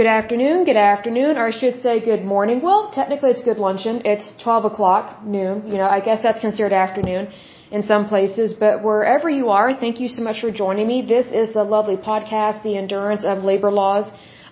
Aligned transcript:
Good 0.00 0.14
afternoon, 0.20 0.64
good 0.64 0.82
afternoon, 0.90 1.36
or 1.36 1.46
I 1.48 1.54
should 1.60 1.82
say 1.82 1.94
good 2.00 2.24
morning. 2.24 2.62
Well, 2.66 2.90
technically 2.90 3.30
it's 3.32 3.42
good 3.48 3.58
luncheon. 3.58 3.96
It's 4.12 4.28
12 4.42 4.64
o'clock, 4.68 5.22
noon. 5.22 5.66
You 5.72 5.76
know, 5.80 5.88
I 5.96 6.00
guess 6.06 6.22
that's 6.22 6.40
considered 6.40 6.72
afternoon 6.72 7.28
in 7.70 7.82
some 7.82 8.06
places, 8.12 8.54
but 8.54 8.82
wherever 8.82 9.28
you 9.28 9.50
are, 9.50 9.68
thank 9.82 10.00
you 10.00 10.08
so 10.08 10.22
much 10.22 10.40
for 10.40 10.50
joining 10.50 10.86
me. 10.92 11.02
This 11.02 11.26
is 11.40 11.52
the 11.52 11.64
lovely 11.64 11.98
podcast, 11.98 12.62
The 12.62 12.78
Endurance 12.78 13.26
of 13.26 13.44
Labor 13.44 13.70
Laws. 13.70 14.06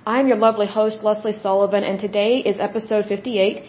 I'm 0.07 0.29
your 0.29 0.37
lovely 0.37 0.67
host, 0.67 1.03
Lesley 1.03 1.33
Sullivan, 1.33 1.83
and 1.83 1.99
today 1.99 2.33
is 2.51 2.61
episode 2.61 3.07
58, 3.07 3.65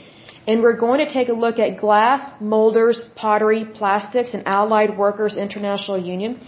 and 0.47 0.61
we're 0.61 0.79
going 0.85 0.99
to 1.05 1.09
take 1.17 1.29
a 1.29 1.37
look 1.45 1.59
at 1.59 1.77
glass, 1.79 2.21
molders, 2.41 3.05
pottery, 3.15 3.63
plastics, 3.63 4.33
and 4.33 4.45
Allied 4.45 4.97
Workers 4.97 5.37
International 5.37 5.97
Union. 5.97 6.41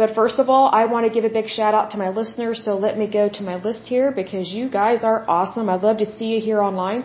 But 0.00 0.14
first 0.18 0.38
of 0.42 0.48
all, 0.48 0.66
I 0.80 0.84
want 0.92 1.06
to 1.06 1.12
give 1.16 1.24
a 1.28 1.34
big 1.38 1.48
shout 1.58 1.74
out 1.78 1.90
to 1.92 1.98
my 2.04 2.10
listeners. 2.18 2.58
So 2.64 2.72
let 2.86 2.96
me 3.00 3.06
go 3.20 3.24
to 3.38 3.42
my 3.50 3.56
list 3.68 3.88
here 3.94 4.12
because 4.20 4.46
you 4.58 4.64
guys 4.80 5.02
are 5.02 5.18
awesome. 5.36 5.68
I'd 5.68 5.82
love 5.88 5.98
to 6.04 6.06
see 6.16 6.28
you 6.34 6.40
here 6.48 6.60
online. 6.68 7.00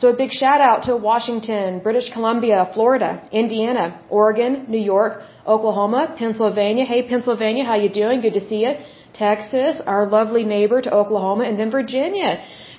So 0.00 0.08
a 0.08 0.16
big 0.16 0.32
shout 0.40 0.60
out 0.60 0.82
to 0.88 0.96
Washington, 0.96 1.80
British 1.86 2.08
Columbia, 2.16 2.70
Florida, 2.74 3.10
Indiana, 3.32 3.84
Oregon, 4.10 4.66
New 4.68 4.84
York, 4.94 5.22
Oklahoma, 5.54 6.02
Pennsylvania. 6.16 6.84
Hey 6.84 7.00
Pennsylvania, 7.08 7.64
how 7.64 7.76
you 7.84 7.88
doing? 8.02 8.20
Good 8.20 8.34
to 8.34 8.44
see 8.50 8.60
you. 8.66 8.74
Texas, 9.14 9.80
our 9.86 10.06
lovely 10.06 10.44
neighbor 10.44 10.80
to 10.82 10.92
Oklahoma, 11.00 11.44
and 11.44 11.58
then 11.58 11.70
Virginia. 11.70 12.30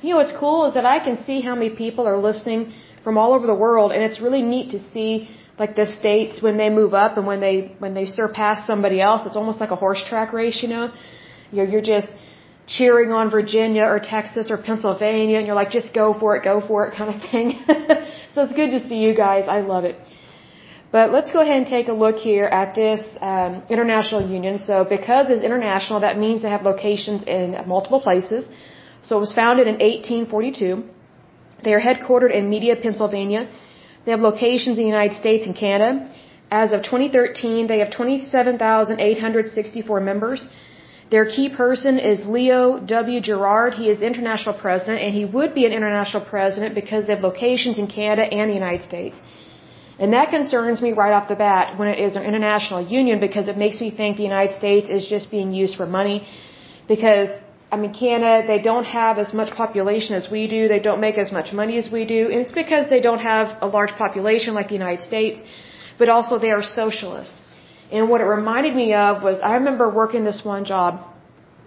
You 0.02 0.11
know 0.11 0.17
what's 0.17 0.38
cool 0.44 0.67
is 0.67 0.75
that 0.75 0.86
I 0.86 1.00
can 1.08 1.22
see 1.25 1.41
how 1.41 1.55
many 1.55 1.72
people 1.72 2.08
are 2.08 2.17
listening 2.17 2.72
from 3.03 3.17
all 3.17 3.34
over 3.34 3.47
the 3.47 3.59
world, 3.66 3.91
and 3.91 4.02
it's 4.03 4.22
really 4.22 4.41
neat 4.41 4.70
to 4.75 4.80
see 4.80 5.27
like 5.59 5.76
the 5.76 5.86
states 5.86 6.41
when 6.41 6.58
they 6.62 6.70
move 6.70 6.94
up 6.94 7.18
and 7.18 7.26
when 7.31 7.40
they 7.45 7.55
when 7.80 7.94
they 7.94 8.05
surpass 8.05 8.66
somebody 8.66 9.00
else 9.02 9.26
it's 9.27 9.36
almost 9.41 9.59
like 9.59 9.72
a 9.72 9.80
horse 9.84 10.04
track 10.09 10.34
race 10.34 10.62
you 10.63 10.70
know? 10.70 10.91
You're 11.52 11.70
you're 11.73 11.90
just 11.95 12.09
cheering 12.67 13.12
on 13.12 13.31
Virginia 13.31 13.84
or 13.94 14.00
Texas 14.00 14.52
or 14.52 14.58
Pennsylvania 14.70 15.38
and 15.40 15.45
you're 15.48 15.59
like 15.64 15.72
just 15.80 15.94
go 15.94 16.08
for 16.20 16.36
it 16.38 16.44
go 16.44 16.61
for 16.70 16.86
it 16.86 16.95
kind 17.00 17.09
of 17.16 17.22
thing. 17.30 17.48
So 18.36 18.44
it's 18.44 18.53
good 18.53 18.72
to 18.75 18.88
see 18.88 19.00
you 19.06 19.14
guys. 19.16 19.45
I 19.48 19.61
love 19.61 19.86
it. 19.86 19.95
But 20.92 21.11
let's 21.11 21.31
go 21.31 21.39
ahead 21.42 21.58
and 21.61 21.67
take 21.67 21.88
a 21.88 21.98
look 22.03 22.17
here 22.17 22.45
at 22.45 22.76
this 22.76 23.02
um, 23.22 23.64
international 23.70 24.22
union. 24.38 24.59
So 24.59 24.86
because 24.98 25.31
it's 25.31 25.44
international 25.44 26.02
that 26.02 26.20
means 26.20 26.44
they 26.44 26.52
have 26.58 26.61
locations 26.61 27.23
in 27.23 27.58
multiple 27.66 28.02
places. 28.08 28.48
So 29.02 29.17
it 29.17 29.20
was 29.20 29.33
founded 29.33 29.66
in 29.66 29.78
1842 29.80 30.83
they 31.64 31.73
are 31.73 31.81
headquartered 31.81 32.33
in 32.33 32.50
Media 32.50 32.76
Pennsylvania 32.76 33.50
they 34.05 34.11
have 34.11 34.22
locations 34.22 34.78
in 34.78 34.83
the 34.83 34.92
United 34.97 35.17
States 35.23 35.45
and 35.45 35.55
Canada. 35.55 36.08
As 36.52 36.72
of 36.72 36.83
2013, 36.83 37.67
they 37.67 37.80
have 37.80 37.92
27,864 37.92 40.00
members. 40.00 40.47
Their 41.11 41.25
key 41.25 41.50
person 41.50 42.00
is 42.00 42.25
Leo 42.25 42.80
W. 42.80 43.20
Gerard. 43.20 43.73
He 43.73 43.89
is 43.89 44.02
international 44.02 44.55
president, 44.66 45.02
and 45.02 45.14
he 45.14 45.25
would 45.25 45.53
be 45.59 45.66
an 45.66 45.73
international 45.73 46.23
president 46.33 46.75
because 46.75 47.05
they 47.05 47.14
have 47.16 47.23
locations 47.23 47.77
in 47.80 47.88
Canada 47.88 48.23
and 48.39 48.50
the 48.50 48.55
United 48.64 48.83
States. 48.92 49.17
And 50.00 50.14
that 50.14 50.30
concerns 50.30 50.81
me 50.81 50.94
right 50.94 51.11
off 51.11 51.27
the 51.27 51.36
bat 51.36 51.77
when 51.77 51.89
it 51.89 52.00
is 52.00 52.16
an 52.16 52.23
international 52.23 52.81
union 53.00 53.20
because 53.20 53.47
it 53.53 53.58
makes 53.58 53.81
me 53.81 53.92
think 53.92 54.17
the 54.17 54.23
United 54.23 54.58
States 54.58 54.89
is 54.89 55.05
just 55.08 55.30
being 55.30 55.52
used 55.52 55.75
for 55.75 55.86
money 55.86 56.25
because 56.88 57.30
I 57.72 57.78
mean, 57.78 57.94
Canada, 57.94 58.48
they 58.48 58.59
don't 58.70 58.86
have 58.86 59.20
as 59.20 59.31
much 59.39 59.52
population 59.56 60.16
as 60.16 60.30
we 60.36 60.48
do. 60.48 60.67
They 60.67 60.80
don't 60.80 61.00
make 61.00 61.17
as 61.20 61.31
much 61.31 61.53
money 61.53 61.78
as 61.78 61.92
we 61.92 62.03
do. 62.06 62.22
And 62.31 62.39
it's 62.44 62.52
because 62.64 62.89
they 62.89 63.00
don't 63.00 63.20
have 63.20 63.58
a 63.61 63.67
large 63.67 63.92
population 64.03 64.56
like 64.56 64.70
the 64.70 64.80
United 64.84 65.03
States, 65.03 65.39
but 66.00 66.09
also 66.09 66.39
they 66.39 66.52
are 66.52 66.64
socialists. 66.64 67.39
And 67.92 68.09
what 68.09 68.22
it 68.22 68.26
reminded 68.26 68.76
me 68.76 68.94
of 68.94 69.22
was 69.22 69.38
I 69.52 69.53
remember 69.56 69.88
working 69.89 70.23
this 70.23 70.42
one 70.44 70.66
job. 70.66 71.06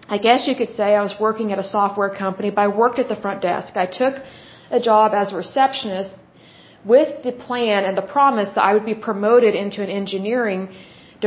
I 0.08 0.18
guess 0.18 0.48
you 0.48 0.56
could 0.56 0.70
say 0.70 0.94
I 0.94 1.02
was 1.02 1.14
working 1.20 1.52
at 1.52 1.58
a 1.58 1.68
software 1.76 2.10
company, 2.10 2.50
but 2.50 2.62
I 2.62 2.68
worked 2.68 2.98
at 2.98 3.08
the 3.08 3.16
front 3.24 3.40
desk. 3.40 3.76
I 3.76 3.86
took 3.86 4.14
a 4.70 4.80
job 4.80 5.12
as 5.14 5.32
a 5.32 5.36
receptionist 5.36 6.12
with 6.84 7.22
the 7.22 7.32
plan 7.32 7.84
and 7.84 7.96
the 7.96 8.08
promise 8.16 8.48
that 8.56 8.64
I 8.64 8.74
would 8.74 8.84
be 8.84 8.94
promoted 8.94 9.54
into 9.54 9.82
an 9.82 9.88
engineering 9.88 10.68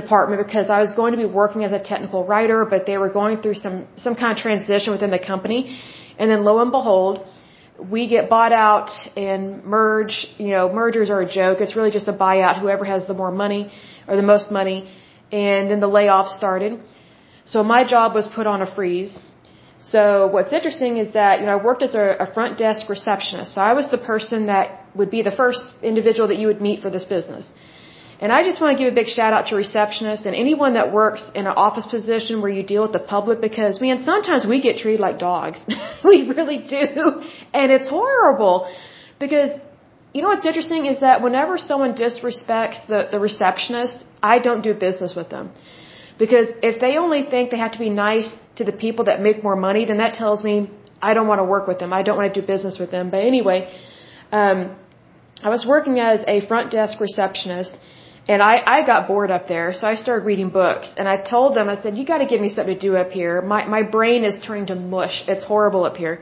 department 0.02 0.46
because 0.46 0.70
I 0.70 0.80
was 0.86 0.92
going 1.00 1.12
to 1.16 1.20
be 1.26 1.30
working 1.42 1.64
as 1.68 1.72
a 1.72 1.82
technical 1.92 2.22
writer, 2.32 2.60
but 2.74 2.86
they 2.90 2.98
were 3.04 3.14
going 3.22 3.42
through 3.42 3.58
some 3.66 3.78
some 4.06 4.16
kind 4.22 4.32
of 4.36 4.40
transition 4.48 4.94
within 4.96 5.12
the 5.18 5.24
company, 5.32 5.60
and 6.20 6.30
then 6.30 6.44
lo 6.50 6.54
and 6.64 6.72
behold, 6.78 7.26
we 7.96 8.02
get 8.16 8.30
bought 8.30 8.54
out 8.54 8.90
and 9.28 9.64
merge. 9.64 10.16
You 10.38 10.52
know, 10.56 10.66
mergers 10.82 11.10
are 11.10 11.22
a 11.28 11.32
joke. 11.40 11.62
It's 11.66 11.76
really 11.80 11.94
just 12.00 12.08
a 12.08 12.18
buyout. 12.26 12.62
Whoever 12.66 12.86
has 12.94 13.08
the 13.12 13.18
more 13.22 13.32
money 13.32 13.62
or 14.08 14.16
the 14.16 14.28
most 14.34 14.52
money, 14.60 14.80
and 15.32 15.72
then 15.72 15.80
the 15.80 15.94
layoffs 16.00 16.34
started. 16.42 16.80
So 17.54 17.64
my 17.76 17.82
job 17.94 18.16
was 18.20 18.28
put 18.40 18.48
on 18.54 18.62
a 18.68 18.70
freeze. 18.76 19.18
So 19.94 20.02
what's 20.36 20.54
interesting 20.58 20.98
is 21.04 21.14
that 21.14 21.40
you 21.40 21.46
know 21.48 21.58
I 21.58 21.62
worked 21.70 21.84
as 21.84 21.94
a, 22.04 22.06
a 22.26 22.28
front 22.36 22.58
desk 22.58 22.90
receptionist. 22.96 23.54
So 23.56 23.62
I 23.62 23.74
was 23.80 23.90
the 23.98 24.04
person 24.14 24.48
that 24.54 24.66
would 25.00 25.12
be 25.18 25.22
the 25.30 25.36
first 25.44 25.64
individual 25.92 26.28
that 26.32 26.40
you 26.42 26.48
would 26.48 26.62
meet 26.70 26.82
for 26.82 26.90
this 26.90 27.06
business. 27.16 27.46
And 28.22 28.32
I 28.32 28.44
just 28.44 28.62
want 28.62 28.78
to 28.78 28.84
give 28.84 28.92
a 28.92 28.96
big 28.96 29.08
shout 29.08 29.34
out 29.34 29.48
to 29.48 29.56
receptionists 29.56 30.26
and 30.26 30.36
anyone 30.36 30.74
that 30.76 30.94
works 30.94 31.30
in 31.36 31.48
an 31.48 31.54
office 31.68 31.86
position 31.86 32.42
where 32.42 32.52
you 32.52 32.64
deal 32.64 32.84
with 32.84 32.94
the 32.94 33.06
public 33.16 33.42
because, 33.42 33.82
man, 33.82 34.02
sometimes 34.04 34.46
we 34.48 34.62
get 34.62 34.78
treated 34.78 35.02
like 35.02 35.20
dogs. 35.20 35.60
we 36.04 36.28
really 36.30 36.60
do. 36.60 37.22
And 37.54 37.72
it's 37.72 37.90
horrible 37.90 38.72
because, 39.20 39.60
you 40.14 40.22
know 40.22 40.30
what's 40.30 40.46
interesting 40.46 40.86
is 40.86 41.02
that 41.02 41.22
whenever 41.22 41.58
someone 41.58 41.94
disrespects 41.94 42.88
the, 42.88 43.10
the 43.12 43.20
receptionist, 43.20 44.06
I 44.24 44.40
don't 44.40 44.62
do 44.62 44.74
business 44.74 45.14
with 45.14 45.30
them. 45.30 45.52
Because 46.18 46.48
if 46.64 46.80
they 46.80 46.96
only 46.96 47.24
think 47.24 47.52
they 47.52 47.58
have 47.58 47.74
to 47.74 47.80
be 47.80 47.90
nice 47.90 48.30
to 48.56 48.64
the 48.64 48.72
people 48.72 49.06
that 49.06 49.22
make 49.22 49.44
more 49.44 49.58
money, 49.58 49.84
then 49.84 49.98
that 49.98 50.14
tells 50.14 50.42
me 50.42 50.70
I 51.02 51.14
don't 51.14 51.28
want 51.28 51.40
to 51.40 51.44
work 51.44 51.68
with 51.68 51.80
them. 51.80 51.92
I 51.92 52.02
don't 52.04 52.16
want 52.16 52.34
to 52.34 52.42
do 52.42 52.48
business 52.48 52.80
with 52.80 52.92
them. 52.92 53.10
But 53.10 53.22
anyway, 53.32 53.60
um, 54.32 54.78
I 55.44 55.50
was 55.50 55.66
working 55.68 56.00
as 56.00 56.24
a 56.28 56.48
front 56.48 56.72
desk 56.72 57.02
receptionist 57.02 57.78
and 58.28 58.42
I, 58.42 58.56
I 58.66 58.86
got 58.86 59.08
bored 59.08 59.30
up 59.30 59.48
there, 59.48 59.74
so 59.74 59.88
I 59.88 59.96
started 59.96 60.26
reading 60.26 60.50
books. 60.50 60.88
And 60.98 61.08
I 61.08 61.18
told 61.22 61.56
them, 61.56 61.70
I 61.70 61.80
said, 61.82 61.96
you 61.98 62.06
gotta 62.06 62.26
give 62.26 62.42
me 62.42 62.50
something 62.50 62.74
to 62.74 62.80
do 62.80 62.96
up 62.96 63.12
here. 63.12 63.42
My, 63.42 63.66
my 63.66 63.84
brain 63.84 64.24
is 64.24 64.36
turning 64.46 64.66
to 64.68 64.76
mush. 64.76 65.24
It's 65.28 65.44
horrible 65.44 65.84
up 65.86 65.96
here. 65.96 66.22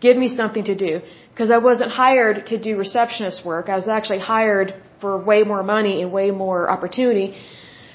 Give 0.00 0.16
me 0.16 0.28
something 0.28 0.64
to 0.64 0.74
do. 0.74 1.00
Cause 1.36 1.50
I 1.50 1.58
wasn't 1.58 1.90
hired 1.90 2.46
to 2.46 2.58
do 2.58 2.76
receptionist 2.78 3.44
work. 3.44 3.68
I 3.68 3.76
was 3.76 3.88
actually 3.88 4.20
hired 4.20 4.74
for 5.00 5.22
way 5.22 5.42
more 5.42 5.62
money 5.62 6.02
and 6.02 6.10
way 6.10 6.30
more 6.30 6.70
opportunity. 6.70 7.36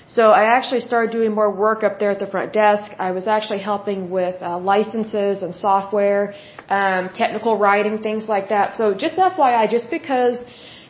So 0.07 0.23
I 0.31 0.43
actually 0.57 0.81
started 0.81 1.11
doing 1.11 1.31
more 1.33 1.49
work 1.65 1.83
up 1.83 1.99
there 1.99 2.11
at 2.11 2.19
the 2.19 2.27
front 2.27 2.53
desk. 2.53 2.91
I 2.99 3.11
was 3.11 3.27
actually 3.27 3.59
helping 3.59 4.09
with 4.09 4.41
uh, 4.41 4.59
licenses 4.59 5.41
and 5.41 5.55
software, 5.55 6.35
um, 6.69 7.09
technical 7.13 7.57
writing, 7.57 8.01
things 8.01 8.27
like 8.27 8.49
that. 8.49 8.75
So 8.75 8.93
just 8.93 9.15
FYI, 9.15 9.69
just 9.69 9.89
because 9.89 10.37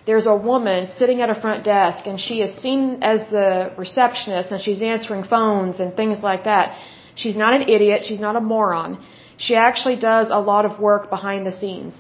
there's 0.05 0.27
a 0.27 0.35
woman 0.35 0.89
sitting 0.97 1.21
at 1.21 1.29
a 1.29 1.39
front 1.39 1.63
desk 1.63 2.07
and 2.07 2.19
she 2.19 2.41
is 2.41 2.51
seen 2.61 2.99
as 3.01 3.19
the 3.29 3.71
receptionist 3.77 4.51
and 4.51 4.61
she's 4.61 4.81
answering 4.81 5.23
phones 5.23 5.79
and 5.79 5.95
things 5.95 6.19
like 6.23 6.43
that. 6.45 6.77
She's 7.15 7.35
not 7.35 7.53
an 7.53 7.63
idiot. 7.69 8.01
She's 8.07 8.19
not 8.19 8.35
a 8.35 8.41
moron. 8.41 9.03
She 9.37 9.55
actually 9.55 9.97
does 9.97 10.29
a 10.31 10.41
lot 10.51 10.65
of 10.65 10.79
work 10.79 11.09
behind 11.09 11.45
the 11.45 11.51
scenes. 11.51 11.93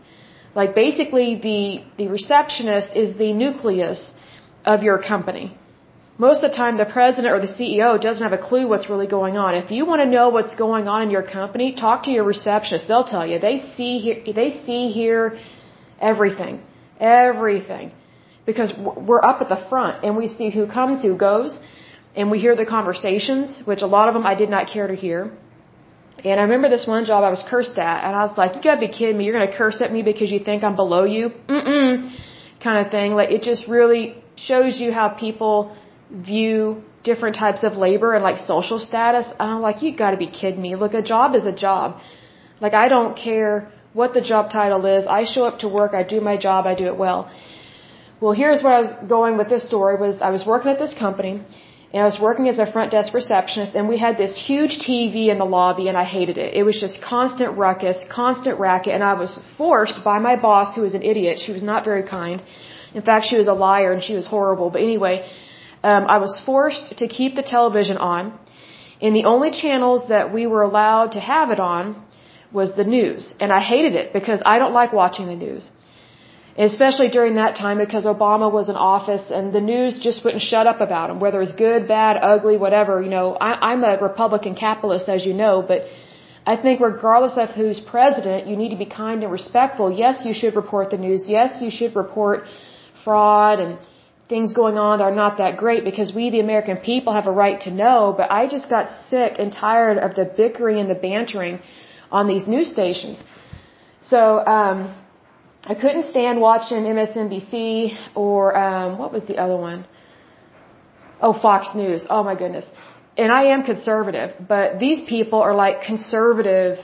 Like 0.55 0.73
basically 0.75 1.39
the, 1.47 1.83
the 1.97 2.07
receptionist 2.09 2.95
is 2.95 3.17
the 3.17 3.33
nucleus 3.33 4.11
of 4.65 4.83
your 4.83 5.01
company. 5.01 5.57
Most 6.17 6.43
of 6.43 6.51
the 6.51 6.57
time 6.57 6.77
the 6.77 6.85
president 6.85 7.33
or 7.33 7.39
the 7.39 7.53
CEO 7.59 7.99
doesn't 7.99 8.23
have 8.23 8.33
a 8.33 8.43
clue 8.49 8.67
what's 8.67 8.89
really 8.89 9.07
going 9.07 9.37
on. 9.37 9.55
If 9.55 9.71
you 9.71 9.85
want 9.85 10.01
to 10.01 10.09
know 10.09 10.29
what's 10.29 10.55
going 10.55 10.87
on 10.87 11.03
in 11.03 11.09
your 11.09 11.23
company, 11.23 11.73
talk 11.73 12.03
to 12.03 12.11
your 12.11 12.23
receptionist. 12.23 12.87
They'll 12.87 13.11
tell 13.15 13.25
you. 13.25 13.39
They 13.39 13.57
see, 13.75 13.99
here 13.99 14.33
they 14.41 14.49
see, 14.65 14.89
hear 14.89 15.39
everything. 15.99 16.61
Everything. 17.01 17.91
Because 18.45 18.71
we're 18.77 19.23
up 19.23 19.41
at 19.41 19.49
the 19.49 19.61
front 19.69 20.03
and 20.05 20.15
we 20.17 20.27
see 20.27 20.49
who 20.49 20.65
comes, 20.67 21.01
who 21.01 21.15
goes, 21.17 21.57
and 22.15 22.31
we 22.31 22.39
hear 22.39 22.55
the 22.55 22.65
conversations, 22.65 23.61
which 23.65 23.81
a 23.81 23.87
lot 23.87 24.07
of 24.07 24.13
them 24.13 24.25
I 24.25 24.35
did 24.35 24.49
not 24.49 24.67
care 24.67 24.87
to 24.87 24.95
hear. 24.95 25.31
And 26.23 26.39
I 26.39 26.43
remember 26.43 26.69
this 26.69 26.85
one 26.85 27.05
job 27.05 27.23
I 27.23 27.29
was 27.29 27.43
cursed 27.49 27.77
at, 27.77 28.03
and 28.05 28.15
I 28.15 28.25
was 28.25 28.37
like, 28.37 28.55
you 28.55 28.61
gotta 28.61 28.79
be 28.79 28.89
kidding 28.89 29.17
me, 29.17 29.25
you're 29.25 29.37
gonna 29.39 29.57
curse 29.57 29.81
at 29.81 29.91
me 29.91 30.03
because 30.03 30.31
you 30.31 30.39
think 30.39 30.63
I'm 30.63 30.75
below 30.75 31.03
you? 31.03 31.31
Mm-mm. 31.47 32.15
Kind 32.63 32.85
of 32.85 32.91
thing. 32.91 33.13
Like, 33.13 33.31
it 33.31 33.41
just 33.41 33.67
really 33.67 34.15
shows 34.35 34.79
you 34.79 34.91
how 34.91 35.09
people 35.09 35.75
view 36.11 36.83
different 37.03 37.35
types 37.35 37.63
of 37.63 37.73
labor 37.73 38.13
and 38.13 38.23
like 38.23 38.37
social 38.37 38.77
status. 38.77 39.27
And 39.39 39.49
I'm 39.51 39.61
like, 39.61 39.81
you 39.81 39.95
gotta 39.95 40.17
be 40.17 40.27
kidding 40.27 40.61
me. 40.61 40.75
Look, 40.75 40.93
a 40.93 41.01
job 41.01 41.33
is 41.33 41.45
a 41.45 41.51
job. 41.51 41.99
Like, 42.59 42.73
I 42.73 42.87
don't 42.87 43.17
care 43.17 43.71
what 43.93 44.13
the 44.13 44.21
job 44.21 44.51
title 44.51 44.85
is. 44.85 45.07
I 45.07 45.25
show 45.25 45.45
up 45.45 45.59
to 45.59 45.67
work, 45.67 45.93
I 45.93 46.03
do 46.03 46.21
my 46.21 46.37
job, 46.37 46.65
I 46.65 46.75
do 46.75 46.85
it 46.85 46.97
well. 46.97 47.31
Well, 48.21 48.33
here's 48.33 48.61
where 48.63 48.73
I 48.73 48.81
was 48.81 48.93
going 49.09 49.37
with 49.37 49.49
this 49.49 49.63
story 49.67 49.95
was 49.97 50.21
I 50.21 50.29
was 50.29 50.45
working 50.45 50.71
at 50.71 50.79
this 50.79 50.93
company 50.93 51.41
and 51.93 52.03
I 52.03 52.05
was 52.05 52.19
working 52.19 52.47
as 52.47 52.59
a 52.59 52.71
front 52.71 52.91
desk 52.91 53.13
receptionist 53.13 53.75
and 53.75 53.87
we 53.89 53.97
had 53.97 54.17
this 54.17 54.33
huge 54.47 54.79
TV 54.87 55.27
in 55.33 55.39
the 55.39 55.49
lobby 55.57 55.87
and 55.87 55.97
I 55.97 56.03
hated 56.03 56.37
it. 56.37 56.53
It 56.53 56.63
was 56.63 56.79
just 56.79 57.01
constant 57.01 57.57
ruckus, 57.57 57.97
constant 58.09 58.59
racket 58.59 58.93
and 58.93 59.03
I 59.03 59.15
was 59.15 59.39
forced 59.57 60.03
by 60.03 60.19
my 60.19 60.35
boss 60.35 60.75
who 60.75 60.83
was 60.83 60.93
an 60.93 61.01
idiot. 61.01 61.39
She 61.45 61.51
was 61.51 61.63
not 61.63 61.83
very 61.83 62.03
kind. 62.03 62.43
In 62.93 63.01
fact, 63.01 63.25
she 63.25 63.37
was 63.37 63.47
a 63.47 63.53
liar 63.53 63.91
and 63.91 64.03
she 64.03 64.13
was 64.13 64.27
horrible. 64.27 64.69
But 64.69 64.81
anyway, 64.81 65.27
um, 65.83 66.05
I 66.05 66.17
was 66.19 66.39
forced 66.45 66.97
to 66.99 67.07
keep 67.07 67.35
the 67.35 67.43
television 67.43 67.97
on 67.97 68.37
and 69.01 69.15
the 69.15 69.25
only 69.25 69.51
channels 69.51 70.09
that 70.09 70.31
we 70.31 70.45
were 70.45 70.61
allowed 70.61 71.13
to 71.13 71.19
have 71.19 71.49
it 71.49 71.59
on 71.59 72.03
was 72.51 72.75
the 72.75 72.83
news. 72.83 73.33
And 73.39 73.51
I 73.51 73.59
hated 73.59 73.95
it 73.95 74.13
because 74.13 74.41
I 74.45 74.59
don't 74.59 74.73
like 74.73 74.91
watching 74.93 75.27
the 75.27 75.35
news. 75.35 75.69
Especially 76.57 77.09
during 77.09 77.35
that 77.35 77.55
time 77.55 77.77
because 77.77 78.03
Obama 78.03 78.51
was 78.51 78.67
in 78.67 78.75
office 78.75 79.31
and 79.31 79.53
the 79.53 79.61
news 79.61 79.99
just 79.99 80.23
wouldn't 80.23 80.41
shut 80.41 80.67
up 80.67 80.81
about 80.81 81.09
him, 81.09 81.19
whether 81.21 81.41
it's 81.41 81.53
good, 81.53 81.87
bad, 81.87 82.17
ugly, 82.21 82.57
whatever. 82.57 83.01
You 83.01 83.09
know, 83.09 83.35
I, 83.35 83.71
I'm 83.71 83.83
a 83.85 83.97
Republican 84.01 84.55
capitalist, 84.55 85.07
as 85.07 85.25
you 85.25 85.33
know, 85.33 85.63
but 85.65 85.85
I 86.45 86.57
think 86.57 86.81
regardless 86.81 87.37
of 87.37 87.51
who's 87.51 87.79
president, 87.79 88.47
you 88.47 88.57
need 88.57 88.69
to 88.69 88.81
be 88.85 88.85
kind 88.85 89.23
and 89.23 89.31
respectful. 89.31 89.91
Yes, 89.91 90.25
you 90.25 90.33
should 90.33 90.55
report 90.55 90.89
the 90.89 90.97
news. 90.97 91.29
Yes, 91.29 91.61
you 91.61 91.71
should 91.71 91.95
report 91.95 92.43
fraud 93.05 93.59
and 93.59 93.77
things 94.27 94.51
going 94.61 94.77
on 94.77 94.99
that 94.99 95.05
are 95.05 95.19
not 95.23 95.37
that 95.37 95.57
great 95.57 95.83
because 95.83 96.13
we, 96.13 96.29
the 96.31 96.39
American 96.39 96.77
people, 96.77 97.13
have 97.13 97.27
a 97.27 97.35
right 97.43 97.59
to 97.61 97.71
know. 97.71 98.13
But 98.17 98.31
I 98.31 98.47
just 98.47 98.69
got 98.69 98.85
sick 99.09 99.35
and 99.39 99.53
tired 99.53 99.97
of 99.97 100.15
the 100.15 100.25
bickering 100.25 100.79
and 100.79 100.89
the 100.89 100.99
bantering 101.09 101.59
on 102.11 102.27
these 102.27 102.47
news 102.47 102.71
stations. 102.71 103.23
So, 104.03 104.45
um, 104.57 104.95
I 105.63 105.75
couldn't 105.75 106.07
stand 106.07 106.41
watching 106.41 106.83
MSNBC 106.83 108.15
or, 108.15 108.57
um, 108.57 108.97
what 108.97 109.13
was 109.13 109.23
the 109.25 109.37
other 109.37 109.57
one? 109.57 109.85
Oh, 111.21 111.33
Fox 111.39 111.75
News. 111.75 112.01
Oh 112.09 112.23
my 112.23 112.35
goodness 112.35 112.65
and 113.17 113.31
I 113.31 113.43
am 113.53 113.63
conservative, 113.63 114.29
but 114.47 114.79
these 114.79 115.01
people 115.07 115.39
are 115.41 115.53
like 115.53 115.81
conservative 115.81 116.77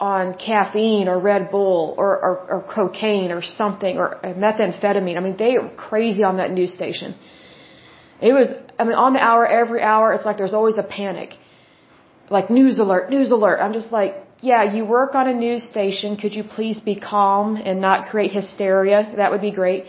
on 0.00 0.34
caffeine 0.34 1.08
or 1.08 1.18
Red 1.18 1.50
Bull 1.50 1.94
or, 1.96 2.10
or, 2.26 2.34
or 2.52 2.60
cocaine 2.74 3.30
or 3.32 3.42
something 3.42 3.96
or 3.98 4.18
methamphetamine. 4.22 5.16
I 5.16 5.20
mean, 5.20 5.36
they 5.36 5.56
are 5.56 5.68
crazy 5.76 6.22
on 6.22 6.36
that 6.36 6.52
news 6.52 6.74
station. 6.74 7.16
It 8.20 8.32
was, 8.32 8.48
I 8.78 8.84
mean, 8.84 8.94
on 8.94 9.12
the 9.12 9.20
hour, 9.20 9.46
every 9.46 9.82
hour, 9.82 10.12
it's 10.12 10.24
like 10.24 10.36
there's 10.36 10.54
always 10.54 10.78
a 10.78 10.82
panic. 10.82 11.34
Like 12.30 12.50
news 12.50 12.78
alert, 12.78 13.10
news 13.10 13.30
alert. 13.30 13.58
I'm 13.60 13.72
just 13.72 13.90
like, 13.92 14.14
yeah, 14.40 14.62
you 14.74 14.84
work 14.84 15.14
on 15.14 15.26
a 15.28 15.34
news 15.34 15.64
station. 15.68 16.16
Could 16.16 16.34
you 16.34 16.44
please 16.44 16.78
be 16.78 16.94
calm 16.94 17.56
and 17.56 17.80
not 17.80 18.08
create 18.10 18.30
hysteria? 18.30 19.12
That 19.16 19.32
would 19.32 19.40
be 19.40 19.50
great. 19.50 19.86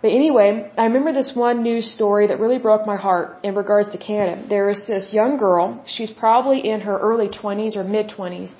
But 0.00 0.12
anyway, 0.12 0.70
I 0.78 0.84
remember 0.84 1.12
this 1.12 1.34
one 1.34 1.62
news 1.62 1.92
story 1.92 2.28
that 2.28 2.38
really 2.38 2.58
broke 2.58 2.86
my 2.86 2.96
heart 2.96 3.28
in 3.42 3.54
regards 3.54 3.90
to 3.90 3.98
Canada. 3.98 4.42
There 4.48 4.66
was 4.66 4.86
this 4.86 5.12
young 5.12 5.38
girl, 5.38 5.82
she's 5.86 6.12
probably 6.12 6.60
in 6.72 6.80
her 6.82 6.96
early 6.96 7.28
20s 7.28 7.76
or 7.76 7.84
mid 7.84 8.08
20s. 8.08 8.52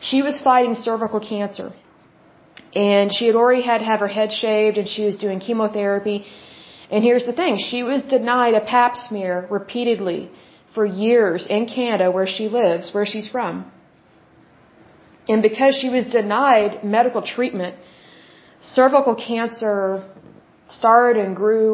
She 0.00 0.22
was 0.22 0.40
fighting 0.40 0.74
cervical 0.74 1.20
cancer. 1.20 1.72
And 2.74 3.12
she 3.12 3.26
had 3.26 3.36
already 3.36 3.62
had 3.62 3.78
to 3.78 3.84
have 3.84 4.00
her 4.00 4.08
head 4.08 4.32
shaved 4.32 4.78
and 4.78 4.88
she 4.88 5.04
was 5.04 5.16
doing 5.16 5.38
chemotherapy. 5.38 6.24
And 6.90 7.04
here's 7.04 7.26
the 7.26 7.32
thing, 7.32 7.58
she 7.58 7.82
was 7.82 8.02
denied 8.02 8.54
a 8.54 8.60
pap 8.60 8.96
smear 8.96 9.46
repeatedly 9.50 10.30
for 10.74 10.86
years 10.86 11.46
in 11.48 11.66
Canada 11.66 12.10
where 12.10 12.26
she 12.26 12.48
lives, 12.48 12.94
where 12.94 13.06
she's 13.06 13.28
from. 13.28 13.70
And 15.30 15.42
because 15.48 15.72
she 15.80 15.88
was 15.96 16.04
denied 16.20 16.70
medical 16.96 17.22
treatment, 17.34 17.74
cervical 18.76 19.14
cancer 19.30 19.80
started 20.78 21.16
and 21.24 21.36
grew 21.42 21.70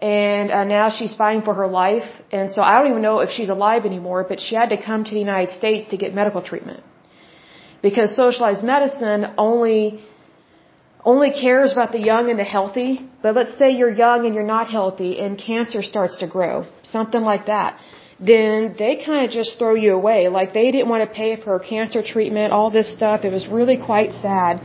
and 0.00 0.46
uh, 0.50 0.64
now 0.76 0.86
she's 0.96 1.14
fighting 1.20 1.42
for 1.48 1.54
her 1.60 1.68
life. 1.84 2.08
And 2.36 2.46
so 2.54 2.62
I 2.62 2.72
don't 2.78 2.90
even 2.92 3.02
know 3.08 3.18
if 3.26 3.30
she's 3.36 3.50
alive 3.56 3.82
anymore 3.92 4.20
but 4.30 4.40
she 4.46 4.54
had 4.60 4.70
to 4.74 4.78
come 4.88 5.00
to 5.08 5.12
the 5.16 5.24
United 5.30 5.52
States 5.60 5.90
to 5.92 5.96
get 6.02 6.14
medical 6.22 6.42
treatment. 6.50 6.82
Because 7.82 8.16
socialized 8.24 8.64
medicine 8.74 9.22
only 9.48 9.80
only 11.12 11.30
cares 11.44 11.72
about 11.76 11.90
the 11.96 12.02
young 12.10 12.24
and 12.30 12.38
the 12.44 12.50
healthy. 12.56 12.90
But 13.22 13.34
let's 13.38 13.54
say 13.60 13.68
you're 13.80 13.96
young 14.04 14.26
and 14.26 14.34
you're 14.34 14.52
not 14.56 14.66
healthy 14.78 15.12
and 15.22 15.38
cancer 15.50 15.82
starts 15.92 16.16
to 16.22 16.26
grow. 16.36 16.54
Something 16.96 17.22
like 17.32 17.46
that 17.54 17.78
then 18.20 18.74
they 18.78 19.02
kind 19.04 19.24
of 19.24 19.30
just 19.30 19.58
throw 19.58 19.74
you 19.74 19.94
away 19.94 20.28
like 20.28 20.52
they 20.52 20.70
didn't 20.70 20.88
want 20.88 21.08
to 21.08 21.14
pay 21.14 21.36
for 21.36 21.58
her 21.58 21.58
cancer 21.58 22.02
treatment 22.02 22.52
all 22.52 22.70
this 22.70 22.90
stuff 22.92 23.24
it 23.24 23.32
was 23.32 23.46
really 23.46 23.76
quite 23.76 24.12
sad 24.14 24.60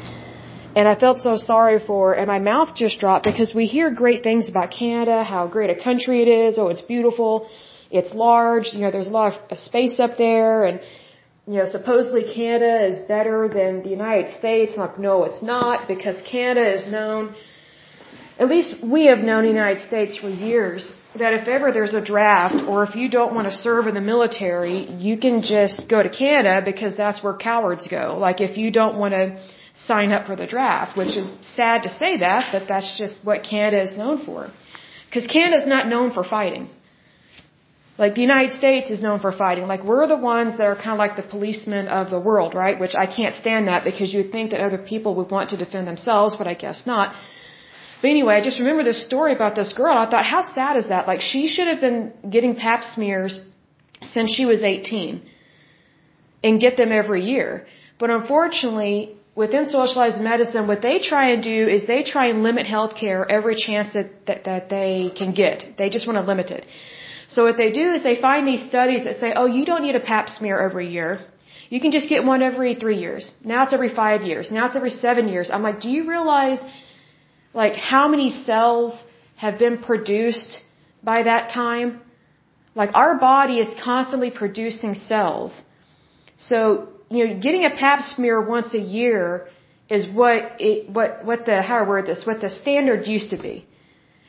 and 0.76 0.88
I 0.88 0.96
felt 0.96 1.20
so 1.20 1.38
sorry 1.38 1.80
for 1.80 2.10
her, 2.10 2.14
and 2.20 2.28
my 2.28 2.40
mouth 2.40 2.76
just 2.76 3.00
dropped 3.00 3.26
because 3.26 3.54
we 3.54 3.66
hear 3.66 3.92
great 3.92 4.24
things 4.24 4.50
about 4.50 4.72
Canada, 4.72 5.24
how 5.24 5.46
great 5.48 5.70
a 5.70 5.80
country 5.88 6.22
it 6.24 6.28
is. 6.28 6.58
Oh, 6.58 6.70
it's 6.70 6.82
beautiful. 6.82 7.48
It's 7.92 8.14
large. 8.14 8.74
You 8.74 8.82
know, 8.82 8.92
there's 8.92 9.12
a 9.16 9.18
lot 9.22 9.40
of 9.52 9.60
space 9.60 10.00
up 10.00 10.18
there, 10.18 10.66
and 10.66 10.80
you 11.46 11.58
know, 11.60 11.66
supposedly 11.66 12.24
Canada 12.34 12.88
is 12.88 12.98
better 13.08 13.48
than 13.48 13.84
the 13.84 13.90
United 13.90 14.36
States. 14.40 14.74
I'm 14.74 14.80
like, 14.80 14.98
no, 14.98 15.26
it's 15.26 15.44
not, 15.44 15.88
because 15.88 16.18
Canada 16.26 16.74
is 16.74 16.88
known, 16.92 17.36
at 18.40 18.48
least 18.48 18.84
we 18.84 19.06
have 19.06 19.20
known 19.20 19.44
the 19.44 19.50
United 19.50 19.82
States 19.88 20.18
for 20.18 20.30
years, 20.30 20.92
that 21.18 21.34
if 21.34 21.48
ever 21.48 21.72
there's 21.72 21.94
a 21.94 22.04
draft, 22.04 22.56
or 22.68 22.84
if 22.84 22.96
you 22.96 23.08
don't 23.10 23.36
want 23.36 23.48
to 23.48 23.54
serve 23.54 23.86
in 23.88 23.94
the 23.94 24.02
military, 24.02 24.90
you 25.08 25.18
can 25.18 25.44
just 25.44 25.88
go 25.88 26.02
to 26.02 26.10
Canada 26.10 26.62
because 26.66 26.98
that's 26.98 27.24
where 27.24 27.36
cowards 27.36 27.88
go. 27.88 28.18
Like 28.18 28.42
if 28.42 28.58
you 28.58 28.72
don't 28.72 28.98
want 28.98 29.14
to 29.14 29.40
sign 29.76 30.12
up 30.12 30.26
for 30.26 30.36
the 30.36 30.48
draft, 30.48 30.98
which 30.98 31.16
is 31.16 31.32
sad 31.42 31.84
to 31.84 31.90
say 31.90 32.18
that, 32.18 32.50
but 32.52 32.68
that's 32.68 32.98
just 32.98 33.24
what 33.24 33.44
Canada 33.44 33.82
is 33.82 33.96
known 33.96 34.24
for. 34.26 34.50
Because 35.08 35.28
Canada 35.28 35.58
is 35.58 35.68
not 35.68 35.88
known 35.88 36.12
for 36.12 36.24
fighting. 36.24 36.70
Like 37.98 38.16
the 38.16 38.22
United 38.22 38.54
States 38.54 38.90
is 38.90 39.02
known 39.04 39.20
for 39.20 39.32
fighting. 39.32 39.68
Like 39.68 39.84
we're 39.84 40.08
the 40.08 40.18
ones 40.18 40.58
that 40.58 40.66
are 40.66 40.76
kind 40.76 40.94
of 40.94 40.98
like 40.98 41.16
the 41.16 41.22
policemen 41.22 41.88
of 41.88 42.10
the 42.10 42.20
world, 42.20 42.56
right? 42.56 42.80
Which 42.80 42.96
I 42.96 43.06
can't 43.06 43.36
stand 43.36 43.68
that 43.68 43.84
because 43.84 44.12
you'd 44.12 44.32
think 44.32 44.50
that 44.52 44.62
other 44.62 44.80
people 44.80 45.14
would 45.18 45.30
want 45.30 45.52
to 45.52 45.58
defend 45.58 45.88
themselves, 45.88 46.36
but 46.36 46.48
I 46.48 46.56
guess 46.56 46.88
not. 46.88 47.16
But 48.04 48.10
anyway, 48.16 48.34
I 48.36 48.42
just 48.50 48.60
remember 48.64 48.84
this 48.92 49.02
story 49.10 49.34
about 49.40 49.54
this 49.60 49.72
girl. 49.82 49.94
I 49.98 50.06
thought, 50.12 50.26
how 50.36 50.42
sad 50.56 50.76
is 50.82 50.88
that? 50.94 51.08
Like 51.12 51.22
she 51.32 51.42
should 51.54 51.70
have 51.72 51.82
been 51.88 52.00
getting 52.36 52.54
pap 52.64 52.82
smears 52.94 53.34
since 54.14 54.30
she 54.38 54.46
was 54.54 54.62
18 54.62 55.22
and 56.44 56.60
get 56.66 56.76
them 56.82 56.92
every 57.02 57.22
year. 57.34 57.66
But 58.02 58.10
unfortunately, 58.18 58.98
within 59.44 59.70
socialized 59.70 60.20
medicine, 60.32 60.68
what 60.72 60.82
they 60.88 60.96
try 61.12 61.26
and 61.34 61.42
do 61.54 61.60
is 61.76 61.88
they 61.94 62.02
try 62.04 62.26
and 62.32 62.44
limit 62.50 62.68
healthcare 62.76 63.22
every 63.38 63.56
chance 63.56 63.94
that, 63.94 64.10
that, 64.28 64.44
that 64.50 64.68
they 64.76 65.12
can 65.20 65.34
get. 65.44 65.78
They 65.78 65.90
just 65.90 66.06
want 66.08 66.18
to 66.22 66.26
limit 66.34 66.52
it. 66.58 66.66
So 67.30 67.44
what 67.48 67.58
they 67.64 67.72
do 67.72 67.86
is 67.94 68.04
they 68.04 68.20
find 68.30 68.46
these 68.46 68.64
studies 68.72 69.06
that 69.06 69.16
say, 69.24 69.32
oh, 69.42 69.46
you 69.58 69.66
don't 69.70 69.84
need 69.88 69.96
a 69.96 70.06
pap 70.12 70.28
smear 70.38 70.60
every 70.60 70.90
year. 70.98 71.20
You 71.70 71.80
can 71.80 71.92
just 71.98 72.10
get 72.10 72.26
one 72.26 72.42
every 72.52 72.76
three 72.76 72.98
years. 73.06 73.32
Now 73.52 73.64
it's 73.64 73.74
every 73.80 73.94
five 74.04 74.24
years. 74.24 74.52
Now 74.52 74.66
it's 74.68 74.76
every 74.76 74.96
seven 75.06 75.30
years. 75.30 75.50
I'm 75.50 75.64
like, 75.64 75.80
do 75.86 75.90
you 75.90 76.02
realize, 76.16 76.60
like, 77.54 77.76
how 77.76 78.08
many 78.08 78.30
cells 78.32 78.98
have 79.38 79.60
been 79.60 79.78
produced 79.78 80.62
by 81.04 81.24
that 81.24 81.50
time? 81.50 82.02
Like, 82.76 82.92
our 82.94 83.20
body 83.20 83.60
is 83.60 83.70
constantly 83.84 84.32
producing 84.32 84.96
cells. 84.96 85.52
So 86.38 86.90
you 87.10 87.28
know, 87.28 87.40
getting 87.40 87.66
a 87.66 87.70
pap 87.70 88.02
smear 88.02 88.42
once 88.42 88.74
a 88.74 88.80
year 88.80 89.48
is 89.90 90.08
what 90.22 90.40
it, 90.60 90.90
what, 90.90 91.26
what 91.26 91.46
the, 91.46 91.62
how 91.62 91.78
I 91.84 91.88
word 91.88 92.06
this, 92.08 92.26
what 92.26 92.42
the 92.42 92.50
standard 92.50 93.08
used 93.08 93.30
to 93.30 93.38
be. 93.38 93.68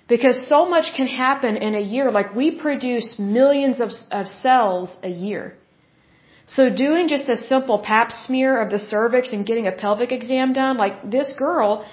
Because 0.07 0.37
so 0.49 0.69
much 0.69 0.93
can 0.95 1.07
happen 1.07 1.57
in 1.57 1.75
a 1.75 1.81
year. 1.81 2.11
Like 2.11 2.35
we 2.35 2.61
produce 2.61 3.19
millions 3.19 3.81
of, 3.81 3.91
of 4.11 4.29
cells 4.29 4.95
a 5.03 5.09
year. 5.09 5.57
So 6.47 6.69
doing 6.69 7.09
just 7.09 7.29
a 7.31 7.39
simple 7.39 7.79
pap 7.79 8.13
smear 8.13 8.61
of 8.61 8.71
the 8.71 8.79
cervix 8.79 9.33
and 9.33 9.47
getting 9.47 9.67
a 9.67 9.73
pelvic 9.73 10.13
exam 10.13 10.53
done, 10.53 10.77
like 10.77 11.11
this 11.11 11.33
girl, 11.39 11.87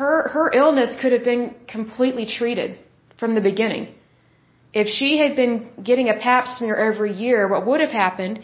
her, 0.00 0.16
her 0.36 0.46
illness 0.62 0.90
could 1.00 1.12
have 1.16 1.26
been 1.32 1.44
completely 1.76 2.26
treated 2.38 2.70
from 3.20 3.30
the 3.38 3.44
beginning. 3.50 3.84
If 4.82 4.86
she 4.98 5.10
had 5.22 5.32
been 5.42 5.54
getting 5.90 6.08
a 6.14 6.16
pap 6.26 6.44
smear 6.56 6.76
every 6.90 7.12
year, 7.24 7.40
what 7.52 7.62
would 7.68 7.80
have 7.86 7.94
happened 8.04 8.36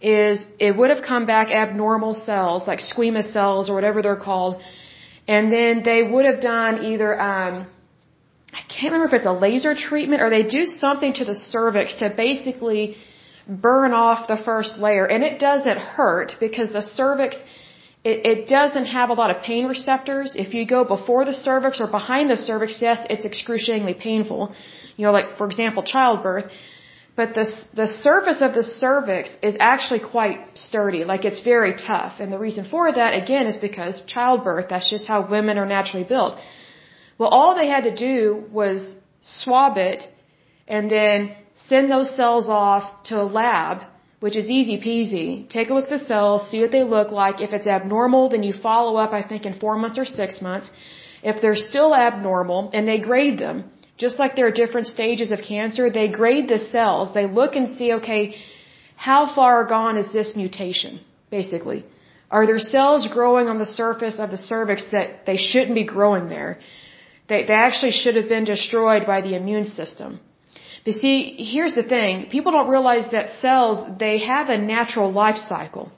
is 0.00 0.36
it 0.68 0.72
would 0.78 0.90
have 0.94 1.02
come 1.12 1.24
back 1.34 1.46
abnormal 1.64 2.14
cells, 2.28 2.60
like 2.70 2.80
squamous 2.92 3.28
cells 3.36 3.70
or 3.70 3.74
whatever 3.78 3.98
they're 4.04 4.24
called, 4.30 4.54
and 5.34 5.52
then 5.56 5.82
they 5.90 6.00
would 6.12 6.26
have 6.30 6.40
done 6.54 6.74
either, 6.90 7.10
um, 7.32 7.54
I 8.60 8.62
can't 8.72 8.90
remember 8.92 9.08
if 9.10 9.14
it's 9.20 9.30
a 9.34 9.38
laser 9.46 9.74
treatment 9.88 10.20
or 10.22 10.28
they 10.36 10.46
do 10.58 10.62
something 10.84 11.12
to 11.20 11.24
the 11.30 11.36
cervix 11.54 11.86
to 12.02 12.06
basically 12.26 12.84
burn 13.68 13.92
off 13.92 14.20
the 14.34 14.40
first 14.48 14.72
layer. 14.84 15.06
And 15.14 15.20
it 15.30 15.38
doesn't 15.48 15.80
hurt 15.96 16.28
because 16.46 16.68
the 16.78 16.84
cervix, 17.00 17.42
it, 18.04 18.48
doesn't 18.48 18.86
have 18.86 19.08
a 19.08 19.14
lot 19.14 19.30
of 19.34 19.42
pain 19.42 19.66
receptors. 19.66 20.36
If 20.36 20.52
you 20.52 20.66
go 20.66 20.84
before 20.84 21.24
the 21.24 21.32
cervix 21.32 21.80
or 21.80 21.86
behind 21.86 22.30
the 22.30 22.36
cervix, 22.36 22.80
yes, 22.82 22.98
it's 23.08 23.24
excruciatingly 23.24 23.94
painful. 23.94 24.54
You 24.96 25.06
know, 25.06 25.12
like 25.12 25.38
for 25.38 25.46
example, 25.46 25.82
childbirth. 25.82 26.50
But 27.16 27.34
the, 27.34 27.46
the 27.74 27.86
surface 27.86 28.42
of 28.42 28.54
the 28.54 28.64
cervix 28.64 29.36
is 29.40 29.56
actually 29.60 30.00
quite 30.00 30.58
sturdy, 30.58 31.04
like 31.04 31.24
it's 31.24 31.42
very 31.42 31.74
tough. 31.74 32.14
And 32.18 32.32
the 32.32 32.38
reason 32.38 32.66
for 32.68 32.90
that, 32.90 33.14
again, 33.22 33.46
is 33.46 33.56
because 33.56 34.00
childbirth, 34.06 34.66
that's 34.68 34.90
just 34.90 35.06
how 35.06 35.28
women 35.30 35.56
are 35.56 35.66
naturally 35.66 36.04
built. 36.04 36.38
Well, 37.16 37.28
all 37.28 37.54
they 37.54 37.68
had 37.68 37.84
to 37.84 37.94
do 37.94 38.44
was 38.50 38.92
swab 39.20 39.76
it 39.76 40.08
and 40.66 40.90
then 40.90 41.36
send 41.68 41.90
those 41.90 42.14
cells 42.16 42.48
off 42.48 43.04
to 43.04 43.20
a 43.20 43.22
lab, 43.22 43.82
which 44.24 44.36
is 44.40 44.48
easy 44.58 44.76
peasy. 44.88 45.26
Take 45.54 45.68
a 45.70 45.74
look 45.74 45.88
at 45.88 45.94
the 45.98 46.06
cells, 46.10 46.48
see 46.50 46.60
what 46.62 46.72
they 46.76 46.84
look 46.96 47.10
like. 47.22 47.42
If 47.46 47.52
it's 47.56 47.70
abnormal, 47.78 48.22
then 48.32 48.42
you 48.48 48.54
follow 48.68 48.94
up, 49.02 49.12
I 49.20 49.22
think, 49.30 49.42
in 49.48 49.54
four 49.64 49.74
months 49.82 49.98
or 50.02 50.06
six 50.20 50.40
months. 50.46 50.70
If 51.30 51.42
they're 51.42 51.62
still 51.70 51.90
abnormal, 52.06 52.60
and 52.74 52.88
they 52.90 52.98
grade 53.10 53.38
them, 53.44 53.56
just 54.04 54.18
like 54.20 54.32
there 54.34 54.46
are 54.50 54.56
different 54.62 54.86
stages 54.94 55.30
of 55.34 55.40
cancer, 55.52 55.84
they 55.90 56.08
grade 56.20 56.48
the 56.54 56.60
cells. 56.74 57.12
They 57.18 57.26
look 57.40 57.52
and 57.60 57.68
see, 57.76 57.90
okay, 57.98 58.22
how 59.08 59.20
far 59.34 59.56
gone 59.76 59.98
is 60.02 60.10
this 60.18 60.30
mutation, 60.42 61.00
basically? 61.38 61.80
Are 62.36 62.46
there 62.46 62.62
cells 62.74 63.06
growing 63.18 63.46
on 63.52 63.58
the 63.64 63.72
surface 63.82 64.18
of 64.24 64.30
the 64.34 64.42
cervix 64.52 64.86
that 64.96 65.26
they 65.26 65.38
shouldn't 65.48 65.80
be 65.82 65.88
growing 65.96 66.26
there? 66.36 66.52
They, 67.28 67.40
they 67.48 67.58
actually 67.66 67.94
should 68.00 68.16
have 68.20 68.30
been 68.36 68.46
destroyed 68.54 69.04
by 69.12 69.20
the 69.26 69.34
immune 69.40 69.66
system. 69.80 70.20
But 70.84 70.94
see, 70.94 71.36
here's 71.52 71.74
the 71.74 71.82
thing. 71.82 72.26
People 72.26 72.52
don't 72.52 72.68
realize 72.68 73.06
that 73.12 73.30
cells, 73.40 73.78
they 73.98 74.18
have 74.18 74.48
a 74.50 74.58
natural 74.58 75.10
life 75.10 75.38
cycle. 75.38 75.90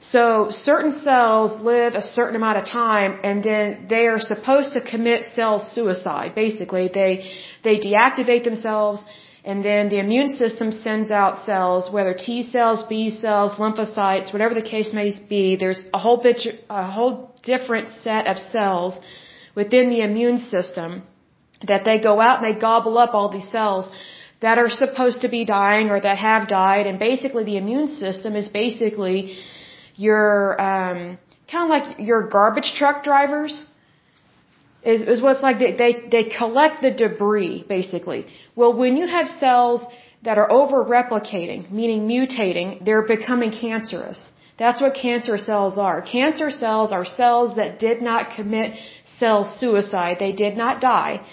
So 0.00 0.50
certain 0.50 0.92
cells 0.92 1.60
live 1.60 1.94
a 1.94 2.00
certain 2.00 2.36
amount 2.36 2.58
of 2.58 2.64
time 2.64 3.20
and 3.22 3.42
then 3.44 3.86
they 3.90 4.06
are 4.06 4.18
supposed 4.18 4.72
to 4.72 4.80
commit 4.80 5.26
cell 5.34 5.58
suicide. 5.58 6.34
Basically, 6.34 6.88
they, 6.88 7.30
they 7.62 7.78
deactivate 7.78 8.44
themselves 8.44 9.02
and 9.44 9.64
then 9.64 9.88
the 9.88 9.98
immune 9.98 10.36
system 10.36 10.70
sends 10.70 11.10
out 11.10 11.44
cells, 11.44 11.92
whether 11.92 12.14
T 12.14 12.42
cells, 12.44 12.84
B 12.88 13.10
cells, 13.10 13.52
lymphocytes, 13.52 14.32
whatever 14.32 14.54
the 14.54 14.62
case 14.62 14.92
may 14.94 15.12
be. 15.28 15.56
There's 15.56 15.82
a 15.92 15.98
whole 15.98 16.18
bit, 16.18 16.38
a 16.70 16.90
whole 16.90 17.34
different 17.42 17.88
set 17.88 18.26
of 18.26 18.38
cells 18.38 18.98
within 19.54 19.90
the 19.90 20.00
immune 20.00 20.38
system 20.38 21.02
that 21.66 21.84
they 21.84 22.00
go 22.00 22.20
out 22.20 22.42
and 22.42 22.46
they 22.48 22.58
gobble 22.58 22.96
up 22.98 23.14
all 23.14 23.28
these 23.28 23.50
cells 23.50 23.90
that 24.40 24.58
are 24.58 24.70
supposed 24.70 25.20
to 25.22 25.28
be 25.28 25.44
dying 25.44 25.90
or 25.90 26.00
that 26.00 26.18
have 26.18 26.48
died. 26.48 26.86
And 26.86 26.98
basically 26.98 27.44
the 27.44 27.56
immune 27.56 27.88
system 27.88 28.36
is 28.36 28.48
basically 28.48 29.36
your 29.96 30.60
um, 30.60 31.18
kind 31.50 31.64
of 31.64 31.70
like 31.76 31.98
your 31.98 32.28
garbage 32.28 32.72
truck 32.74 33.04
drivers 33.04 33.64
is, 34.82 35.02
is 35.02 35.22
what's 35.22 35.42
like 35.42 35.58
they, 35.58 35.72
they 35.76 35.92
they 36.10 36.24
collect 36.24 36.80
the 36.80 36.90
debris 36.90 37.64
basically. 37.68 38.26
Well, 38.56 38.72
when 38.82 38.96
you 38.96 39.06
have 39.06 39.28
cells 39.28 39.84
that 40.22 40.38
are 40.38 40.50
over 40.50 40.84
replicating, 40.84 41.70
meaning 41.70 42.08
mutating, 42.08 42.84
they're 42.84 43.06
becoming 43.06 43.52
cancerous. 43.52 44.20
That's 44.58 44.80
what 44.82 44.94
cancer 44.94 45.38
cells 45.38 45.78
are. 45.78 46.02
Cancer 46.02 46.50
cells 46.50 46.92
are 46.92 47.04
cells 47.04 47.56
that 47.56 47.78
did 47.78 48.02
not 48.02 48.30
commit 48.36 48.78
cell 49.18 49.44
suicide. 49.44 50.16
They 50.18 50.32
did 50.32 50.56
not 50.56 50.80
die. 50.80 51.24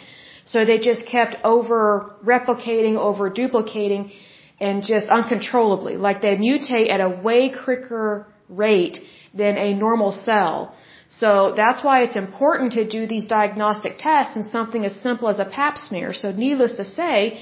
So 0.51 0.65
they 0.69 0.79
just 0.79 1.05
kept 1.05 1.35
over 1.43 2.15
replicating, 2.33 2.95
over 3.09 3.29
duplicating, 3.29 4.11
and 4.59 4.83
just 4.93 5.07
uncontrollably. 5.09 5.95
Like 6.07 6.21
they 6.21 6.35
mutate 6.37 6.89
at 6.95 7.01
a 7.09 7.09
way 7.09 7.41
quicker 7.63 8.27
rate 8.49 8.97
than 9.33 9.57
a 9.57 9.69
normal 9.85 10.11
cell. 10.11 10.73
So 11.09 11.53
that's 11.55 11.83
why 11.83 12.03
it's 12.03 12.15
important 12.15 12.73
to 12.73 12.87
do 12.87 13.07
these 13.07 13.25
diagnostic 13.25 13.93
tests 13.97 14.35
and 14.35 14.45
something 14.45 14.83
as 14.85 14.95
simple 15.07 15.27
as 15.29 15.39
a 15.39 15.45
pap 15.45 15.77
smear. 15.77 16.13
So 16.13 16.31
needless 16.31 16.73
to 16.81 16.85
say, 16.85 17.41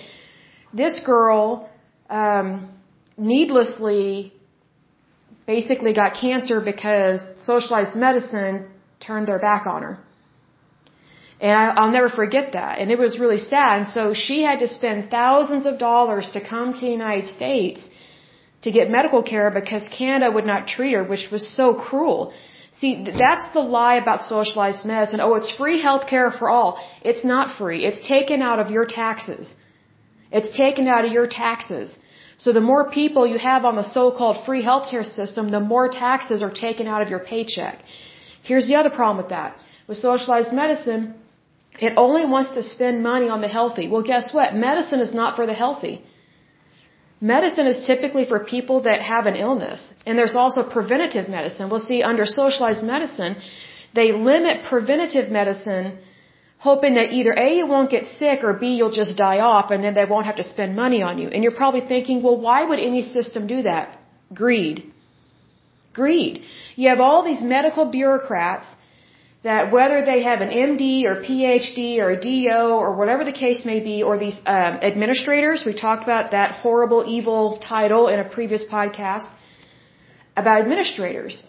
this 0.73 0.99
girl 0.99 1.69
um, 2.09 2.49
needlessly 3.17 4.33
basically 5.47 5.93
got 5.93 6.15
cancer 6.15 6.59
because 6.59 7.21
socialized 7.41 7.95
medicine 7.95 8.67
turned 8.99 9.27
their 9.27 9.39
back 9.39 9.65
on 9.67 9.81
her. 9.83 9.99
And 11.39 11.51
I, 11.51 11.65
I'll 11.77 11.91
never 11.91 12.09
forget 12.09 12.53
that. 12.53 12.79
And 12.79 12.91
it 12.91 12.97
was 12.97 13.19
really 13.19 13.37
sad. 13.37 13.79
And 13.79 13.87
so 13.87 14.13
she 14.13 14.41
had 14.41 14.59
to 14.59 14.67
spend 14.67 15.09
thousands 15.09 15.65
of 15.65 15.77
dollars 15.77 16.29
to 16.33 16.41
come 16.41 16.73
to 16.73 16.79
the 16.79 16.91
United 16.91 17.27
States 17.27 17.89
to 18.61 18.71
get 18.71 18.89
medical 18.89 19.21
care 19.21 19.51
because 19.51 19.83
Canada 19.89 20.31
would 20.31 20.45
not 20.45 20.67
treat 20.67 20.93
her, 20.93 21.03
which 21.03 21.25
was 21.31 21.43
so 21.59 21.73
cruel. 21.87 22.33
See, 22.79 22.93
that's 23.23 23.47
the 23.53 23.59
lie 23.59 23.95
about 23.95 24.23
socialized 24.23 24.85
medicine. 24.85 25.19
Oh, 25.21 25.35
it's 25.35 25.51
free 25.51 25.79
health 25.81 26.07
care 26.07 26.31
for 26.31 26.49
all. 26.49 26.79
It's 27.03 27.23
not 27.23 27.57
free. 27.57 27.85
It's 27.85 28.05
taken 28.07 28.41
out 28.41 28.59
of 28.59 28.71
your 28.71 28.85
taxes. 28.85 29.53
It's 30.31 30.55
taken 30.57 30.87
out 30.87 31.05
of 31.05 31.11
your 31.11 31.27
taxes. 31.27 31.97
So 32.37 32.51
the 32.51 32.65
more 32.71 32.89
people 32.89 33.25
you 33.25 33.37
have 33.37 33.63
on 33.63 33.75
the 33.77 33.87
so-called 33.97 34.45
free 34.45 34.63
healthcare 34.63 35.05
system, 35.19 35.51
the 35.51 35.65
more 35.73 35.87
taxes 35.87 36.43
are 36.43 36.51
taken 36.51 36.87
out 36.87 37.01
of 37.01 37.09
your 37.09 37.19
paycheck. 37.19 37.79
Here's 38.43 38.67
the 38.67 38.75
other 38.75 38.89
problem 38.89 39.17
with 39.23 39.29
that. 39.29 39.57
With 39.87 39.97
socialized 39.99 40.51
medicine, 40.51 41.15
it 41.79 41.93
only 41.97 42.25
wants 42.25 42.51
to 42.51 42.63
spend 42.63 43.03
money 43.03 43.29
on 43.29 43.41
the 43.41 43.47
healthy. 43.47 43.87
Well, 43.87 44.03
guess 44.03 44.33
what? 44.33 44.55
Medicine 44.55 44.99
is 44.99 45.13
not 45.13 45.35
for 45.35 45.45
the 45.45 45.53
healthy. 45.53 46.03
Medicine 47.21 47.67
is 47.67 47.85
typically 47.85 48.25
for 48.25 48.39
people 48.39 48.81
that 48.81 49.01
have 49.01 49.25
an 49.25 49.35
illness. 49.35 49.93
And 50.05 50.17
there's 50.17 50.35
also 50.35 50.63
preventative 50.63 51.27
medicine. 51.29 51.69
We'll 51.69 51.87
see 51.91 52.03
under 52.03 52.25
socialized 52.25 52.83
medicine, 52.83 53.37
they 53.93 54.11
limit 54.11 54.65
preventative 54.65 55.31
medicine 55.31 55.97
hoping 56.57 56.95
that 56.95 57.11
either 57.11 57.33
A, 57.45 57.47
you 57.57 57.67
won't 57.67 57.91
get 57.95 58.05
sick 58.19 58.43
or 58.43 58.53
B, 58.53 58.75
you'll 58.77 58.97
just 59.03 59.15
die 59.17 59.39
off 59.39 59.71
and 59.71 59.83
then 59.83 59.93
they 59.93 60.05
won't 60.05 60.25
have 60.25 60.37
to 60.37 60.43
spend 60.43 60.75
money 60.75 61.01
on 61.01 61.17
you. 61.21 61.27
And 61.33 61.43
you're 61.43 61.59
probably 61.63 61.81
thinking, 61.81 62.23
well, 62.23 62.39
why 62.47 62.59
would 62.69 62.79
any 62.79 63.01
system 63.01 63.47
do 63.47 63.63
that? 63.63 63.99
Greed. 64.33 64.91
Greed. 65.93 66.41
You 66.75 66.89
have 66.89 66.99
all 66.99 67.23
these 67.23 67.41
medical 67.41 67.85
bureaucrats 67.85 68.67
that 69.47 69.71
whether 69.75 69.97
they 70.09 70.19
have 70.27 70.39
an 70.45 70.51
MD 70.67 70.85
or 71.09 71.15
PhD 71.25 71.99
or 72.03 72.07
a 72.17 72.19
DO 72.27 72.61
or 72.83 72.89
whatever 72.99 73.23
the 73.31 73.37
case 73.45 73.59
may 73.71 73.79
be, 73.89 73.95
or 74.07 74.13
these 74.17 74.37
um, 74.57 74.73
administrators, 74.91 75.63
we 75.69 75.73
talked 75.85 76.03
about 76.09 76.31
that 76.37 76.49
horrible, 76.63 77.01
evil 77.17 77.43
title 77.73 78.07
in 78.13 78.17
a 78.25 78.27
previous 78.37 78.63
podcast 78.77 79.27
about 80.35 80.61
administrators. 80.61 81.43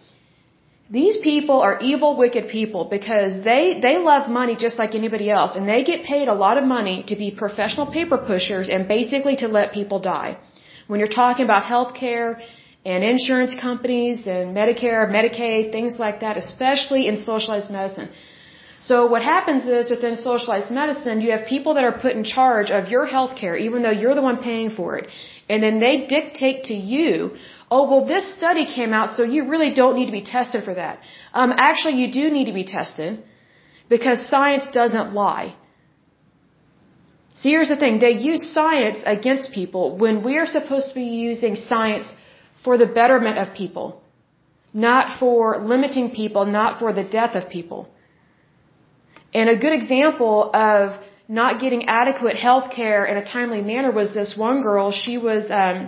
These 0.99 1.17
people 1.31 1.63
are 1.69 1.77
evil, 1.93 2.11
wicked 2.25 2.45
people 2.57 2.83
because 2.97 3.33
they, 3.49 3.63
they 3.87 3.97
love 4.11 4.29
money 4.41 4.57
just 4.67 4.77
like 4.83 4.95
anybody 4.95 5.31
else 5.39 5.57
and 5.57 5.67
they 5.67 5.83
get 5.93 6.05
paid 6.05 6.29
a 6.29 6.39
lot 6.45 6.59
of 6.59 6.65
money 6.65 7.03
to 7.09 7.17
be 7.17 7.31
professional 7.45 7.87
paper 7.99 8.19
pushers 8.19 8.69
and 8.69 8.87
basically 8.87 9.37
to 9.37 9.49
let 9.49 9.73
people 9.73 10.01
die. 10.01 10.39
When 10.87 11.01
you're 11.01 11.17
talking 11.25 11.47
about 11.47 11.65
healthcare 11.65 12.29
and 12.93 13.03
insurance 13.15 13.55
companies 13.69 14.19
and 14.35 14.57
Medicare, 14.61 15.03
Medicaid, 15.19 15.63
things 15.77 15.95
like 16.05 16.19
that, 16.25 16.35
especially 16.45 17.03
in 17.11 17.15
socialized 17.33 17.71
medicine. 17.77 18.11
So 18.89 18.97
what 19.13 19.23
happens 19.35 19.63
is 19.79 19.91
within 19.95 20.15
socialized 20.17 20.71
medicine, 20.81 21.21
you 21.25 21.31
have 21.37 21.45
people 21.55 21.73
that 21.77 21.85
are 21.89 21.97
put 22.05 22.13
in 22.19 22.25
charge 22.37 22.71
of 22.79 22.91
your 22.95 23.07
health 23.15 23.33
care, 23.41 23.57
even 23.67 23.83
though 23.83 23.97
you're 24.03 24.17
the 24.21 24.27
one 24.31 24.39
paying 24.51 24.71
for 24.79 24.91
it. 24.99 25.07
And 25.49 25.63
then 25.65 25.81
they 25.85 25.95
dictate 26.17 26.59
to 26.71 26.77
you, 26.93 27.15
oh, 27.71 27.83
well, 27.91 28.05
this 28.15 28.27
study 28.39 28.65
came 28.79 28.93
out, 28.99 29.09
so 29.17 29.23
you 29.35 29.49
really 29.53 29.73
don't 29.81 29.97
need 29.99 30.09
to 30.13 30.17
be 30.21 30.27
tested 30.37 30.63
for 30.69 30.75
that. 30.83 31.01
Um, 31.33 31.53
actually, 31.69 31.97
you 32.03 32.09
do 32.21 32.25
need 32.37 32.49
to 32.53 32.57
be 32.63 32.67
tested 32.79 33.25
because 33.95 34.29
science 34.35 34.69
doesn't 34.81 35.09
lie. 35.23 35.49
See, 37.41 37.51
here's 37.55 37.73
the 37.75 37.81
thing. 37.83 37.99
They 37.99 38.17
use 38.33 38.43
science 38.59 39.03
against 39.17 39.53
people 39.61 39.99
when 40.05 40.23
we 40.29 40.39
are 40.43 40.47
supposed 40.59 40.89
to 40.91 40.95
be 40.95 41.11
using 41.31 41.57
science 41.57 42.13
for 42.67 42.77
the 42.83 42.91
betterment 43.01 43.37
of 43.43 43.47
people, 43.63 43.89
not 44.89 45.19
for 45.21 45.43
limiting 45.73 46.07
people, 46.21 46.45
not 46.61 46.81
for 46.81 46.91
the 46.99 47.05
death 47.19 47.35
of 47.41 47.45
people. 47.57 47.81
And 49.39 49.49
a 49.57 49.59
good 49.65 49.75
example 49.81 50.51
of 50.69 50.83
not 51.41 51.61
getting 51.65 51.83
adequate 52.01 52.37
health 52.47 52.67
care 52.79 53.03
in 53.11 53.17
a 53.23 53.25
timely 53.35 53.63
manner 53.73 53.93
was 54.01 54.13
this 54.21 54.33
one 54.47 54.59
girl. 54.69 54.87
She 55.05 55.17
was 55.29 55.43
um, 55.63 55.79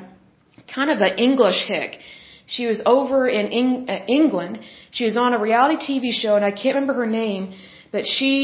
kind 0.77 0.91
of 0.95 0.99
an 1.09 1.19
English 1.29 1.61
hick. 1.73 1.99
She 2.47 2.65
was 2.71 2.81
over 2.95 3.21
in 3.39 3.47
Eng- 3.61 3.89
uh, 3.89 4.19
England. 4.19 4.61
She 4.97 5.05
was 5.09 5.17
on 5.25 5.33
a 5.35 5.41
reality 5.49 5.79
TV 5.89 6.13
show, 6.23 6.35
and 6.39 6.45
I 6.51 6.53
can't 6.61 6.75
remember 6.77 6.95
her 7.03 7.11
name, 7.25 7.43
but 7.95 8.07
she 8.17 8.37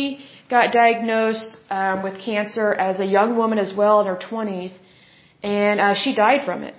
got 0.50 0.72
diagnosed 0.72 1.52
um, 1.70 2.02
with 2.02 2.14
cancer 2.30 2.68
as 2.88 3.00
a 3.00 3.08
young 3.16 3.36
woman 3.40 3.58
as 3.66 3.72
well 3.80 4.00
in 4.02 4.06
her 4.06 4.20
20s, 4.30 4.72
and 5.42 5.80
uh, 5.80 5.94
she 6.02 6.14
died 6.14 6.44
from 6.44 6.62
it. 6.68 6.74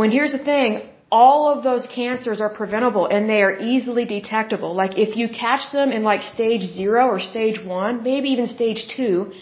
When 0.00 0.10
here's 0.10 0.32
the 0.32 0.44
thing, 0.52 0.70
all 1.10 1.40
of 1.52 1.64
those 1.68 1.84
cancers 1.98 2.38
are 2.44 2.52
preventable 2.60 3.06
and 3.14 3.30
they 3.30 3.40
are 3.46 3.56
easily 3.72 4.04
detectable. 4.04 4.72
Like 4.82 4.98
if 5.04 5.16
you 5.16 5.26
catch 5.44 5.64
them 5.76 5.88
in 5.96 6.02
like 6.02 6.22
stage 6.34 6.64
zero 6.80 7.02
or 7.12 7.18
stage 7.18 7.58
one, 7.64 8.02
maybe 8.02 8.28
even 8.34 8.46
stage 8.46 8.82
two, 8.94 9.32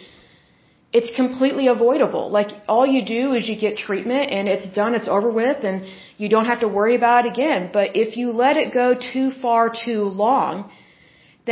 it's 0.93 1.11
completely 1.17 1.67
avoidable. 1.67 2.31
Like 2.39 2.51
all 2.69 2.87
you 2.87 3.03
do 3.05 3.23
is 3.35 3.49
you 3.49 3.57
get 3.67 3.77
treatment 3.77 4.31
and 4.31 4.47
it's 4.55 4.69
done, 4.81 4.95
it's 4.95 5.09
over 5.17 5.31
with 5.43 5.65
and 5.71 5.87
you 6.19 6.29
don't 6.35 6.49
have 6.53 6.61
to 6.61 6.69
worry 6.69 6.95
about 6.95 7.27
it 7.27 7.33
again. 7.33 7.71
But 7.73 7.97
if 8.05 8.17
you 8.17 8.31
let 8.31 8.57
it 8.57 8.73
go 8.73 8.89
too 9.13 9.33
far 9.45 9.73
too 9.85 10.03
long, 10.05 10.71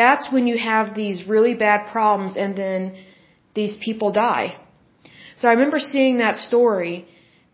that's 0.01 0.31
when 0.33 0.47
you 0.47 0.57
have 0.59 0.95
these 0.95 1.27
really 1.35 1.55
bad 1.55 1.91
problems 1.91 2.37
and 2.37 2.57
then 2.57 2.95
these 3.53 3.75
people 3.89 4.13
die. 4.13 4.57
So 5.39 5.49
I 5.49 5.53
remember 5.55 5.81
seeing 5.81 6.19
that 6.19 6.37
story 6.37 7.09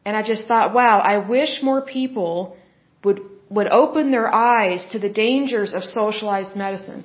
and 0.05 0.17
I 0.17 0.23
just 0.23 0.47
thought, 0.47 0.75
wow, 0.75 0.99
I 0.99 1.19
wish 1.19 1.63
more 1.63 1.81
people 1.83 2.57
would, 3.05 3.21
would 3.51 3.69
open 3.69 4.11
their 4.11 4.33
eyes 4.33 4.87
to 4.93 4.99
the 4.99 5.09
dangers 5.09 5.75
of 5.75 5.85
socialized 5.85 6.57
medicine. 6.57 7.05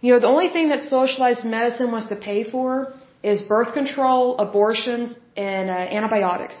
You 0.00 0.14
know, 0.14 0.20
the 0.20 0.32
only 0.34 0.48
thing 0.48 0.70
that 0.70 0.82
socialized 0.82 1.44
medicine 1.44 1.92
wants 1.92 2.08
to 2.08 2.16
pay 2.16 2.50
for 2.50 2.92
is 3.22 3.42
birth 3.42 3.74
control, 3.74 4.38
abortions, 4.38 5.16
and 5.36 5.68
uh, 5.68 5.74
antibiotics. 5.74 6.56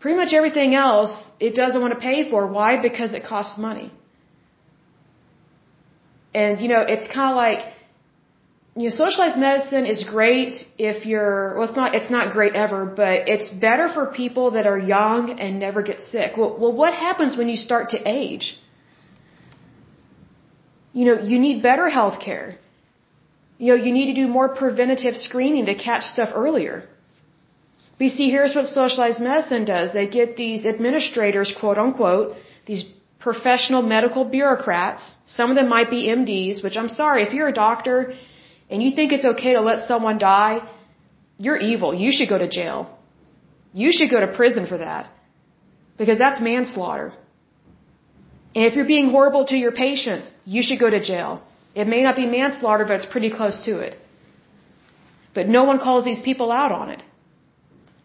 Pretty 0.00 0.16
much 0.16 0.32
everything 0.32 0.74
else 0.74 1.30
it 1.38 1.54
doesn't 1.54 1.80
want 1.80 1.92
to 1.92 2.00
pay 2.00 2.30
for. 2.30 2.46
Why? 2.46 2.80
Because 2.80 3.12
it 3.12 3.24
costs 3.24 3.58
money. 3.58 3.92
And, 6.34 6.60
you 6.60 6.68
know, 6.68 6.80
it's 6.80 7.06
kind 7.12 7.30
of 7.30 7.36
like 7.36 7.60
you 8.76 8.90
know, 8.90 8.90
socialized 8.90 9.38
medicine 9.38 9.86
is 9.86 10.04
great 10.04 10.52
if 10.76 11.06
you're, 11.06 11.54
well, 11.54 11.64
it's 11.64 11.76
not, 11.76 11.94
it's 11.94 12.10
not 12.10 12.32
great 12.32 12.54
ever, 12.54 12.84
but 12.84 13.26
it's 13.34 13.48
better 13.48 13.88
for 13.88 14.06
people 14.22 14.50
that 14.50 14.66
are 14.66 14.78
young 14.78 15.40
and 15.40 15.58
never 15.58 15.82
get 15.82 16.00
sick. 16.00 16.36
Well, 16.36 16.58
well, 16.60 16.74
what 16.82 16.92
happens 16.92 17.38
when 17.38 17.48
you 17.48 17.56
start 17.56 17.88
to 17.90 17.98
age? 18.06 18.46
You 20.92 21.06
know, 21.06 21.16
you 21.22 21.38
need 21.38 21.62
better 21.62 21.88
health 21.88 22.20
care. 22.20 22.58
You 23.56 23.68
know, 23.70 23.82
you 23.86 23.92
need 23.92 24.08
to 24.14 24.16
do 24.22 24.28
more 24.28 24.48
preventative 24.50 25.16
screening 25.16 25.64
to 25.66 25.74
catch 25.74 26.02
stuff 26.02 26.28
earlier. 26.34 26.86
But 27.96 28.04
you 28.04 28.10
see, 28.10 28.28
here's 28.30 28.54
what 28.54 28.66
socialized 28.66 29.20
medicine 29.20 29.64
does. 29.64 29.94
They 29.94 30.06
get 30.06 30.36
these 30.36 30.66
administrators, 30.66 31.54
quote 31.58 31.78
unquote, 31.78 32.36
these 32.66 32.84
professional 33.18 33.80
medical 33.80 34.24
bureaucrats. 34.26 35.02
Some 35.24 35.48
of 35.50 35.56
them 35.56 35.68
might 35.70 35.88
be 35.88 36.08
MDs, 36.08 36.62
which 36.62 36.76
I'm 36.76 36.90
sorry, 36.90 37.22
if 37.22 37.32
you're 37.32 37.48
a 37.48 37.54
doctor, 37.54 38.12
and 38.70 38.82
you 38.82 38.90
think 38.96 39.12
it's 39.12 39.24
okay 39.24 39.52
to 39.54 39.60
let 39.60 39.86
someone 39.86 40.18
die, 40.18 40.60
you're 41.38 41.56
evil. 41.56 41.94
You 41.94 42.12
should 42.12 42.28
go 42.28 42.38
to 42.38 42.48
jail. 42.48 42.98
You 43.72 43.92
should 43.92 44.10
go 44.10 44.20
to 44.20 44.28
prison 44.40 44.66
for 44.66 44.78
that. 44.78 45.10
Because 45.98 46.18
that's 46.18 46.40
manslaughter. 46.40 47.12
And 48.54 48.64
if 48.64 48.74
you're 48.74 48.92
being 48.96 49.10
horrible 49.10 49.44
to 49.46 49.56
your 49.56 49.72
patients, 49.72 50.30
you 50.44 50.62
should 50.62 50.78
go 50.78 50.90
to 50.90 51.00
jail. 51.12 51.42
It 51.74 51.86
may 51.86 52.02
not 52.02 52.16
be 52.16 52.26
manslaughter, 52.26 52.84
but 52.86 52.96
it's 53.00 53.12
pretty 53.14 53.30
close 53.30 53.64
to 53.66 53.78
it. 53.86 53.96
But 55.34 55.48
no 55.48 55.64
one 55.64 55.78
calls 55.78 56.04
these 56.04 56.20
people 56.20 56.50
out 56.50 56.72
on 56.72 56.88
it. 56.88 57.02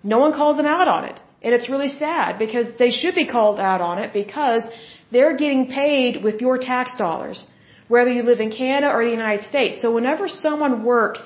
No 0.04 0.20
one 0.20 0.34
calls 0.34 0.58
them 0.58 0.66
out 0.66 0.88
on 0.88 1.06
it. 1.06 1.22
And 1.42 1.54
it's 1.56 1.70
really 1.70 1.88
sad 1.88 2.38
because 2.38 2.68
they 2.78 2.92
should 2.92 3.16
be 3.16 3.26
called 3.26 3.60
out 3.60 3.82
on 3.82 3.98
it 3.98 4.14
because 4.14 4.64
they're 5.12 5.36
getting 5.38 5.68
paid 5.68 6.24
with 6.24 6.42
your 6.42 6.58
tax 6.58 6.98
dollars 6.98 7.46
whether 7.94 8.12
you 8.18 8.24
live 8.32 8.42
in 8.46 8.52
Canada 8.62 8.90
or 8.96 9.00
the 9.06 9.16
United 9.22 9.44
States. 9.52 9.82
So 9.84 9.88
whenever 9.98 10.26
someone 10.28 10.76
works 10.92 11.22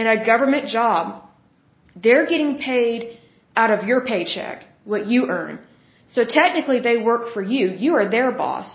in 0.00 0.06
a 0.14 0.16
government 0.32 0.66
job, 0.78 1.04
they're 2.04 2.26
getting 2.32 2.52
paid 2.70 2.98
out 3.62 3.70
of 3.76 3.86
your 3.90 4.00
paycheck, 4.12 4.64
what 4.92 5.06
you 5.12 5.20
earn. 5.36 5.54
So 6.14 6.24
technically 6.40 6.80
they 6.88 6.96
work 7.10 7.32
for 7.34 7.42
you. 7.52 7.64
You 7.84 7.92
are 7.98 8.08
their 8.16 8.30
boss. 8.32 8.68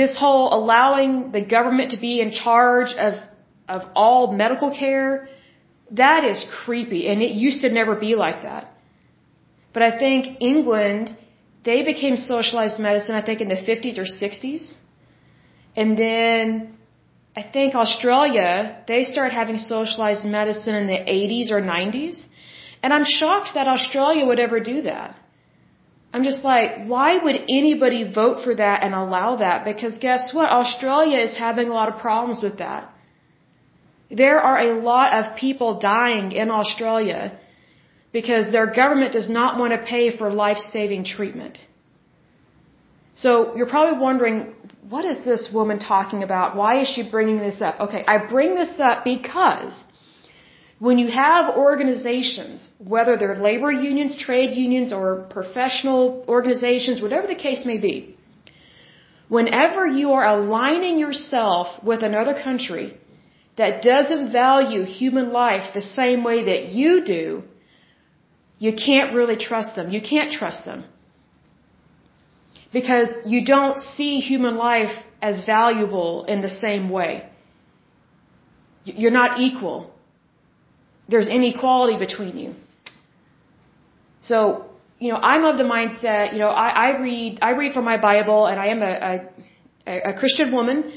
This 0.00 0.12
whole 0.22 0.46
allowing 0.58 1.12
the 1.36 1.44
government 1.56 1.92
to 1.94 1.98
be 2.08 2.14
in 2.24 2.30
charge 2.44 2.92
of, 3.06 3.14
of 3.76 3.82
all 3.94 4.32
medical 4.42 4.70
care, 4.82 5.28
that 6.02 6.24
is 6.32 6.38
creepy 6.64 7.02
and 7.08 7.22
it 7.28 7.32
used 7.46 7.62
to 7.62 7.70
never 7.80 7.94
be 8.08 8.12
like 8.26 8.42
that. 8.42 8.64
But 9.72 9.82
I 9.82 9.92
think 10.02 10.42
England, 10.52 11.16
they 11.64 11.80
became 11.92 12.16
socialized 12.16 12.78
medicine, 12.78 13.14
I 13.14 13.24
think 13.28 13.40
in 13.40 13.48
the 13.48 13.62
50s 13.70 13.98
or 14.02 14.08
60s. 14.22 14.74
And 15.76 15.96
then 15.96 16.76
I 17.36 17.42
think 17.42 17.74
Australia, 17.74 18.82
they 18.88 19.04
started 19.04 19.34
having 19.34 19.58
socialized 19.58 20.24
medicine 20.24 20.74
in 20.74 20.86
the 20.86 21.00
80s 21.20 21.50
or 21.50 21.60
90s. 21.60 22.24
And 22.82 22.92
I'm 22.92 23.04
shocked 23.04 23.54
that 23.54 23.68
Australia 23.68 24.26
would 24.26 24.40
ever 24.40 24.60
do 24.60 24.82
that. 24.82 25.16
I'm 26.12 26.24
just 26.24 26.42
like, 26.42 26.86
why 26.86 27.18
would 27.24 27.36
anybody 27.48 28.02
vote 28.12 28.42
for 28.44 28.54
that 28.54 28.82
and 28.82 28.94
allow 28.94 29.36
that? 29.36 29.64
Because 29.64 29.98
guess 29.98 30.34
what? 30.34 30.50
Australia 30.50 31.18
is 31.18 31.36
having 31.38 31.68
a 31.68 31.72
lot 31.72 31.88
of 31.92 32.00
problems 32.00 32.42
with 32.42 32.58
that. 32.58 32.90
There 34.10 34.40
are 34.40 34.58
a 34.58 34.72
lot 34.90 35.12
of 35.18 35.36
people 35.36 35.78
dying 35.78 36.32
in 36.32 36.50
Australia 36.50 37.38
because 38.12 38.50
their 38.50 38.66
government 38.72 39.12
does 39.12 39.30
not 39.30 39.56
want 39.60 39.72
to 39.72 39.78
pay 39.78 40.16
for 40.16 40.30
life-saving 40.30 41.04
treatment. 41.04 41.58
So 43.14 43.54
you're 43.56 43.68
probably 43.68 44.00
wondering, 44.00 44.54
what 44.88 45.04
is 45.04 45.24
this 45.24 45.50
woman 45.52 45.78
talking 45.78 46.22
about? 46.22 46.56
Why 46.56 46.80
is 46.80 46.88
she 46.88 47.08
bringing 47.08 47.38
this 47.38 47.60
up? 47.60 47.80
Okay, 47.80 48.04
I 48.06 48.26
bring 48.26 48.54
this 48.54 48.74
up 48.78 49.04
because 49.04 49.84
when 50.78 50.98
you 50.98 51.08
have 51.08 51.56
organizations, 51.56 52.72
whether 52.78 53.16
they're 53.16 53.36
labor 53.36 53.70
unions, 53.70 54.16
trade 54.16 54.56
unions, 54.56 54.92
or 54.92 55.26
professional 55.28 56.24
organizations, 56.26 57.02
whatever 57.02 57.26
the 57.26 57.34
case 57.34 57.66
may 57.66 57.76
be, 57.78 58.16
whenever 59.28 59.86
you 59.86 60.12
are 60.12 60.26
aligning 60.26 60.98
yourself 60.98 61.84
with 61.84 62.02
another 62.02 62.34
country 62.42 62.96
that 63.56 63.82
doesn't 63.82 64.32
value 64.32 64.84
human 64.84 65.30
life 65.32 65.74
the 65.74 65.82
same 65.82 66.24
way 66.24 66.44
that 66.44 66.68
you 66.68 67.04
do, 67.04 67.42
you 68.58 68.72
can't 68.72 69.14
really 69.14 69.36
trust 69.36 69.76
them. 69.76 69.90
You 69.90 70.00
can't 70.00 70.32
trust 70.32 70.64
them 70.64 70.84
because 72.72 73.08
you 73.26 73.44
don't 73.44 73.78
see 73.78 74.20
human 74.20 74.56
life 74.56 74.94
as 75.20 75.44
valuable 75.44 76.24
in 76.24 76.40
the 76.40 76.48
same 76.48 76.88
way. 76.88 77.28
You're 78.84 79.18
not 79.22 79.40
equal. 79.40 79.92
There's 81.08 81.28
inequality 81.28 81.98
between 81.98 82.38
you. 82.38 82.54
So, 84.22 84.66
you 84.98 85.10
know, 85.10 85.18
I'm 85.18 85.44
of 85.44 85.56
the 85.58 85.64
mindset, 85.64 86.32
you 86.32 86.38
know, 86.38 86.48
I, 86.50 86.68
I 86.68 87.00
read, 87.00 87.38
I 87.42 87.50
read 87.52 87.72
from 87.72 87.84
my 87.84 87.96
Bible 87.96 88.46
and 88.46 88.60
I 88.60 88.66
am 88.68 88.82
a, 88.82 89.28
a, 89.86 90.10
a 90.10 90.14
Christian 90.14 90.52
woman. 90.52 90.92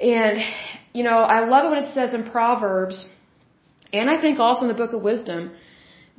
And, 0.00 0.38
you 0.92 1.02
know, 1.02 1.18
I 1.36 1.48
love 1.48 1.64
it 1.66 1.70
when 1.74 1.84
it 1.84 1.94
says 1.94 2.12
in 2.12 2.30
Proverbs, 2.30 3.08
and 3.92 4.10
I 4.10 4.20
think 4.20 4.38
also 4.38 4.62
in 4.62 4.68
the 4.68 4.74
book 4.74 4.92
of 4.92 5.02
wisdom, 5.02 5.52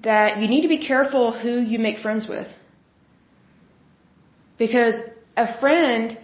that 0.03 0.39
you 0.39 0.47
need 0.47 0.62
to 0.62 0.67
be 0.67 0.80
careful 0.80 1.32
who 1.32 1.60
you 1.60 1.77
make 1.77 1.99
friends 1.99 2.27
with. 2.27 2.47
Because 4.58 4.96
a 5.36 5.60
friend, 5.60 6.17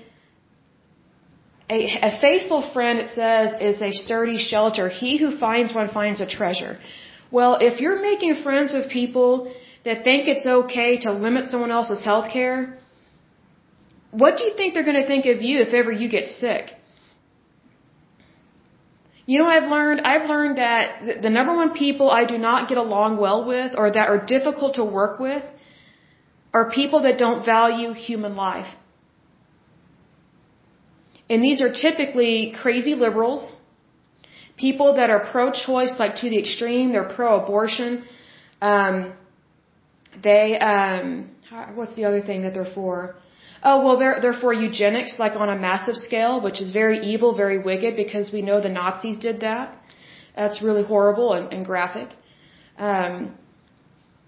a, 1.69 1.79
a 2.09 2.19
faithful 2.19 2.61
friend, 2.73 2.99
it 2.99 3.09
says, 3.15 3.53
is 3.61 3.81
a 3.81 3.91
sturdy 3.91 4.37
shelter. 4.37 4.89
He 4.89 5.17
who 5.17 5.37
finds 5.37 5.73
one 5.73 5.89
finds 5.89 6.19
a 6.21 6.27
treasure. 6.27 6.79
Well, 7.31 7.57
if 7.61 7.79
you're 7.81 8.01
making 8.01 8.43
friends 8.43 8.73
with 8.73 8.89
people 8.89 9.53
that 9.85 10.03
think 10.03 10.27
it's 10.27 10.45
okay 10.45 10.99
to 11.05 11.11
limit 11.11 11.47
someone 11.47 11.71
else's 11.71 12.03
health 12.03 12.29
care, 12.31 12.77
what 14.11 14.37
do 14.37 14.43
you 14.43 14.53
think 14.55 14.73
they're 14.73 14.89
going 14.91 15.01
to 15.01 15.07
think 15.07 15.25
of 15.25 15.41
you 15.41 15.59
if 15.59 15.73
ever 15.73 15.91
you 15.91 16.09
get 16.09 16.29
sick? 16.29 16.73
You 19.25 19.39
know, 19.39 19.47
I've 19.47 19.69
learned, 19.69 20.01
I've 20.01 20.29
learned 20.29 20.57
that 20.57 21.21
the 21.21 21.29
number 21.29 21.55
one 21.55 21.73
people 21.73 22.11
I 22.11 22.25
do 22.25 22.37
not 22.37 22.67
get 22.67 22.77
along 22.77 23.17
well 23.17 23.45
with 23.45 23.73
or 23.75 23.89
that 23.89 24.09
are 24.09 24.23
difficult 24.25 24.75
to 24.75 24.83
work 24.83 25.19
with 25.19 25.43
are 26.53 26.69
people 26.69 27.01
that 27.03 27.17
don't 27.17 27.43
value 27.45 27.93
human 27.93 28.35
life. 28.35 28.71
And 31.29 31.43
these 31.43 31.61
are 31.61 31.71
typically 31.71 32.53
crazy 32.61 32.95
liberals, 32.95 33.51
people 34.57 34.95
that 34.95 35.09
are 35.09 35.21
pro-choice, 35.31 35.95
like 35.97 36.15
to 36.17 36.29
the 36.29 36.37
extreme. 36.37 36.91
They're 36.91 37.11
pro-abortion. 37.15 38.03
Um, 38.61 39.13
they, 40.21 40.59
um, 40.59 41.31
what's 41.73 41.95
the 41.95 42.05
other 42.05 42.21
thing 42.21 42.43
that 42.43 42.53
they're 42.53 42.73
for? 42.81 43.15
Oh, 43.63 43.83
well, 43.83 43.97
they're, 43.97 44.19
they're 44.21 44.39
for 44.45 44.53
eugenics, 44.53 45.17
like 45.17 45.35
on 45.37 45.49
a 45.49 45.57
massive 45.57 45.95
scale, 45.95 46.41
which 46.41 46.61
is 46.61 46.71
very 46.71 46.99
evil, 46.99 47.33
very 47.35 47.57
wicked, 47.57 47.95
because 47.95 48.31
we 48.31 48.41
know 48.41 48.61
the 48.61 48.69
Nazis 48.69 49.17
did 49.17 49.39
that. 49.39 49.75
That's 50.35 50.61
really 50.61 50.83
horrible 50.83 51.33
and, 51.33 51.51
and 51.53 51.65
graphic. 51.65 52.09
Um, 52.77 53.37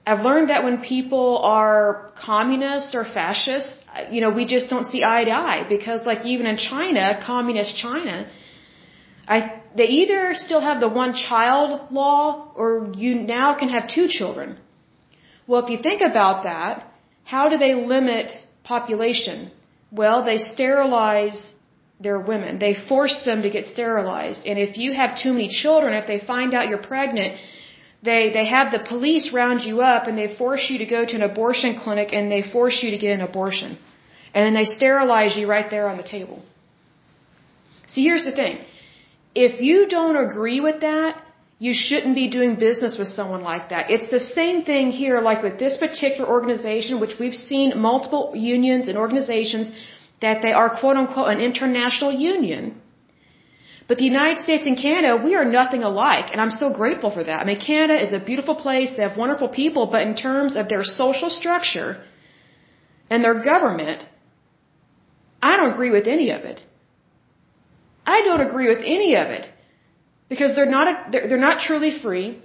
I've 0.07 0.23
learned 0.23 0.49
that 0.49 0.63
when 0.63 0.81
people 0.81 1.39
are 1.39 2.11
communist 2.15 2.93
or 2.93 3.03
fascist, 3.03 3.75
you 4.11 4.21
know, 4.21 4.29
we 4.29 4.45
just 4.45 4.69
don't 4.69 4.85
see 4.85 5.03
eye 5.03 5.23
to 5.23 5.31
eye 5.31 5.65
because 5.67 6.05
like 6.05 6.25
even 6.25 6.45
in 6.45 6.57
China, 6.57 7.19
communist 7.25 7.75
China, 7.75 8.29
I, 9.27 9.61
they 9.75 9.87
either 10.01 10.35
still 10.35 10.61
have 10.61 10.79
the 10.79 10.89
one 10.89 11.13
child 11.15 11.91
law 11.91 12.51
or 12.55 12.91
you 12.95 13.15
now 13.15 13.55
can 13.55 13.69
have 13.69 13.87
two 13.87 14.07
children. 14.07 14.57
Well, 15.47 15.63
if 15.63 15.69
you 15.69 15.81
think 15.81 16.01
about 16.01 16.43
that, 16.43 16.85
how 17.23 17.49
do 17.49 17.57
they 17.57 17.73
limit 17.73 18.31
population? 18.63 19.51
Well, 19.91 20.23
they 20.23 20.37
sterilize 20.37 21.53
their 21.99 22.19
women. 22.19 22.59
They 22.59 22.75
force 22.75 23.23
them 23.25 23.41
to 23.43 23.49
get 23.49 23.65
sterilized. 23.65 24.45
And 24.45 24.59
if 24.59 24.77
you 24.77 24.93
have 24.93 25.17
too 25.17 25.31
many 25.33 25.49
children, 25.49 25.93
if 25.93 26.07
they 26.07 26.19
find 26.19 26.53
out 26.53 26.67
you're 26.67 26.87
pregnant, 26.93 27.39
they, 28.09 28.31
they 28.37 28.45
have 28.45 28.71
the 28.71 28.83
police 28.93 29.25
round 29.33 29.61
you 29.69 29.81
up 29.81 30.07
and 30.07 30.17
they 30.17 30.29
force 30.41 30.69
you 30.69 30.77
to 30.83 30.87
go 30.95 31.01
to 31.05 31.15
an 31.15 31.25
abortion 31.31 31.77
clinic 31.83 32.13
and 32.13 32.31
they 32.31 32.41
force 32.55 32.77
you 32.83 32.91
to 32.91 32.99
get 33.05 33.13
an 33.19 33.21
abortion. 33.21 33.77
And 34.33 34.45
then 34.45 34.53
they 34.53 34.65
sterilize 34.65 35.35
you 35.37 35.47
right 35.47 35.69
there 35.69 35.87
on 35.91 35.97
the 35.97 36.09
table. 36.17 36.41
See, 37.87 38.03
here's 38.03 38.25
the 38.25 38.35
thing. 38.41 38.57
If 39.33 39.61
you 39.61 39.87
don't 39.87 40.17
agree 40.27 40.59
with 40.67 40.81
that, 40.81 41.21
you 41.57 41.73
shouldn't 41.73 42.15
be 42.15 42.29
doing 42.29 42.55
business 42.55 42.97
with 42.97 43.07
someone 43.07 43.41
like 43.41 43.69
that. 43.69 43.89
It's 43.89 44.09
the 44.11 44.19
same 44.19 44.63
thing 44.69 44.91
here, 44.91 45.21
like 45.21 45.41
with 45.41 45.57
this 45.57 45.77
particular 45.77 46.27
organization, 46.29 46.99
which 46.99 47.15
we've 47.19 47.39
seen 47.51 47.77
multiple 47.77 48.33
unions 48.35 48.89
and 48.89 48.97
organizations 48.97 49.71
that 50.21 50.41
they 50.41 50.51
are 50.51 50.69
quote 50.79 50.97
unquote 50.97 51.29
an 51.29 51.39
international 51.39 52.11
union 52.11 52.81
but 53.87 53.97
the 53.99 54.05
United 54.05 54.39
States 54.45 54.65
and 54.69 54.77
Canada, 54.77 55.11
we 55.27 55.35
are 55.39 55.45
nothing 55.45 55.83
alike, 55.83 56.27
and 56.31 56.41
I'm 56.41 56.55
so 56.63 56.67
grateful 56.81 57.11
for 57.11 57.23
that. 57.23 57.41
I 57.41 57.45
mean, 57.49 57.59
Canada 57.59 57.95
is 58.05 58.13
a 58.13 58.19
beautiful 58.19 58.55
place, 58.55 58.95
they 58.95 59.03
have 59.03 59.17
wonderful 59.17 59.49
people, 59.49 59.83
but 59.95 60.01
in 60.09 60.15
terms 60.15 60.55
of 60.55 60.69
their 60.69 60.83
social 60.83 61.29
structure 61.29 61.89
and 63.09 63.23
their 63.23 63.39
government, 63.51 64.07
I 65.41 65.57
don't 65.57 65.71
agree 65.75 65.91
with 65.97 66.07
any 66.07 66.31
of 66.37 66.41
it. 66.51 66.63
I 68.15 68.21
don't 68.27 68.41
agree 68.41 68.67
with 68.73 68.81
any 68.97 69.11
of 69.15 69.27
it. 69.37 69.45
because 70.29 70.55
they're 70.55 70.73
not 70.77 70.87
a, 70.87 71.11
they're, 71.11 71.27
they're 71.29 71.45
not 71.49 71.61
truly 71.61 71.91
free. 71.99 72.41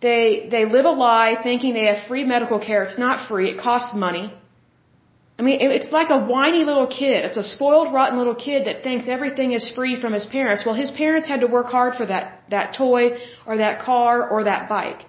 They 0.00 0.48
they 0.50 0.64
live 0.64 0.84
a 0.84 0.90
lie 0.90 1.36
thinking 1.42 1.74
they 1.74 1.86
have 1.92 2.06
free 2.06 2.24
medical 2.24 2.60
care. 2.60 2.82
It's 2.84 2.98
not 2.98 3.28
free. 3.28 3.50
It 3.50 3.60
costs 3.60 3.94
money. 3.94 4.32
I 5.38 5.42
mean, 5.46 5.58
it's 5.60 5.92
like 5.92 6.10
a 6.10 6.18
whiny 6.32 6.64
little 6.64 6.88
kid. 6.88 7.24
It's 7.24 7.36
a 7.36 7.44
spoiled, 7.44 7.92
rotten 7.94 8.18
little 8.18 8.34
kid 8.34 8.66
that 8.66 8.82
thinks 8.82 9.06
everything 9.06 9.52
is 9.52 9.70
free 9.70 9.94
from 10.00 10.12
his 10.12 10.26
parents. 10.26 10.64
Well, 10.66 10.74
his 10.74 10.90
parents 10.90 11.28
had 11.28 11.42
to 11.42 11.46
work 11.46 11.66
hard 11.66 11.94
for 11.94 12.06
that 12.06 12.24
that 12.50 12.74
toy 12.74 13.04
or 13.46 13.58
that 13.58 13.80
car 13.80 14.28
or 14.28 14.44
that 14.44 14.68
bike. 14.68 15.02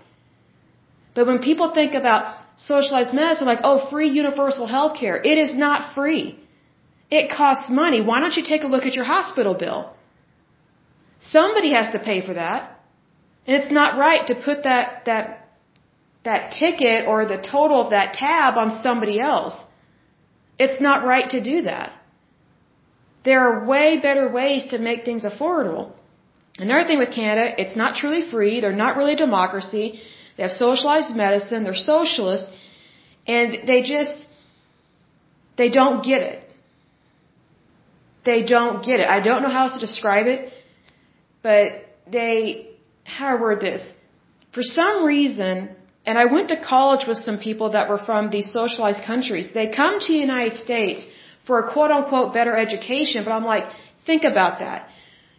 But 1.15 1.25
when 1.25 1.39
people 1.39 1.71
think 1.79 1.95
about 1.95 2.35
socialized 2.57 3.13
medicine, 3.13 3.47
like, 3.47 3.63
oh, 3.63 3.89
free 3.89 4.09
universal 4.09 4.67
health 4.67 4.97
care, 4.99 5.17
it 5.17 5.37
is 5.45 5.53
not 5.55 5.95
free. 5.95 6.37
It 7.09 7.31
costs 7.31 7.69
money. 7.69 8.01
Why 8.01 8.19
don't 8.19 8.35
you 8.35 8.43
take 8.43 8.63
a 8.63 8.67
look 8.67 8.85
at 8.85 8.93
your 8.93 9.05
hospital 9.05 9.55
bill? 9.55 9.79
Somebody 11.19 11.71
has 11.73 11.91
to 11.93 11.99
pay 11.99 12.19
for 12.25 12.35
that. 12.35 12.79
And 13.47 13.57
it's 13.57 13.71
not 13.71 13.97
right 13.97 14.27
to 14.27 14.35
put 14.35 14.63
that, 14.63 15.05
that, 15.05 15.49
that 16.23 16.51
ticket 16.51 17.07
or 17.07 17.25
the 17.25 17.37
total 17.37 17.81
of 17.85 17.89
that 17.89 18.13
tab 18.13 18.57
on 18.57 18.71
somebody 18.83 19.19
else. 19.19 19.55
It's 20.63 20.81
not 20.81 21.05
right 21.05 21.29
to 21.35 21.41
do 21.41 21.61
that. 21.63 21.93
There 23.23 23.41
are 23.47 23.65
way 23.65 23.99
better 24.07 24.29
ways 24.29 24.65
to 24.71 24.77
make 24.77 25.05
things 25.05 25.23
affordable. 25.31 25.91
Another 26.57 26.85
thing 26.87 26.99
with 26.99 27.11
Canada, 27.11 27.45
it's 27.61 27.75
not 27.75 27.95
truly 27.95 28.29
free. 28.29 28.59
They're 28.59 28.81
not 28.85 28.97
really 28.97 29.13
a 29.13 29.21
democracy. 29.27 29.85
They 30.35 30.43
have 30.43 30.51
socialized 30.51 31.15
medicine. 31.15 31.63
They're 31.63 31.83
socialists. 31.95 32.49
And 33.25 33.67
they 33.69 33.81
just, 33.83 34.27
they 35.57 35.69
don't 35.69 36.03
get 36.03 36.21
it. 36.21 36.43
They 38.25 38.43
don't 38.43 38.83
get 38.83 38.99
it. 38.99 39.07
I 39.07 39.19
don't 39.21 39.41
know 39.43 39.49
how 39.49 39.63
else 39.63 39.75
to 39.79 39.79
describe 39.79 40.27
it, 40.27 40.51
but 41.41 41.85
they, 42.15 42.67
how 43.03 43.35
to 43.35 43.41
word 43.41 43.61
this? 43.61 43.83
For 44.53 44.63
some 44.63 45.05
reason, 45.05 45.69
and 46.05 46.17
I 46.17 46.25
went 46.25 46.49
to 46.49 46.57
college 46.59 47.05
with 47.07 47.17
some 47.17 47.39
people 47.39 47.71
that 47.71 47.89
were 47.89 48.01
from 48.09 48.29
these 48.29 48.51
socialized 48.51 49.03
countries. 49.03 49.49
They 49.53 49.67
come 49.67 49.99
to 49.99 50.11
the 50.11 50.19
United 50.19 50.55
States 50.55 51.07
for 51.45 51.59
a 51.59 51.71
quote 51.73 51.91
unquote 51.91 52.33
better 52.33 52.55
education, 52.55 53.23
but 53.25 53.31
I'm 53.31 53.45
like, 53.45 53.65
think 54.05 54.23
about 54.23 54.59
that. 54.59 54.87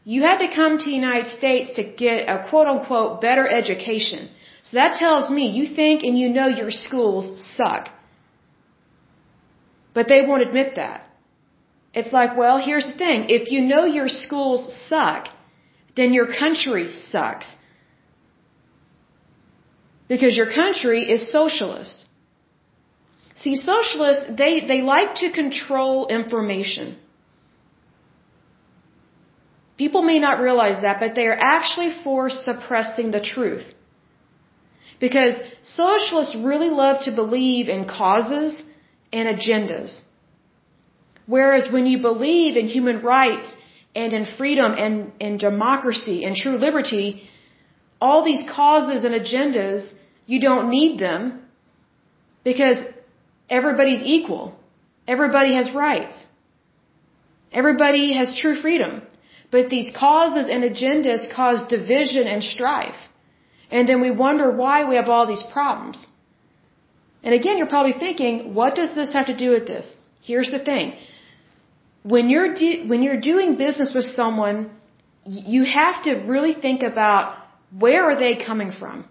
You 0.05 0.23
had 0.23 0.39
to 0.39 0.49
come 0.55 0.79
to 0.79 0.85
the 0.85 0.99
United 1.05 1.29
States 1.39 1.77
to 1.77 1.83
get 2.05 2.29
a 2.35 2.47
quote 2.49 2.67
unquote 2.67 3.21
better 3.21 3.47
education. 3.61 4.29
So 4.63 4.77
that 4.77 4.95
tells 4.95 5.31
me 5.31 5.49
you 5.59 5.67
think 5.75 6.03
and 6.03 6.19
you 6.19 6.29
know 6.29 6.47
your 6.47 6.71
schools 6.71 7.27
suck. 7.57 7.89
But 9.95 10.09
they 10.09 10.23
won't 10.27 10.43
admit 10.43 10.77
that. 10.77 11.07
It's 11.93 12.13
like, 12.13 12.37
well, 12.37 12.59
here's 12.59 12.87
the 12.87 12.99
thing. 13.05 13.27
If 13.29 13.51
you 13.51 13.61
know 13.61 13.85
your 13.85 14.09
schools 14.09 14.63
suck, 14.89 15.29
then 15.97 16.13
your 16.13 16.29
country 16.43 16.93
sucks. 16.93 17.57
Because 20.13 20.37
your 20.41 20.51
country 20.61 21.01
is 21.15 21.31
socialist. 21.39 22.05
See, 23.43 23.55
socialists, 23.57 24.25
they, 24.41 24.55
they 24.71 24.81
like 24.83 25.11
to 25.23 25.29
control 25.41 26.09
information. 26.09 26.97
People 29.83 30.03
may 30.03 30.19
not 30.25 30.41
realize 30.47 30.83
that, 30.87 30.99
but 31.03 31.15
they 31.15 31.27
are 31.33 31.41
actually 31.57 31.93
for 32.05 32.29
suppressing 32.29 33.13
the 33.13 33.21
truth. 33.21 33.67
Because 35.05 35.37
socialists 35.63 36.35
really 36.51 36.73
love 36.83 36.97
to 37.07 37.13
believe 37.13 37.69
in 37.69 37.87
causes 37.87 38.63
and 39.13 39.29
agendas. 39.35 40.03
Whereas 41.37 41.71
when 41.73 41.87
you 41.87 41.99
believe 42.11 42.57
in 42.57 42.67
human 42.67 43.01
rights 43.01 43.57
and 43.95 44.13
in 44.13 44.27
freedom 44.27 44.75
and 44.85 45.13
in 45.21 45.39
democracy 45.39 46.19
and 46.25 46.35
true 46.35 46.59
liberty, 46.67 47.09
all 48.01 48.25
these 48.25 48.45
causes 48.61 49.05
and 49.05 49.15
agendas, 49.15 49.89
you 50.33 50.39
don't 50.49 50.67
need 50.79 50.93
them 51.07 51.21
because 52.49 52.81
everybody's 53.59 54.03
equal. 54.17 54.45
Everybody 55.15 55.53
has 55.59 55.69
rights. 55.87 56.17
Everybody 57.61 58.05
has 58.19 58.29
true 58.43 58.57
freedom. 58.65 58.93
But 59.55 59.71
these 59.75 59.89
causes 60.05 60.47
and 60.55 60.63
agendas 60.71 61.23
cause 61.39 61.61
division 61.77 62.25
and 62.33 62.45
strife. 62.55 63.01
And 63.77 63.89
then 63.89 64.01
we 64.07 64.13
wonder 64.25 64.47
why 64.63 64.77
we 64.91 64.95
have 65.01 65.09
all 65.15 65.27
these 65.35 65.47
problems. 65.57 65.99
And 67.25 67.35
again, 67.41 67.59
you're 67.59 67.75
probably 67.77 67.97
thinking, 68.07 68.55
what 68.61 68.75
does 68.81 68.95
this 68.95 69.13
have 69.17 69.27
to 69.33 69.37
do 69.45 69.51
with 69.57 69.67
this? 69.73 69.87
Here's 70.31 70.53
the 70.57 70.63
thing 70.71 70.87
when 72.15 72.31
you're 72.33 72.51
when 72.91 73.03
you're 73.07 73.23
doing 73.33 73.57
business 73.67 73.93
with 73.99 74.09
someone, 74.21 74.59
you 75.55 75.65
have 75.65 76.03
to 76.07 76.13
really 76.35 76.55
think 76.67 76.83
about 76.93 77.37
where 77.85 78.05
are 78.11 78.19
they 78.25 78.35
coming 78.51 78.73
from? 78.81 79.05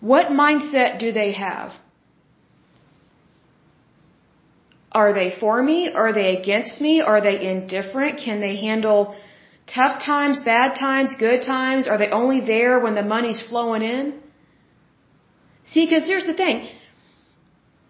What 0.00 0.26
mindset 0.28 0.98
do 0.98 1.12
they 1.12 1.32
have? 1.32 1.72
Are 4.92 5.12
they 5.12 5.30
for 5.38 5.62
me? 5.62 5.92
Are 5.92 6.12
they 6.12 6.36
against 6.36 6.80
me? 6.80 7.00
Are 7.00 7.20
they 7.20 7.36
indifferent? 7.46 8.20
Can 8.24 8.40
they 8.40 8.56
handle 8.56 9.16
tough 9.66 10.02
times, 10.02 10.42
bad 10.42 10.76
times, 10.76 11.14
good 11.18 11.42
times? 11.42 11.86
Are 11.86 11.98
they 11.98 12.10
only 12.10 12.40
there 12.40 12.80
when 12.80 12.94
the 12.94 13.02
money's 13.02 13.40
flowing 13.40 13.82
in? 13.82 14.14
See, 15.66 15.84
because 15.84 16.08
here's 16.08 16.26
the 16.26 16.34
thing 16.34 16.68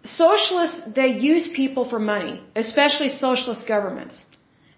socialists, 0.03 0.81
they 0.95 1.09
use 1.31 1.47
people 1.47 1.87
for 1.89 1.99
money, 1.99 2.43
especially 2.55 3.09
socialist 3.09 3.67
governments. 3.67 4.25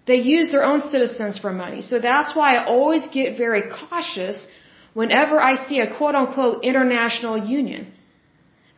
They 0.06 0.16
use 0.16 0.50
their 0.50 0.64
own 0.64 0.80
citizens 0.82 1.38
for 1.38 1.52
money. 1.52 1.82
So 1.82 1.98
that's 2.00 2.34
why 2.34 2.56
I 2.56 2.64
always 2.66 3.06
get 3.08 3.36
very 3.36 3.62
cautious 3.70 4.46
whenever 4.94 5.40
I 5.40 5.54
see 5.54 5.80
a 5.80 5.88
quote 5.96 6.14
unquote 6.14 6.64
international 6.64 7.36
union. 7.38 7.92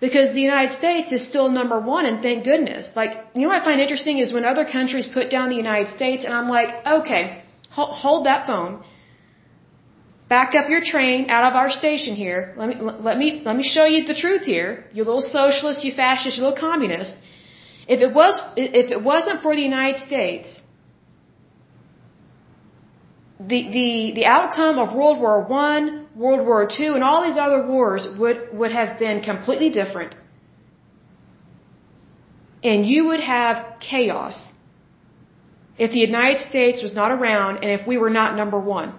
Because 0.00 0.34
the 0.34 0.40
United 0.40 0.72
States 0.72 1.12
is 1.12 1.26
still 1.26 1.48
number 1.48 1.78
one 1.80 2.04
and 2.04 2.20
thank 2.22 2.44
goodness. 2.44 2.92
Like, 2.94 3.12
you 3.34 3.42
know 3.42 3.48
what 3.48 3.62
I 3.62 3.64
find 3.64 3.80
interesting 3.80 4.18
is 4.18 4.32
when 4.32 4.44
other 4.44 4.64
countries 4.64 5.06
put 5.06 5.30
down 5.30 5.48
the 5.48 5.56
United 5.56 5.88
States 5.88 6.24
and 6.24 6.34
I'm 6.34 6.48
like, 6.48 6.70
okay, 6.98 7.42
hold 7.70 8.26
that 8.26 8.46
phone 8.46 8.84
back 10.28 10.54
up 10.54 10.68
your 10.68 10.82
train 10.82 11.28
out 11.28 11.44
of 11.50 11.54
our 11.54 11.70
station 11.70 12.14
here. 12.14 12.54
Let 12.56 12.68
me, 12.70 12.76
let 12.80 13.18
me, 13.18 13.42
let 13.44 13.56
me 13.56 13.62
show 13.62 13.84
you 13.84 14.04
the 14.04 14.14
truth 14.14 14.42
here. 14.42 14.84
You 14.92 15.04
little 15.04 15.22
socialist, 15.22 15.84
you 15.84 15.92
fascist, 15.92 16.36
you 16.36 16.42
little 16.44 16.58
communist. 16.58 17.16
If 17.86 18.00
it 18.00 18.14
was, 18.14 18.40
if 18.56 18.90
it 18.90 19.02
wasn't 19.02 19.42
for 19.42 19.54
the 19.54 19.62
United 19.62 20.00
States, 20.00 20.62
the, 23.38 23.60
the, 23.76 24.12
the 24.14 24.24
outcome 24.24 24.78
of 24.78 24.94
World 24.94 25.20
War 25.20 25.42
One, 25.44 26.03
World 26.16 26.46
War 26.46 26.68
II 26.78 26.88
and 26.98 27.04
all 27.04 27.22
these 27.24 27.36
other 27.36 27.66
wars 27.66 28.08
would, 28.18 28.38
would 28.52 28.72
have 28.72 28.98
been 28.98 29.20
completely 29.20 29.70
different. 29.70 30.14
And 32.62 32.86
you 32.86 33.06
would 33.08 33.20
have 33.20 33.56
chaos 33.80 34.52
if 35.76 35.90
the 35.90 35.98
United 35.98 36.40
States 36.40 36.82
was 36.82 36.94
not 36.94 37.10
around 37.10 37.56
and 37.62 37.70
if 37.78 37.86
we 37.86 37.98
were 37.98 38.10
not 38.10 38.36
number 38.36 38.60
one. 38.60 38.94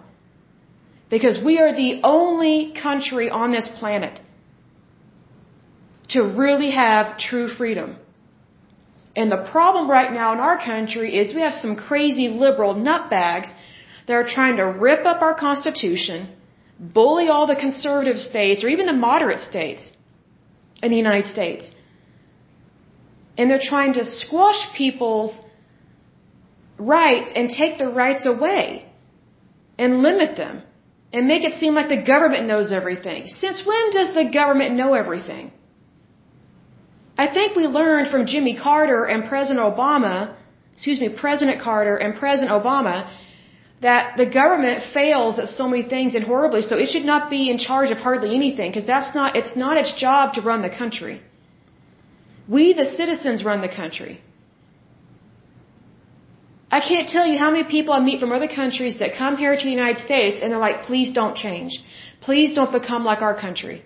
Because 1.10 1.42
we 1.44 1.60
are 1.60 1.74
the 1.74 2.02
only 2.04 2.74
country 2.74 3.30
on 3.30 3.52
this 3.52 3.68
planet 3.80 4.20
to 6.10 6.24
really 6.24 6.72
have 6.72 7.18
true 7.18 7.48
freedom. 7.48 7.98
And 9.16 9.32
the 9.32 9.44
problem 9.52 9.90
right 9.90 10.12
now 10.12 10.34
in 10.34 10.40
our 10.40 10.58
country 10.58 11.18
is 11.18 11.34
we 11.34 11.42
have 11.42 11.54
some 11.54 11.76
crazy 11.76 12.28
liberal 12.28 12.74
nutbags 12.76 13.50
that 14.08 14.14
are 14.14 14.28
trying 14.28 14.58
to 14.58 14.64
rip 14.64 15.06
up 15.06 15.22
our 15.22 15.34
constitution, 15.34 16.30
bully 16.80 17.28
all 17.30 17.48
the 17.48 17.56
conservative 17.56 18.20
states 18.20 18.64
or 18.64 18.68
even 18.68 18.86
the 18.86 18.94
moderate 18.94 19.42
states 19.42 19.92
in 20.84 20.92
the 20.92 20.98
United 20.98 21.30
States. 21.30 21.72
And 23.38 23.50
they're 23.50 23.68
trying 23.74 23.94
to 23.94 24.06
squash 24.06 24.74
people's 24.76 25.38
rights 26.78 27.32
and 27.36 27.50
take 27.50 27.78
their 27.78 27.90
rights 27.90 28.26
away 28.26 28.86
and 29.78 30.02
limit 30.02 30.36
them 30.36 30.64
and 31.12 31.28
make 31.28 31.44
it 31.44 31.56
seem 31.56 31.74
like 31.74 31.90
the 31.90 32.04
government 32.14 32.46
knows 32.46 32.72
everything. 32.72 33.28
Since 33.28 33.66
when 33.66 33.92
does 33.92 34.14
the 34.14 34.26
government 34.26 34.76
know 34.76 34.94
everything? 34.94 35.52
I 37.18 37.28
think 37.34 37.56
we 37.56 37.68
learned 37.68 38.10
from 38.12 38.26
Jimmy 38.26 38.58
Carter 38.58 39.06
and 39.06 39.24
President 39.24 39.66
Obama, 39.66 40.36
excuse 40.74 41.00
me, 41.00 41.10
President 41.10 41.62
Carter 41.62 41.96
and 41.96 42.20
President 42.20 42.52
Obama, 42.52 43.10
that 43.88 44.18
the 44.22 44.28
government 44.42 44.78
fails 44.98 45.34
at 45.42 45.48
so 45.60 45.66
many 45.72 45.84
things 45.94 46.16
and 46.18 46.24
horribly, 46.32 46.62
so 46.68 46.76
it 46.84 46.90
should 46.94 47.08
not 47.14 47.24
be 47.36 47.42
in 47.54 47.58
charge 47.70 47.90
of 47.96 48.00
hardly 48.06 48.32
anything, 48.42 48.70
because 48.72 48.88
that's 48.94 49.12
not, 49.18 49.30
it's 49.40 49.56
not 49.64 49.74
its 49.82 49.92
job 50.06 50.34
to 50.36 50.42
run 50.52 50.62
the 50.68 50.76
country. 50.82 51.16
We, 52.56 52.64
the 52.82 52.88
citizens, 53.00 53.44
run 53.50 53.62
the 53.68 53.74
country. 53.82 54.14
I 56.78 56.80
can't 56.90 57.10
tell 57.16 57.28
you 57.32 57.38
how 57.44 57.52
many 57.56 57.66
people 57.76 57.94
I 57.98 58.00
meet 58.10 58.20
from 58.24 58.32
other 58.38 58.52
countries 58.62 58.96
that 59.02 59.12
come 59.24 59.36
here 59.44 59.56
to 59.60 59.66
the 59.70 59.76
United 59.82 60.00
States 60.08 60.42
and 60.42 60.48
they're 60.52 60.66
like, 60.70 60.80
please 60.90 61.12
don't 61.20 61.36
change. 61.46 61.74
Please 62.28 62.50
don't 62.58 62.74
become 62.80 63.04
like 63.12 63.22
our 63.28 63.36
country, 63.46 63.78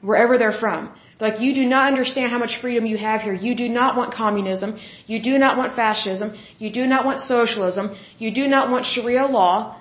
wherever 0.00 0.38
they're 0.40 0.58
from. 0.64 0.80
Like, 1.18 1.40
you 1.40 1.54
do 1.54 1.64
not 1.64 1.90
understand 1.92 2.30
how 2.30 2.38
much 2.38 2.58
freedom 2.60 2.84
you 2.84 2.98
have 2.98 3.22
here. 3.22 3.32
You 3.32 3.54
do 3.54 3.68
not 3.68 3.96
want 3.96 4.12
communism. 4.12 4.78
You 5.06 5.22
do 5.22 5.38
not 5.38 5.56
want 5.56 5.74
fascism. 5.74 6.36
You 6.58 6.70
do 6.70 6.86
not 6.86 7.06
want 7.06 7.20
socialism. 7.20 7.96
You 8.18 8.34
do 8.34 8.46
not 8.46 8.70
want 8.70 8.84
Sharia 8.84 9.26
law. 9.26 9.80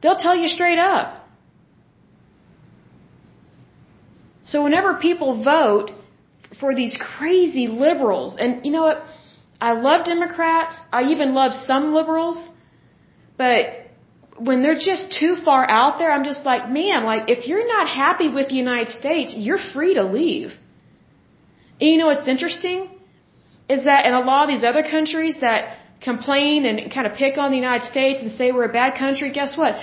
They'll 0.00 0.16
tell 0.16 0.34
you 0.34 0.48
straight 0.48 0.78
up. 0.78 1.22
So 4.42 4.64
whenever 4.64 4.94
people 4.94 5.44
vote 5.44 5.90
for 6.58 6.74
these 6.74 6.98
crazy 7.00 7.66
liberals, 7.66 8.36
and 8.38 8.64
you 8.64 8.72
know 8.72 8.82
what? 8.82 9.04
I 9.60 9.72
love 9.72 10.04
Democrats. 10.04 10.74
I 10.90 11.04
even 11.04 11.34
love 11.34 11.52
some 11.52 11.94
liberals. 11.94 12.48
But 13.36 13.81
when 14.38 14.62
they're 14.62 14.78
just 14.78 15.12
too 15.12 15.36
far 15.44 15.68
out 15.68 15.98
there, 15.98 16.10
I'm 16.10 16.24
just 16.24 16.44
like, 16.44 16.68
man, 16.70 17.04
like 17.04 17.28
if 17.28 17.46
you're 17.46 17.66
not 17.66 17.88
happy 17.88 18.28
with 18.28 18.48
the 18.48 18.54
United 18.54 18.90
States, 18.90 19.34
you're 19.36 19.58
free 19.58 19.94
to 19.94 20.04
leave. 20.04 20.52
And 21.80 21.90
you 21.90 21.98
know 21.98 22.06
what's 22.06 22.28
interesting? 22.28 22.88
Is 23.68 23.84
that 23.84 24.06
in 24.06 24.14
a 24.14 24.20
lot 24.20 24.44
of 24.44 24.48
these 24.48 24.64
other 24.64 24.82
countries 24.82 25.38
that 25.40 25.78
complain 26.00 26.66
and 26.66 26.92
kind 26.92 27.06
of 27.06 27.14
pick 27.14 27.38
on 27.38 27.50
the 27.50 27.56
United 27.56 27.84
States 27.84 28.22
and 28.22 28.30
say 28.30 28.52
we're 28.52 28.70
a 28.70 28.72
bad 28.72 28.98
country, 28.98 29.30
guess 29.32 29.56
what? 29.56 29.76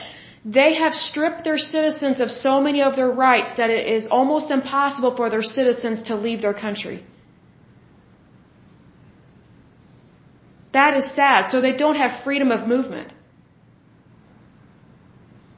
They 0.46 0.76
have 0.76 0.94
stripped 0.94 1.44
their 1.44 1.58
citizens 1.58 2.22
of 2.22 2.32
so 2.32 2.62
many 2.62 2.82
of 2.82 2.96
their 2.96 3.12
rights 3.12 3.54
that 3.58 3.70
it 3.70 3.88
is 3.88 4.08
almost 4.08 4.52
impossible 4.52 5.16
for 5.16 5.30
their 5.30 5.42
citizens 5.42 6.04
to 6.04 6.16
leave 6.16 6.42
their 6.42 6.54
country. 6.54 7.04
That 10.72 10.96
is 10.98 11.06
sad. 11.14 11.50
So 11.50 11.62
they 11.62 11.76
don't 11.76 11.96
have 11.96 12.24
freedom 12.24 12.52
of 12.52 12.68
movement. 12.68 13.14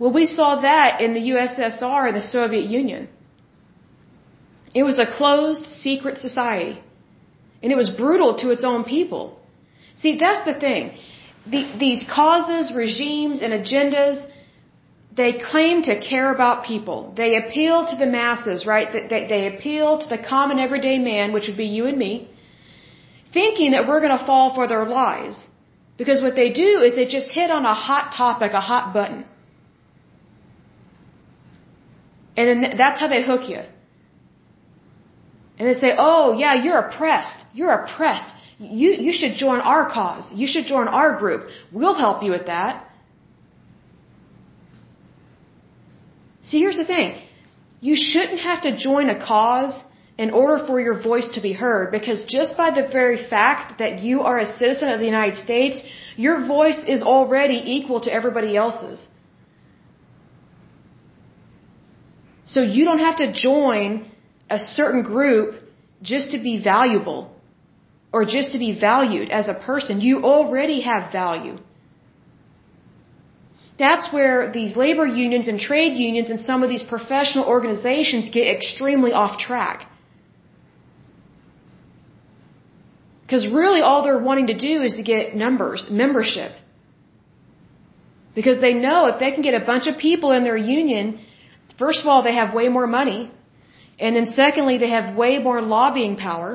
Well, 0.02 0.14
we 0.20 0.26
saw 0.26 0.50
that 0.62 1.02
in 1.06 1.14
the 1.18 1.24
USSR 1.32 2.02
and 2.10 2.16
the 2.20 2.28
Soviet 2.36 2.68
Union. 2.82 3.02
It 4.80 4.84
was 4.90 4.98
a 4.98 5.06
closed, 5.18 5.66
secret 5.84 6.16
society. 6.18 6.76
And 7.62 7.72
it 7.74 7.78
was 7.82 7.92
brutal 8.04 8.32
to 8.42 8.50
its 8.56 8.64
own 8.72 8.84
people. 8.96 9.24
See, 10.02 10.14
that's 10.24 10.44
the 10.50 10.56
thing. 10.66 10.84
The, 11.54 11.62
these 11.84 12.02
causes, 12.20 12.74
regimes, 12.84 13.44
and 13.44 13.54
agendas, 13.60 14.18
they 15.22 15.32
claim 15.52 15.84
to 15.90 16.00
care 16.10 16.30
about 16.34 16.66
people. 16.72 17.00
They 17.22 17.32
appeal 17.42 17.86
to 17.92 17.96
the 18.04 18.10
masses, 18.20 18.66
right? 18.66 18.88
They, 18.92 19.24
they 19.34 19.44
appeal 19.54 20.00
to 20.04 20.08
the 20.14 20.22
common 20.34 20.58
everyday 20.68 20.98
man, 20.98 21.32
which 21.32 21.48
would 21.48 21.62
be 21.66 21.72
you 21.78 21.86
and 21.92 22.00
me, 22.06 22.14
thinking 23.40 23.70
that 23.76 23.88
we're 23.88 24.02
going 24.06 24.18
to 24.18 24.26
fall 24.32 24.56
for 24.56 24.66
their 24.68 24.86
lies. 25.00 25.38
Because 26.00 26.24
what 26.24 26.36
they 26.36 26.50
do 26.66 26.72
is 26.88 26.96
they 26.96 27.06
just 27.20 27.30
hit 27.40 27.52
on 27.52 27.66
a 27.66 27.76
hot 27.76 28.16
topic, 28.24 28.54
a 28.54 28.66
hot 28.72 28.96
button. 28.96 29.26
And 32.38 32.64
then 32.64 32.78
that's 32.78 33.00
how 33.00 33.08
they 33.08 33.24
hook 33.24 33.50
you. 33.50 33.62
And 35.58 35.68
they 35.70 35.80
say, 35.80 35.94
oh 35.98 36.34
yeah, 36.38 36.54
you're 36.64 36.80
oppressed. 36.80 37.38
You're 37.54 37.72
oppressed. 37.72 38.30
You, 38.58 38.92
you 38.92 39.12
should 39.12 39.34
join 39.34 39.60
our 39.60 39.90
cause. 39.90 40.32
You 40.34 40.48
should 40.48 40.66
join 40.66 40.88
our 40.88 41.18
group. 41.20 41.48
We'll 41.72 41.96
help 41.96 42.24
you 42.24 42.32
with 42.32 42.46
that. 42.46 42.88
See, 46.44 46.60
here's 46.60 46.78
the 46.78 46.86
thing. 46.86 47.22
You 47.80 47.96
shouldn't 47.96 48.40
have 48.40 48.62
to 48.64 48.78
join 48.78 49.10
a 49.10 49.20
cause 49.34 49.84
in 50.18 50.30
order 50.32 50.66
for 50.66 50.80
your 50.80 51.02
voice 51.02 51.28
to 51.36 51.42
be 51.42 51.54
heard 51.54 51.92
because 51.92 52.26
just 52.26 52.58
by 52.58 52.70
the 52.70 52.88
very 52.88 53.18
fact 53.36 53.80
that 53.80 54.00
you 54.00 54.22
are 54.22 54.38
a 54.40 54.46
citizen 54.46 54.90
of 54.90 55.00
the 55.00 55.06
United 55.06 55.38
States, 55.38 55.82
your 56.16 56.46
voice 56.46 56.80
is 56.96 57.02
already 57.02 57.60
equal 57.78 58.02
to 58.02 58.14
everybody 58.14 58.56
else's. 58.56 59.08
So 62.44 62.62
you 62.62 62.86
don't 62.86 63.00
have 63.00 63.18
to 63.18 63.32
join 63.32 64.10
a 64.50 64.60
certain 64.60 65.04
group 65.04 65.56
just 66.02 66.32
to 66.32 66.40
be 66.40 66.62
valuable 66.62 67.34
or 68.12 68.26
just 68.26 68.52
to 68.54 68.60
be 68.60 68.78
valued 68.78 69.30
as 69.30 69.48
a 69.48 69.54
person. 69.54 70.02
You 70.02 70.24
already 70.24 70.82
have 70.82 71.12
value. 71.12 71.58
That's 73.78 74.12
where 74.14 74.52
these 74.52 74.76
labor 74.76 75.06
unions 75.06 75.48
and 75.48 75.60
trade 75.60 75.98
unions 75.98 76.30
and 76.30 76.40
some 76.40 76.62
of 76.64 76.70
these 76.70 76.84
professional 76.84 77.46
organizations 77.46 78.30
get 78.30 78.48
extremely 78.48 79.12
off 79.12 79.40
track. 79.40 79.88
Because 83.24 83.48
really 83.48 83.82
all 83.82 84.04
they're 84.04 84.20
wanting 84.20 84.48
to 84.48 84.58
do 84.58 84.84
is 84.84 84.96
to 84.96 85.04
get 85.04 85.36
numbers, 85.36 85.88
membership. 85.90 86.52
Because 88.36 88.60
they 88.60 88.74
know 88.74 89.08
if 89.08 89.20
they 89.20 89.32
can 89.32 89.42
get 89.42 89.54
a 89.54 89.66
bunch 89.66 89.88
of 89.88 89.98
people 89.98 90.32
in 90.32 90.44
their 90.44 90.58
union 90.58 91.20
First 91.84 92.02
of 92.02 92.08
all, 92.10 92.22
they 92.30 92.36
have 92.42 92.50
way 92.60 92.68
more 92.78 92.88
money. 93.00 93.22
And 94.04 94.16
then 94.16 94.28
secondly, 94.42 94.76
they 94.84 94.92
have 94.98 95.16
way 95.24 95.34
more 95.48 95.60
lobbying 95.78 96.16
power. 96.28 96.50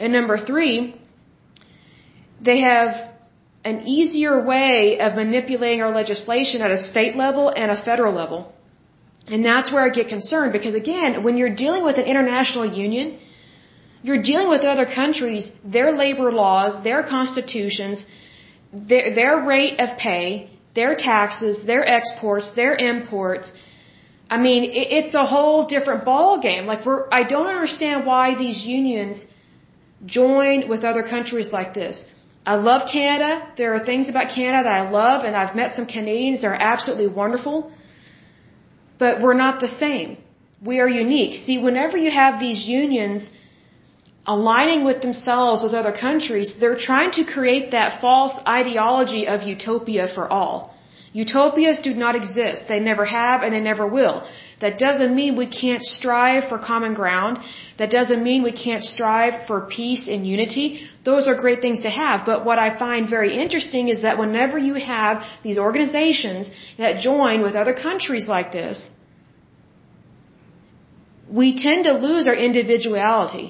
And 0.00 0.12
number 0.18 0.36
three, 0.48 0.74
they 2.48 2.58
have 2.70 2.90
an 3.70 3.78
easier 3.96 4.34
way 4.52 4.98
of 5.04 5.10
manipulating 5.22 5.80
our 5.84 5.92
legislation 6.02 6.62
at 6.66 6.72
a 6.78 6.80
state 6.90 7.14
level 7.24 7.44
and 7.62 7.70
a 7.76 7.78
federal 7.88 8.14
level. 8.22 8.40
And 9.32 9.44
that's 9.50 9.68
where 9.72 9.84
I 9.88 9.90
get 10.00 10.08
concerned 10.16 10.52
because 10.58 10.74
again, 10.84 11.22
when 11.26 11.36
you're 11.38 11.56
dealing 11.64 11.84
with 11.88 11.96
an 12.02 12.06
international 12.14 12.66
union, 12.86 13.06
you're 14.06 14.22
dealing 14.30 14.50
with 14.54 14.62
other 14.72 14.86
countries, 15.00 15.44
their 15.76 15.90
labor 16.02 16.30
laws, 16.42 16.72
their 16.88 17.00
constitutions, 17.14 18.04
their, 18.90 19.06
their 19.20 19.34
rate 19.54 19.80
of 19.84 19.96
pay, 20.06 20.26
their 20.80 20.94
taxes, 20.94 21.64
their 21.72 21.84
exports, 21.98 22.52
their 22.62 22.74
imports, 22.92 23.50
I 24.28 24.38
mean, 24.38 24.62
it's 24.72 25.14
a 25.14 25.24
whole 25.24 25.66
different 25.66 26.04
ball 26.04 26.40
game. 26.40 26.66
Like 26.66 26.84
we're, 26.84 27.06
I 27.12 27.22
don't 27.22 27.46
understand 27.46 28.06
why 28.06 28.34
these 28.34 28.64
unions 28.64 29.24
join 30.04 30.68
with 30.68 30.82
other 30.84 31.02
countries 31.02 31.52
like 31.52 31.74
this. 31.74 32.04
I 32.44 32.54
love 32.54 32.88
Canada. 32.92 33.52
There 33.56 33.74
are 33.74 33.84
things 33.84 34.08
about 34.08 34.34
Canada 34.34 34.64
that 34.64 34.76
I 34.82 34.90
love, 34.90 35.24
and 35.24 35.34
I've 35.36 35.54
met 35.56 35.74
some 35.74 35.86
Canadians 35.86 36.42
that 36.42 36.48
are 36.48 36.62
absolutely 36.72 37.08
wonderful. 37.08 37.72
But 38.98 39.20
we're 39.20 39.40
not 39.46 39.60
the 39.60 39.68
same. 39.68 40.18
We 40.64 40.80
are 40.80 40.88
unique. 40.88 41.34
See, 41.44 41.58
whenever 41.58 41.96
you 41.96 42.10
have 42.10 42.40
these 42.40 42.66
unions 42.66 43.30
aligning 44.26 44.84
with 44.84 45.02
themselves 45.02 45.62
with 45.62 45.74
other 45.74 45.92
countries, 45.92 46.56
they're 46.58 46.78
trying 46.78 47.12
to 47.12 47.24
create 47.24 47.72
that 47.72 48.00
false 48.00 48.34
ideology 48.46 49.26
of 49.26 49.42
utopia 49.42 50.08
for 50.14 50.28
all. 50.28 50.75
Utopias 51.24 51.78
do 51.86 51.92
not 52.04 52.14
exist. 52.20 52.64
They 52.68 52.78
never 52.78 53.04
have 53.06 53.42
and 53.44 53.50
they 53.54 53.64
never 53.68 53.86
will. 53.98 54.16
That 54.64 54.74
doesn't 54.86 55.12
mean 55.18 55.30
we 55.44 55.50
can't 55.62 55.82
strive 55.82 56.42
for 56.50 56.58
common 56.58 56.92
ground. 57.00 57.38
That 57.78 57.90
doesn't 57.98 58.22
mean 58.28 58.42
we 58.42 58.56
can't 58.64 58.84
strive 58.94 59.46
for 59.46 59.58
peace 59.78 60.04
and 60.12 60.26
unity. 60.34 60.66
Those 61.10 61.26
are 61.28 61.36
great 61.44 61.62
things 61.62 61.80
to 61.86 61.90
have. 62.02 62.26
But 62.30 62.44
what 62.48 62.58
I 62.66 62.68
find 62.84 63.08
very 63.16 63.32
interesting 63.44 63.88
is 63.94 64.02
that 64.02 64.18
whenever 64.18 64.58
you 64.68 64.74
have 64.74 65.24
these 65.46 65.58
organizations 65.66 66.50
that 66.76 67.00
join 67.08 67.42
with 67.46 67.54
other 67.62 67.76
countries 67.88 68.28
like 68.36 68.52
this, 68.60 68.78
we 71.40 71.48
tend 71.66 71.84
to 71.84 71.94
lose 72.08 72.28
our 72.28 72.38
individuality. 72.48 73.48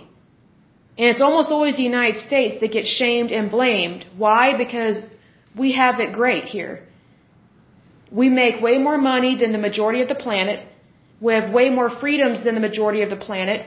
And 0.98 1.06
it's 1.12 1.20
almost 1.28 1.50
always 1.50 1.76
the 1.76 1.88
United 1.94 2.18
States 2.28 2.60
that 2.60 2.70
gets 2.78 2.88
shamed 2.88 3.32
and 3.32 3.50
blamed. 3.50 4.06
Why? 4.16 4.56
Because 4.64 4.98
we 5.62 5.72
have 5.82 5.98
it 5.98 6.12
great 6.12 6.44
here. 6.44 6.74
We 8.10 8.28
make 8.28 8.62
way 8.62 8.78
more 8.78 8.98
money 8.98 9.36
than 9.36 9.52
the 9.52 9.58
majority 9.58 10.00
of 10.02 10.08
the 10.08 10.14
planet. 10.14 10.66
We 11.20 11.34
have 11.34 11.52
way 11.52 11.70
more 11.70 11.90
freedoms 11.90 12.44
than 12.44 12.54
the 12.54 12.60
majority 12.60 13.02
of 13.02 13.10
the 13.10 13.16
planet. 13.16 13.66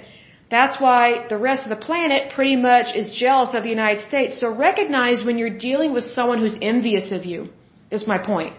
That's 0.50 0.80
why 0.82 1.28
the 1.30 1.38
rest 1.38 1.64
of 1.64 1.70
the 1.70 1.84
planet 1.86 2.32
pretty 2.34 2.56
much 2.56 2.96
is 2.96 3.12
jealous 3.12 3.54
of 3.54 3.64
the 3.64 3.70
United 3.70 4.02
States. 4.02 4.40
So 4.40 4.54
recognize 4.56 5.24
when 5.24 5.38
you're 5.38 5.58
dealing 5.58 5.94
with 5.94 6.04
someone 6.04 6.40
who's 6.40 6.58
envious 6.62 7.12
of 7.12 7.26
you, 7.26 7.50
is 7.92 8.08
my 8.08 8.18
point. 8.18 8.56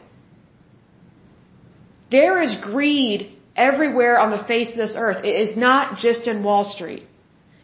There 2.10 2.40
is 2.42 2.56
greed 2.56 3.36
everywhere 3.56 4.18
on 4.18 4.30
the 4.30 4.44
face 4.44 4.70
of 4.72 4.76
this 4.76 4.94
earth. 4.96 5.24
It 5.24 5.36
is 5.48 5.56
not 5.56 5.98
just 5.98 6.26
in 6.26 6.42
Wall 6.42 6.64
Street. 6.64 7.04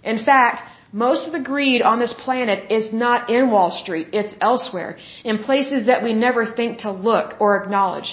In 0.03 0.25
fact, 0.25 0.63
most 1.05 1.27
of 1.27 1.33
the 1.37 1.45
greed 1.53 1.83
on 1.83 1.99
this 2.03 2.15
planet 2.25 2.73
is 2.77 2.87
not 2.91 3.29
in 3.29 3.51
Wall 3.55 3.71
Street, 3.83 4.07
it's 4.21 4.35
elsewhere, 4.51 4.97
in 5.31 5.39
places 5.49 5.87
that 5.91 6.03
we 6.03 6.13
never 6.27 6.43
think 6.59 6.79
to 6.85 6.91
look 6.91 7.35
or 7.39 7.63
acknowledge. 7.63 8.11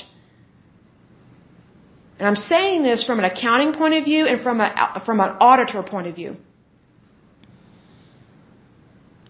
And 2.20 2.28
I'm 2.30 2.36
saying 2.36 2.84
this 2.84 3.06
from 3.06 3.20
an 3.20 3.26
accounting 3.26 3.74
point 3.74 3.94
of 4.00 4.04
view 4.04 4.26
and 4.32 4.42
from, 4.42 4.60
a, 4.60 5.02
from 5.06 5.22
an 5.22 5.32
auditor 5.50 5.82
point 5.84 6.08
of 6.08 6.16
view. 6.16 6.36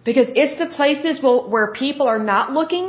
Because 0.04 0.30
it's 0.36 0.58
the 0.64 0.70
places 0.80 1.22
where 1.24 1.72
people 1.74 2.08
are 2.08 2.24
not 2.34 2.52
looking, 2.52 2.88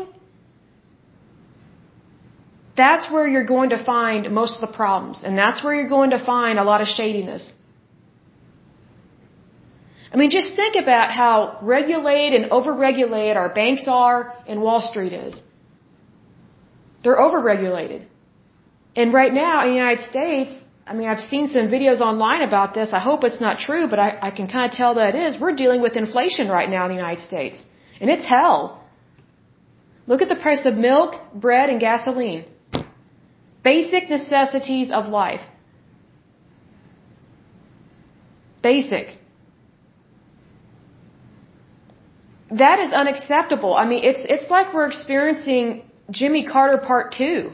that's 2.75 3.11
where 3.13 3.27
you're 3.29 3.51
going 3.57 3.71
to 3.77 3.85
find 3.85 4.31
most 4.41 4.55
of 4.57 4.63
the 4.69 4.75
problems. 4.83 5.23
And 5.25 5.37
that's 5.37 5.63
where 5.63 5.75
you're 5.75 5.95
going 5.99 6.11
to 6.17 6.25
find 6.25 6.59
a 6.59 6.65
lot 6.65 6.81
of 6.81 6.89
shadiness. 6.89 7.53
I 10.15 10.17
mean, 10.17 10.31
just 10.31 10.55
think 10.55 10.77
about 10.81 11.11
how 11.11 11.59
regulated 11.61 12.41
and 12.41 12.51
overregulated 12.53 13.35
our 13.35 13.49
banks 13.49 13.87
are 13.89 14.19
and 14.47 14.63
Wall 14.63 14.81
Street 14.81 15.13
is. 15.13 15.43
They're 17.03 17.17
overregulated. 17.17 18.07
And 18.95 19.13
right 19.13 19.35
now 19.35 19.63
in 19.63 19.71
the 19.71 19.75
United 19.75 20.05
States, 20.13 20.53
I 20.87 20.95
mean, 20.95 21.09
I've 21.09 21.25
seen 21.33 21.49
some 21.49 21.67
videos 21.69 22.01
online 22.01 22.43
about 22.43 22.75
this. 22.75 22.91
I 22.93 23.01
hope 23.01 23.25
it's 23.25 23.41
not 23.41 23.59
true, 23.59 23.89
but 23.89 23.99
I, 23.99 24.17
I 24.29 24.31
can 24.31 24.47
kind 24.47 24.71
of 24.71 24.77
tell 24.77 24.95
that 24.95 25.17
it 25.17 25.19
is. 25.27 25.41
We're 25.41 25.57
dealing 25.57 25.83
with 25.83 25.97
inflation 25.97 26.49
right 26.49 26.71
now 26.71 26.85
in 26.85 26.91
the 26.91 27.01
United 27.05 27.23
States. 27.23 27.65
And 28.01 28.09
it's 28.09 28.27
hell. 28.37 28.85
Look 30.07 30.23
at 30.23 30.29
the 30.29 30.37
price 30.37 30.65
of 30.65 30.77
milk, 30.77 31.17
bread, 31.35 31.71
and 31.71 31.81
gasoline. 31.81 32.45
Basic 33.65 34.09
necessities 34.09 34.93
of 34.93 35.07
life. 35.07 35.45
Basic. 38.63 39.19
That 42.51 42.79
is 42.79 42.93
unacceptable. 42.93 43.75
I 43.75 43.87
mean, 43.87 44.05
it's, 44.05 44.25
it's 44.29 44.51
like 44.51 44.75
we're 44.75 44.87
experiencing 44.87 45.91
Jimmy 46.11 46.47
Carter 46.47 46.79
part 46.79 47.13
two. 47.13 47.53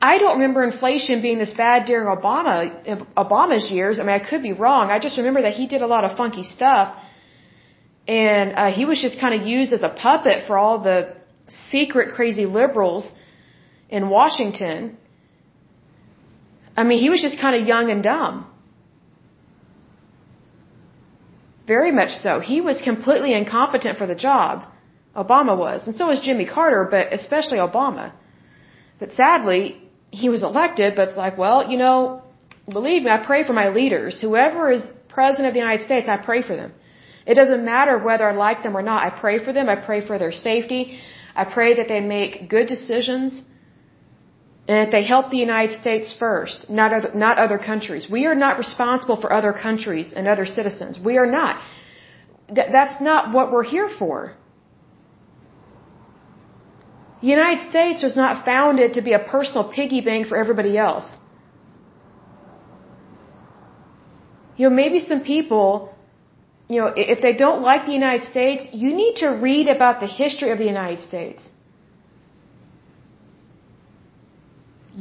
I 0.00 0.18
don't 0.18 0.34
remember 0.34 0.62
inflation 0.62 1.22
being 1.22 1.38
this 1.38 1.52
bad 1.52 1.86
during 1.86 2.06
Obama, 2.06 2.56
Obama's 3.16 3.70
years. 3.70 3.98
I 3.98 4.02
mean, 4.02 4.10
I 4.10 4.18
could 4.18 4.42
be 4.42 4.52
wrong. 4.52 4.90
I 4.90 4.98
just 4.98 5.16
remember 5.18 5.42
that 5.42 5.54
he 5.54 5.66
did 5.66 5.82
a 5.82 5.86
lot 5.86 6.04
of 6.04 6.16
funky 6.16 6.44
stuff. 6.44 6.96
And 8.06 8.52
uh, 8.54 8.70
he 8.70 8.84
was 8.84 9.00
just 9.00 9.18
kind 9.18 9.34
of 9.40 9.46
used 9.46 9.72
as 9.72 9.82
a 9.82 9.88
puppet 9.88 10.46
for 10.46 10.58
all 10.58 10.80
the 10.80 11.14
secret 11.48 12.14
crazy 12.14 12.46
liberals 12.46 13.10
in 13.88 14.08
Washington. 14.08 14.96
I 16.76 16.84
mean, 16.84 16.98
he 16.98 17.10
was 17.10 17.22
just 17.22 17.40
kind 17.40 17.60
of 17.60 17.66
young 17.66 17.90
and 17.90 18.02
dumb. 18.02 18.46
Very 21.66 21.92
much 21.92 22.12
so. 22.24 22.40
He 22.40 22.60
was 22.60 22.80
completely 22.80 23.32
incompetent 23.34 23.98
for 23.98 24.06
the 24.06 24.14
job. 24.14 24.64
Obama 25.16 25.56
was. 25.56 25.86
And 25.86 25.96
so 25.96 26.06
was 26.08 26.20
Jimmy 26.20 26.46
Carter, 26.46 26.86
but 26.90 27.12
especially 27.12 27.58
Obama. 27.58 28.12
But 29.00 29.12
sadly, 29.12 29.60
he 30.10 30.28
was 30.28 30.42
elected, 30.42 30.94
but 30.96 31.08
it's 31.08 31.16
like, 31.16 31.36
well, 31.36 31.68
you 31.70 31.78
know, 31.78 32.22
believe 32.68 33.02
me, 33.02 33.10
I 33.10 33.24
pray 33.24 33.44
for 33.44 33.52
my 33.52 33.68
leaders. 33.68 34.20
Whoever 34.20 34.70
is 34.70 34.82
president 35.08 35.48
of 35.48 35.54
the 35.54 35.60
United 35.60 35.84
States, 35.86 36.08
I 36.08 36.18
pray 36.18 36.42
for 36.42 36.54
them. 36.54 36.72
It 37.26 37.34
doesn't 37.34 37.64
matter 37.64 37.98
whether 37.98 38.28
I 38.28 38.34
like 38.34 38.62
them 38.62 38.76
or 38.76 38.82
not. 38.82 39.02
I 39.02 39.10
pray 39.10 39.44
for 39.44 39.52
them. 39.52 39.68
I 39.68 39.76
pray 39.76 40.00
for 40.06 40.16
their 40.18 40.32
safety. 40.32 40.98
I 41.34 41.44
pray 41.44 41.74
that 41.78 41.88
they 41.88 42.00
make 42.00 42.48
good 42.48 42.66
decisions 42.68 43.40
and 44.68 44.76
that 44.78 44.90
they 44.90 45.04
help 45.04 45.30
the 45.30 45.42
United 45.48 45.74
States 45.80 46.14
first, 46.18 46.68
not 46.68 46.92
other, 46.92 47.10
not 47.14 47.38
other 47.38 47.58
countries. 47.58 48.08
We 48.10 48.26
are 48.26 48.34
not 48.34 48.58
responsible 48.58 49.18
for 49.20 49.32
other 49.32 49.52
countries 49.52 50.12
and 50.16 50.26
other 50.26 50.46
citizens. 50.46 50.98
We 50.98 51.18
are 51.18 51.30
not. 51.38 51.60
Th- 52.56 52.70
that's 52.72 53.00
not 53.00 53.32
what 53.32 53.52
we're 53.52 53.68
here 53.76 53.88
for. 53.88 54.34
The 57.20 57.28
United 57.28 57.68
States 57.70 58.02
was 58.02 58.16
not 58.16 58.44
founded 58.44 58.94
to 58.94 59.02
be 59.02 59.12
a 59.12 59.22
personal 59.36 59.64
piggy 59.76 60.00
bank 60.00 60.28
for 60.28 60.36
everybody 60.36 60.76
else. 60.76 61.08
You 64.56 64.68
know, 64.68 64.74
maybe 64.74 64.98
some 65.00 65.20
people 65.20 65.96
you 66.68 66.80
know, 66.80 66.92
if 66.96 67.20
they 67.20 67.32
don't 67.32 67.62
like 67.62 67.86
the 67.86 67.92
United 67.92 68.24
States, 68.24 68.68
you 68.72 68.92
need 68.94 69.16
to 69.16 69.28
read 69.28 69.68
about 69.68 70.00
the 70.00 70.06
history 70.06 70.50
of 70.50 70.58
the 70.58 70.64
United 70.64 71.00
States. 71.00 71.48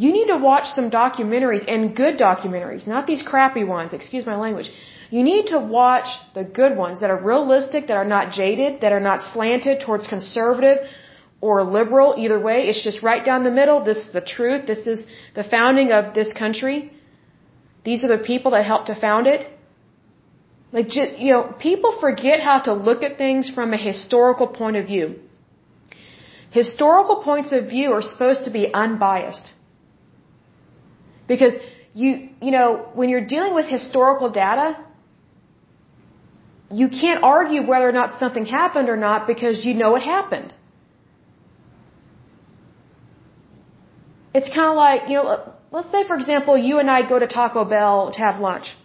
You 0.04 0.12
need 0.12 0.28
to 0.28 0.38
watch 0.38 0.66
some 0.78 0.92
documentaries 0.92 1.64
and 1.74 1.96
good 1.96 2.18
documentaries, 2.18 2.86
not 2.86 3.08
these 3.08 3.22
crappy 3.32 3.64
ones, 3.64 3.94
excuse 3.94 4.26
my 4.26 4.36
language. 4.36 4.70
You 5.10 5.24
need 5.24 5.48
to 5.48 5.60
watch 5.60 6.08
the 6.34 6.44
good 6.44 6.76
ones 6.76 7.00
that 7.02 7.10
are 7.10 7.22
realistic, 7.32 7.88
that 7.88 7.98
are 8.04 8.12
not 8.16 8.34
jaded, 8.34 8.82
that 8.82 8.92
are 8.92 9.06
not 9.10 9.24
slanted 9.24 9.82
towards 9.86 10.06
conservative 10.16 10.80
or 11.40 11.64
liberal. 11.64 12.16
Either 12.18 12.40
way, 12.48 12.58
it's 12.70 12.84
just 12.84 13.04
right 13.04 13.24
down 13.30 13.44
the 13.50 13.56
middle. 13.60 13.84
This 13.84 14.00
is 14.06 14.12
the 14.20 14.26
truth. 14.36 14.66
This 14.74 14.86
is 14.94 15.06
the 15.34 15.46
founding 15.56 15.92
of 15.92 16.14
this 16.14 16.34
country. 16.34 16.92
These 17.86 18.04
are 18.04 18.12
the 18.18 18.24
people 18.32 18.52
that 18.52 18.66
helped 18.66 18.88
to 18.88 18.96
found 19.08 19.28
it. 19.28 19.44
Like, 20.74 20.94
you 20.96 21.32
know, 21.32 21.44
people 21.68 21.98
forget 22.06 22.42
how 22.42 22.60
to 22.68 22.74
look 22.74 23.04
at 23.04 23.18
things 23.18 23.50
from 23.50 23.74
a 23.74 23.78
historical 23.78 24.48
point 24.48 24.76
of 24.76 24.88
view. 24.88 25.06
Historical 26.52 27.18
points 27.24 27.52
of 27.54 27.70
view 27.76 27.94
are 27.94 28.02
supposed 28.02 28.44
to 28.46 28.52
be 28.52 28.74
unbiased. 28.74 29.54
Because 31.28 31.54
you, 31.94 32.30
you 32.42 32.52
know, 32.52 32.90
when 32.94 33.10
you're 33.10 33.26
dealing 33.26 33.54
with 33.54 33.68
historical 33.68 34.30
data, 34.30 34.78
you 36.72 36.90
can't 36.90 37.24
argue 37.24 37.66
whether 37.66 37.88
or 37.88 37.92
not 37.92 38.20
something 38.20 38.46
happened 38.46 38.90
or 38.90 38.98
not 38.98 39.28
because 39.28 39.64
you 39.64 39.74
know 39.74 39.96
it 39.96 40.02
happened. 40.02 40.54
It's 44.34 44.50
kind 44.50 44.70
of 44.72 44.76
like, 44.76 45.10
you 45.10 45.16
know, 45.16 45.54
let's 45.72 45.92
say 45.92 46.06
for 46.06 46.16
example, 46.16 46.58
you 46.58 46.80
and 46.80 46.90
I 46.90 47.08
go 47.08 47.18
to 47.18 47.28
Taco 47.28 47.64
Bell 47.64 48.12
to 48.12 48.20
have 48.20 48.40
lunch. 48.40 48.76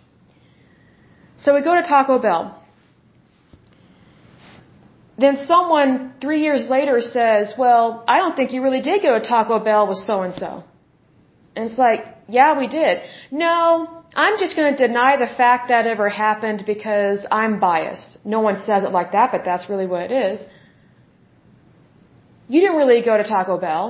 So 1.38 1.54
we 1.54 1.62
go 1.62 1.74
to 1.74 1.82
Taco 1.82 2.18
Bell. 2.18 2.56
Then 5.18 5.38
someone 5.46 6.14
three 6.20 6.42
years 6.42 6.68
later 6.68 7.00
says, 7.02 7.54
well, 7.58 8.04
I 8.06 8.18
don't 8.18 8.36
think 8.36 8.52
you 8.52 8.62
really 8.62 8.80
did 8.80 9.02
go 9.02 9.18
to 9.18 9.24
Taco 9.32 9.58
Bell 9.58 9.88
with 9.88 9.98
so 9.98 10.22
and 10.22 10.34
so. 10.34 10.64
And 11.56 11.68
it's 11.68 11.78
like, 11.78 12.04
yeah, 12.38 12.58
we 12.58 12.66
did. 12.68 13.02
No, 13.30 13.56
I'm 14.14 14.38
just 14.38 14.56
going 14.56 14.74
to 14.74 14.86
deny 14.86 15.16
the 15.16 15.30
fact 15.42 15.68
that 15.68 15.86
ever 15.86 16.08
happened 16.08 16.64
because 16.66 17.26
I'm 17.30 17.60
biased. 17.60 18.18
No 18.24 18.40
one 18.40 18.58
says 18.58 18.84
it 18.84 18.92
like 18.98 19.12
that, 19.12 19.32
but 19.32 19.44
that's 19.44 19.68
really 19.70 19.86
what 19.86 20.10
it 20.10 20.12
is. 20.12 20.40
You 22.48 22.60
didn't 22.60 22.76
really 22.76 23.02
go 23.02 23.16
to 23.16 23.24
Taco 23.24 23.58
Bell. 23.58 23.84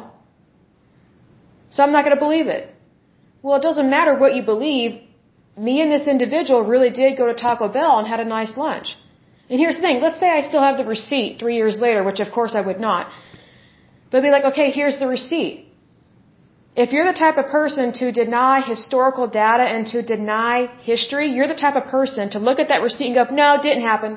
So 1.70 1.82
I'm 1.82 1.92
not 1.92 2.04
going 2.04 2.16
to 2.16 2.24
believe 2.26 2.48
it. 2.48 2.74
Well, 3.42 3.56
it 3.56 3.62
doesn't 3.62 3.88
matter 3.88 4.18
what 4.18 4.34
you 4.34 4.42
believe 4.42 5.00
me 5.56 5.80
and 5.82 5.90
this 5.92 6.06
individual 6.06 6.62
really 6.64 6.90
did 6.90 7.16
go 7.16 7.26
to 7.26 7.34
Taco 7.34 7.68
Bell 7.68 7.98
and 7.98 8.06
had 8.08 8.20
a 8.20 8.24
nice 8.24 8.56
lunch. 8.56 8.96
And 9.48 9.58
here's 9.58 9.76
the 9.76 9.82
thing, 9.82 10.00
let's 10.00 10.20
say 10.20 10.30
I 10.30 10.42
still 10.42 10.62
have 10.62 10.78
the 10.78 10.84
receipt 10.84 11.38
three 11.40 11.56
years 11.56 11.80
later, 11.80 12.04
which 12.04 12.20
of 12.20 12.32
course 12.32 12.54
I 12.54 12.60
would 12.60 12.80
not. 12.80 13.10
But 14.10 14.22
be 14.22 14.30
like, 14.30 14.44
okay, 14.52 14.70
here's 14.70 14.98
the 14.98 15.06
receipt. 15.06 15.69
If 16.82 16.92
you're 16.94 17.08
the 17.12 17.18
type 17.24 17.38
of 17.42 17.46
person 17.58 17.92
to 18.00 18.06
deny 18.22 18.54
historical 18.72 19.26
data 19.42 19.64
and 19.74 19.86
to 19.92 20.02
deny 20.14 20.54
history, 20.90 21.26
you're 21.34 21.50
the 21.54 21.60
type 21.64 21.76
of 21.80 21.86
person 21.96 22.30
to 22.34 22.38
look 22.48 22.58
at 22.64 22.68
that 22.72 22.82
receipt 22.88 23.08
and 23.10 23.16
go, 23.20 23.24
no, 23.42 23.46
it 23.56 23.62
didn't 23.68 23.86
happen. 23.92 24.12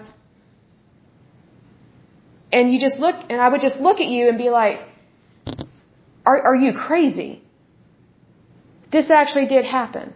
And 2.58 2.72
you 2.72 2.80
just 2.88 3.00
look, 3.06 3.16
and 3.30 3.40
I 3.46 3.50
would 3.50 3.64
just 3.70 3.80
look 3.88 4.00
at 4.06 4.10
you 4.16 4.30
and 4.30 4.38
be 4.46 4.50
like, 4.62 4.80
are, 6.32 6.40
are 6.50 6.58
you 6.66 6.72
crazy? 6.88 7.32
This 8.92 9.10
actually 9.22 9.48
did 9.56 9.66
happen 9.66 10.14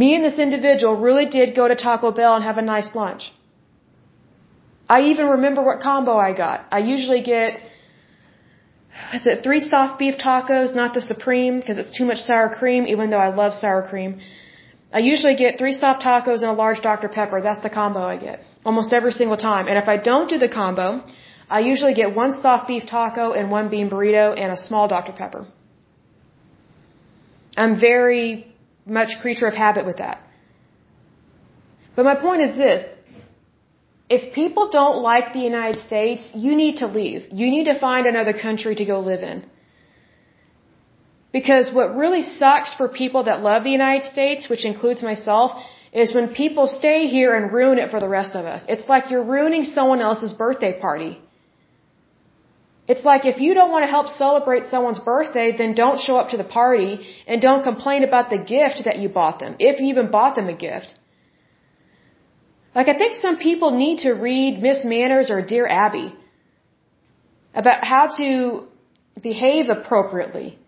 me 0.00 0.14
and 0.14 0.22
this 0.28 0.38
individual 0.46 0.94
really 1.08 1.26
did 1.36 1.54
go 1.60 1.66
to 1.72 1.76
Taco 1.84 2.10
Bell 2.18 2.34
and 2.38 2.44
have 2.44 2.58
a 2.58 2.66
nice 2.74 2.90
lunch. 2.94 3.32
I 4.94 4.98
even 5.12 5.26
remember 5.36 5.62
what 5.68 5.80
combo 5.80 6.16
I 6.28 6.32
got. 6.44 6.66
I 6.70 6.80
usually 6.94 7.22
get, 7.22 7.60
is 9.14 9.26
it 9.26 9.42
three 9.42 9.60
soft 9.60 9.98
beef 9.98 10.16
tacos, 10.18 10.74
not 10.74 10.94
the 10.94 11.00
supreme, 11.00 11.60
because 11.60 11.78
it's 11.78 11.96
too 11.96 12.04
much 12.04 12.18
sour 12.18 12.48
cream, 12.48 12.86
even 12.86 13.10
though 13.10 13.24
I 13.28 13.34
love 13.34 13.54
sour 13.54 13.82
cream. 13.88 14.20
I 14.92 15.00
usually 15.00 15.36
get 15.36 15.58
three 15.58 15.72
soft 15.72 16.02
tacos 16.02 16.40
and 16.42 16.50
a 16.50 16.58
large 16.64 16.80
Dr. 16.80 17.08
Pepper. 17.08 17.40
That's 17.42 17.62
the 17.62 17.70
combo 17.70 18.00
I 18.00 18.16
get. 18.16 18.40
Almost 18.64 18.94
every 18.94 19.12
single 19.12 19.36
time. 19.36 19.68
And 19.68 19.78
if 19.78 19.88
I 19.88 19.96
don't 19.96 20.28
do 20.28 20.38
the 20.38 20.48
combo, 20.48 21.04
I 21.48 21.60
usually 21.60 21.94
get 21.94 22.14
one 22.14 22.32
soft 22.32 22.68
beef 22.68 22.84
taco 22.86 23.32
and 23.32 23.50
one 23.50 23.68
bean 23.68 23.90
burrito 23.90 24.26
and 24.38 24.52
a 24.52 24.56
small 24.56 24.88
Dr. 24.88 25.12
Pepper. 25.12 25.46
I'm 27.56 27.78
very 27.80 28.54
much 28.84 29.10
creature 29.20 29.46
of 29.46 29.54
habit 29.54 29.86
with 29.86 29.98
that. 29.98 30.20
But 31.94 32.04
my 32.04 32.14
point 32.14 32.42
is 32.42 32.56
this. 32.56 32.84
If 34.08 34.32
people 34.34 34.70
don't 34.70 35.02
like 35.02 35.32
the 35.32 35.40
United 35.40 35.78
States, 35.80 36.30
you 36.34 36.54
need 36.54 36.76
to 36.76 36.86
leave. 36.86 37.26
You 37.32 37.50
need 37.50 37.64
to 37.64 37.78
find 37.78 38.06
another 38.06 38.32
country 38.32 38.74
to 38.76 38.84
go 38.84 39.00
live 39.00 39.22
in. 39.22 39.44
Because 41.32 41.72
what 41.72 41.96
really 41.96 42.22
sucks 42.22 42.72
for 42.74 42.88
people 42.88 43.24
that 43.24 43.42
love 43.42 43.64
the 43.64 43.70
United 43.70 44.04
States, 44.04 44.48
which 44.48 44.64
includes 44.64 45.02
myself, 45.02 45.60
is 45.92 46.14
when 46.14 46.28
people 46.42 46.66
stay 46.66 47.06
here 47.06 47.34
and 47.34 47.52
ruin 47.52 47.78
it 47.78 47.90
for 47.90 48.00
the 48.00 48.08
rest 48.08 48.34
of 48.36 48.44
us. 48.46 48.64
It's 48.68 48.88
like 48.88 49.10
you're 49.10 49.28
ruining 49.36 49.64
someone 49.64 50.00
else's 50.00 50.34
birthday 50.34 50.78
party. 50.80 51.18
It's 52.88 53.04
like 53.04 53.26
if 53.26 53.40
you 53.40 53.54
don't 53.54 53.72
want 53.72 53.84
to 53.84 53.90
help 53.90 54.08
celebrate 54.08 54.66
someone's 54.66 55.00
birthday, 55.00 55.48
then 55.56 55.74
don't 55.74 55.98
show 55.98 56.16
up 56.16 56.28
to 56.30 56.36
the 56.36 56.44
party 56.44 56.92
and 57.26 57.42
don't 57.42 57.64
complain 57.64 58.04
about 58.04 58.30
the 58.30 58.38
gift 58.38 58.84
that 58.84 58.98
you 59.00 59.08
bought 59.08 59.40
them, 59.40 59.56
if 59.58 59.80
you 59.80 59.88
even 59.88 60.10
bought 60.10 60.36
them 60.36 60.48
a 60.48 60.56
gift. 60.68 60.94
Like 62.76 62.88
I 62.88 62.96
think 62.98 63.14
some 63.14 63.38
people 63.38 63.70
need 63.70 64.00
to 64.00 64.12
read 64.12 64.62
Miss 64.62 64.84
Manners 64.84 65.30
or 65.30 65.40
Dear 65.40 65.66
Abby 65.66 66.14
about 67.54 67.82
how 67.82 68.08
to 68.18 68.66
behave 69.22 69.70
appropriately. 69.70 70.58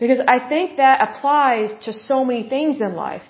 Because 0.00 0.20
I 0.26 0.38
think 0.48 0.78
that 0.78 1.00
applies 1.08 1.72
to 1.84 1.92
so 1.92 2.24
many 2.24 2.48
things 2.48 2.80
in 2.80 2.96
life. 2.96 3.22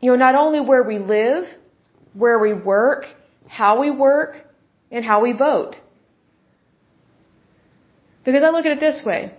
You 0.00 0.10
know, 0.12 0.16
not 0.16 0.34
only 0.34 0.60
where 0.60 0.82
we 0.82 0.98
live, 0.98 1.44
where 2.14 2.38
we 2.38 2.54
work, 2.54 3.04
how 3.46 3.80
we 3.80 3.90
work, 3.90 4.36
and 4.90 5.04
how 5.04 5.22
we 5.22 5.32
vote. 5.32 5.76
Because 8.24 8.42
I 8.42 8.48
look 8.48 8.64
at 8.64 8.72
it 8.72 8.80
this 8.80 9.02
way. 9.04 9.32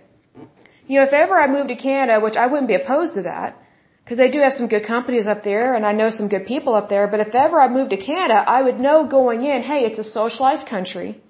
You 0.88 0.98
know, 0.98 1.06
if 1.06 1.12
ever 1.12 1.38
I 1.44 1.46
moved 1.48 1.68
to 1.68 1.76
Canada, 1.76 2.20
which 2.24 2.36
I 2.36 2.46
wouldn't 2.46 2.68
be 2.68 2.78
opposed 2.82 3.14
to 3.14 3.22
that, 3.22 3.56
because 4.06 4.18
they 4.18 4.30
do 4.30 4.40
have 4.46 4.52
some 4.52 4.68
good 4.68 4.86
companies 4.86 5.26
up 5.26 5.42
there 5.42 5.74
and 5.74 5.84
I 5.84 5.92
know 6.00 6.10
some 6.10 6.28
good 6.28 6.46
people 6.46 6.74
up 6.80 6.88
there, 6.88 7.06
but 7.08 7.18
if 7.26 7.34
ever 7.34 7.60
I 7.60 7.68
moved 7.76 7.90
to 7.90 7.96
Canada, 7.96 8.38
I 8.56 8.62
would 8.62 8.78
know 8.78 8.98
going 9.18 9.42
in, 9.42 9.62
hey, 9.70 9.80
it's 9.88 9.98
a 9.98 10.04
socialized 10.04 10.66
country. 10.68 11.20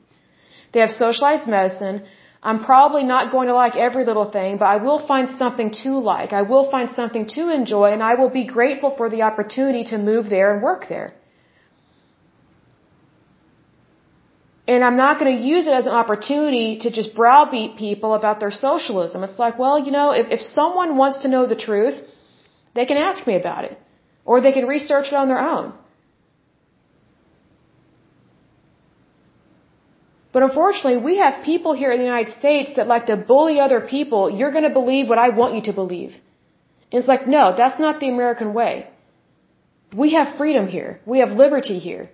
They 0.72 0.80
have 0.80 0.90
socialized 0.90 1.46
medicine. 1.48 2.02
I'm 2.42 2.62
probably 2.64 3.04
not 3.14 3.32
going 3.32 3.48
to 3.48 3.54
like 3.54 3.76
every 3.76 4.04
little 4.04 4.30
thing, 4.30 4.58
but 4.58 4.66
I 4.66 4.76
will 4.76 5.00
find 5.06 5.30
something 5.42 5.70
to 5.84 5.98
like. 5.98 6.34
I 6.34 6.42
will 6.42 6.70
find 6.70 6.90
something 6.90 7.26
to 7.36 7.50
enjoy 7.60 7.86
and 7.94 8.02
I 8.02 8.14
will 8.16 8.28
be 8.28 8.44
grateful 8.46 8.94
for 8.98 9.08
the 9.08 9.22
opportunity 9.22 9.84
to 9.92 9.96
move 10.10 10.28
there 10.28 10.52
and 10.52 10.62
work 10.62 10.84
there. 10.90 11.14
And 14.68 14.82
I'm 14.82 14.96
not 14.96 15.20
going 15.20 15.36
to 15.36 15.42
use 15.42 15.66
it 15.68 15.74
as 15.80 15.86
an 15.86 15.92
opportunity 15.92 16.78
to 16.82 16.90
just 16.90 17.14
browbeat 17.14 17.76
people 17.76 18.14
about 18.14 18.40
their 18.40 18.50
socialism. 18.50 19.22
It's 19.22 19.38
like, 19.38 19.58
well, 19.58 19.78
you 19.78 19.92
know, 19.92 20.10
if, 20.10 20.26
if 20.36 20.40
someone 20.40 20.96
wants 20.96 21.18
to 21.22 21.28
know 21.28 21.46
the 21.46 21.54
truth, 21.54 21.96
they 22.74 22.84
can 22.84 22.96
ask 22.96 23.26
me 23.26 23.36
about 23.36 23.64
it. 23.64 23.78
Or 24.24 24.40
they 24.40 24.52
can 24.52 24.66
research 24.66 25.06
it 25.12 25.14
on 25.14 25.28
their 25.28 25.38
own. 25.38 25.72
But 30.32 30.42
unfortunately, 30.42 30.98
we 30.98 31.16
have 31.18 31.44
people 31.44 31.72
here 31.72 31.92
in 31.92 31.98
the 31.98 32.04
United 32.04 32.32
States 32.32 32.72
that 32.76 32.88
like 32.88 33.06
to 33.06 33.16
bully 33.16 33.58
other 33.60 33.80
people. 33.80 34.28
You're 34.28 34.50
going 34.50 34.68
to 34.70 34.74
believe 34.80 35.08
what 35.08 35.18
I 35.18 35.28
want 35.28 35.54
you 35.54 35.62
to 35.62 35.72
believe. 35.72 36.12
And 36.90 36.98
it's 36.98 37.08
like, 37.08 37.26
no, 37.26 37.54
that's 37.56 37.78
not 37.78 38.00
the 38.00 38.08
American 38.08 38.52
way. 38.52 38.90
We 39.94 40.12
have 40.14 40.36
freedom 40.36 40.66
here. 40.66 41.00
We 41.06 41.20
have 41.20 41.30
liberty 41.30 41.78
here. 41.78 42.10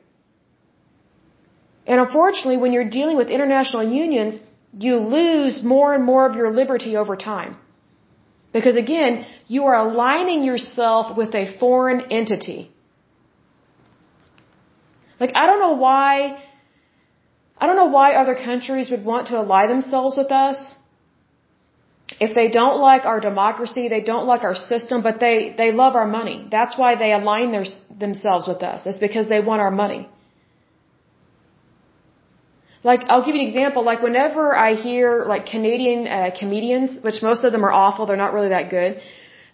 And 1.86 2.00
unfortunately, 2.00 2.56
when 2.56 2.72
you're 2.72 2.88
dealing 2.88 3.16
with 3.16 3.28
international 3.28 3.84
unions, 3.88 4.38
you 4.78 4.96
lose 4.96 5.62
more 5.62 5.94
and 5.94 6.04
more 6.04 6.26
of 6.28 6.36
your 6.36 6.50
liberty 6.50 6.96
over 6.96 7.16
time. 7.16 7.56
Because 8.52 8.76
again, 8.76 9.26
you 9.48 9.64
are 9.64 9.74
aligning 9.74 10.44
yourself 10.44 11.16
with 11.16 11.34
a 11.34 11.58
foreign 11.58 12.00
entity. 12.12 12.70
Like, 15.18 15.32
I 15.34 15.46
don't 15.46 15.60
know 15.60 15.76
why, 15.86 16.38
I 17.58 17.66
don't 17.66 17.76
know 17.76 17.92
why 17.98 18.14
other 18.14 18.34
countries 18.34 18.90
would 18.90 19.04
want 19.04 19.28
to 19.28 19.36
ally 19.36 19.66
themselves 19.66 20.16
with 20.16 20.32
us. 20.32 20.74
If 22.20 22.34
they 22.34 22.48
don't 22.50 22.78
like 22.78 23.04
our 23.04 23.20
democracy, 23.20 23.88
they 23.88 24.02
don't 24.02 24.26
like 24.26 24.42
our 24.42 24.54
system, 24.54 25.02
but 25.02 25.18
they, 25.18 25.54
they 25.56 25.72
love 25.72 25.94
our 25.96 26.06
money. 26.06 26.46
That's 26.50 26.76
why 26.76 26.94
they 26.96 27.12
align 27.12 27.52
their, 27.52 27.64
themselves 27.98 28.46
with 28.46 28.62
us. 28.62 28.86
It's 28.86 28.98
because 28.98 29.28
they 29.28 29.40
want 29.40 29.60
our 29.60 29.70
money. 29.70 30.08
Like, 32.84 33.02
I'll 33.08 33.24
give 33.24 33.34
you 33.36 33.42
an 33.42 33.48
example. 33.48 33.84
Like, 33.84 34.02
whenever 34.02 34.56
I 34.56 34.74
hear, 34.74 35.24
like, 35.24 35.46
Canadian 35.46 36.08
uh, 36.08 36.30
comedians, 36.38 36.98
which 37.02 37.22
most 37.22 37.44
of 37.44 37.52
them 37.52 37.64
are 37.64 37.72
awful, 37.72 38.06
they're 38.06 38.24
not 38.26 38.32
really 38.32 38.48
that 38.48 38.70
good, 38.70 39.00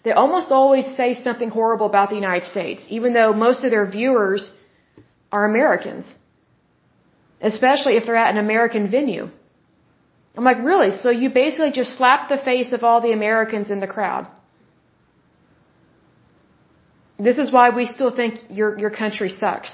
they 0.03 0.11
almost 0.11 0.51
always 0.51 0.85
say 0.95 1.13
something 1.13 1.49
horrible 1.49 1.85
about 1.85 2.09
the 2.09 2.15
United 2.15 2.47
States, 2.47 2.85
even 2.89 3.13
though 3.13 3.33
most 3.33 3.63
of 3.63 3.71
their 3.71 3.85
viewers 3.85 4.51
are 5.31 5.45
Americans. 5.45 6.05
Especially 7.41 7.95
if 7.97 8.05
they're 8.05 8.15
at 8.15 8.31
an 8.31 8.37
American 8.37 8.89
venue. 8.89 9.29
I'm 10.35 10.43
like, 10.43 10.59
really? 10.63 10.91
So 10.91 11.09
you 11.09 11.29
basically 11.29 11.71
just 11.71 11.97
slap 11.97 12.29
the 12.29 12.37
face 12.37 12.71
of 12.71 12.83
all 12.83 13.01
the 13.01 13.11
Americans 13.11 13.69
in 13.69 13.79
the 13.79 13.87
crowd. 13.87 14.27
This 17.17 17.37
is 17.37 17.51
why 17.51 17.69
we 17.69 17.85
still 17.85 18.15
think 18.15 18.39
your, 18.49 18.79
your 18.79 18.89
country 18.89 19.29
sucks. 19.29 19.73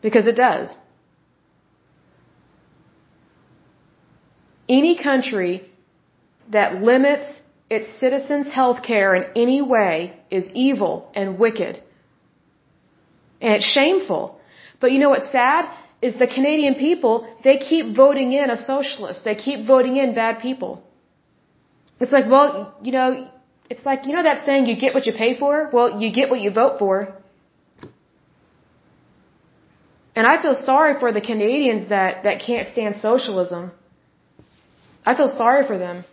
Because 0.00 0.26
it 0.26 0.36
does. 0.36 0.70
Any 4.78 4.94
country 5.10 5.52
that 6.56 6.82
limits 6.90 7.28
its 7.76 7.88
citizens' 8.02 8.50
health 8.58 8.82
care 8.90 9.14
in 9.14 9.24
any 9.44 9.60
way 9.62 9.94
is 10.30 10.44
evil 10.54 10.94
and 11.14 11.38
wicked. 11.38 11.82
And 13.40 13.54
it's 13.56 13.70
shameful. 13.78 14.40
But 14.80 14.92
you 14.92 14.98
know 14.98 15.10
what's 15.10 15.30
sad? 15.30 15.62
Is 16.02 16.14
the 16.18 16.26
Canadian 16.26 16.74
people, 16.76 17.14
they 17.44 17.56
keep 17.58 17.94
voting 17.94 18.32
in 18.32 18.48
a 18.50 18.56
socialist. 18.56 19.22
They 19.24 19.34
keep 19.34 19.66
voting 19.66 19.96
in 19.96 20.14
bad 20.14 20.40
people. 20.40 20.82
It's 22.00 22.12
like, 22.12 22.26
well, 22.34 22.74
you 22.82 22.92
know, 22.92 23.28
it's 23.68 23.84
like, 23.84 24.06
you 24.06 24.14
know 24.16 24.22
that 24.22 24.44
saying, 24.46 24.66
you 24.66 24.76
get 24.84 24.94
what 24.94 25.06
you 25.06 25.12
pay 25.12 25.38
for? 25.38 25.70
Well, 25.72 26.00
you 26.00 26.10
get 26.10 26.30
what 26.30 26.40
you 26.40 26.50
vote 26.50 26.78
for. 26.78 27.14
And 30.16 30.26
I 30.26 30.40
feel 30.42 30.56
sorry 30.70 30.98
for 30.98 31.12
the 31.12 31.20
Canadians 31.20 31.90
that, 31.90 32.24
that 32.24 32.42
can't 32.46 32.66
stand 32.68 32.96
socialism. 32.96 33.72
I 35.04 35.14
feel 35.16 35.28
sorry 35.28 35.66
for 35.66 35.78
them. 35.78 36.04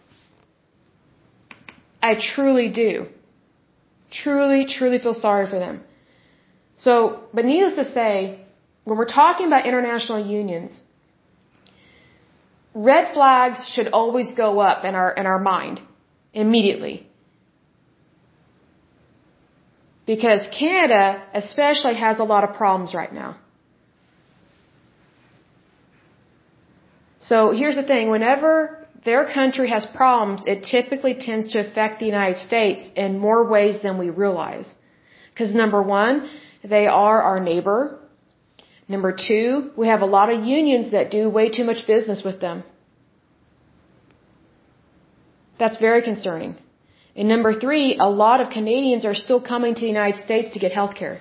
I 2.02 2.16
truly 2.16 2.70
do. 2.70 3.08
Truly, 4.12 4.66
truly 4.66 5.00
feel 5.00 5.14
sorry 5.14 5.48
for 5.48 5.60
them. 5.60 5.82
So, 6.78 7.24
but 7.34 7.44
needless 7.46 7.76
to 7.76 7.86
say, 7.86 8.40
when 8.86 8.98
we're 8.98 9.06
talking 9.06 9.48
about 9.48 9.66
international 9.66 10.26
unions, 10.26 10.72
red 12.74 13.14
flags 13.14 13.68
should 13.74 13.90
always 13.90 14.34
go 14.36 14.60
up 14.60 14.86
in 14.86 14.96
our, 14.96 15.12
in 15.12 15.26
our 15.26 15.40
mind 15.40 15.82
immediately. 16.34 17.08
Because 20.06 20.48
Canada 20.58 21.22
especially 21.34 21.96
has 21.96 22.20
a 22.20 22.24
lot 22.24 22.44
of 22.48 22.56
problems 22.56 22.94
right 22.94 23.12
now. 23.12 23.38
So 27.30 27.52
here's 27.60 27.76
the 27.76 27.88
thing, 27.92 28.10
whenever 28.10 28.52
their 29.04 29.24
country 29.38 29.70
has 29.76 29.86
problems, 29.86 30.44
it 30.54 30.60
typically 30.76 31.16
tends 31.28 31.46
to 31.54 31.58
affect 31.66 32.00
the 32.00 32.06
United 32.06 32.40
States 32.50 32.82
in 32.96 33.20
more 33.28 33.42
ways 33.56 33.76
than 33.86 33.98
we 34.04 34.10
realize. 34.10 34.68
Because 35.32 35.54
number 35.64 35.82
one, 35.82 36.16
they 36.74 36.86
are 36.88 37.20
our 37.30 37.40
neighbor. 37.52 37.80
Number 38.88 39.12
two, 39.28 39.72
we 39.76 39.88
have 39.88 40.02
a 40.08 40.12
lot 40.18 40.32
of 40.34 40.46
unions 40.46 40.92
that 40.96 41.12
do 41.18 41.30
way 41.38 41.50
too 41.58 41.66
much 41.72 41.86
business 41.86 42.24
with 42.24 42.40
them. 42.40 42.64
That's 45.60 45.78
very 45.88 46.02
concerning. 46.10 46.56
And 47.16 47.28
number 47.28 47.52
three, 47.60 47.98
a 48.00 48.10
lot 48.10 48.40
of 48.42 48.50
Canadians 48.58 49.04
are 49.06 49.16
still 49.26 49.42
coming 49.42 49.76
to 49.76 49.82
the 49.82 49.94
United 49.98 50.24
States 50.24 50.54
to 50.54 50.60
get 50.60 50.72
health 50.72 50.96
care. 50.96 51.20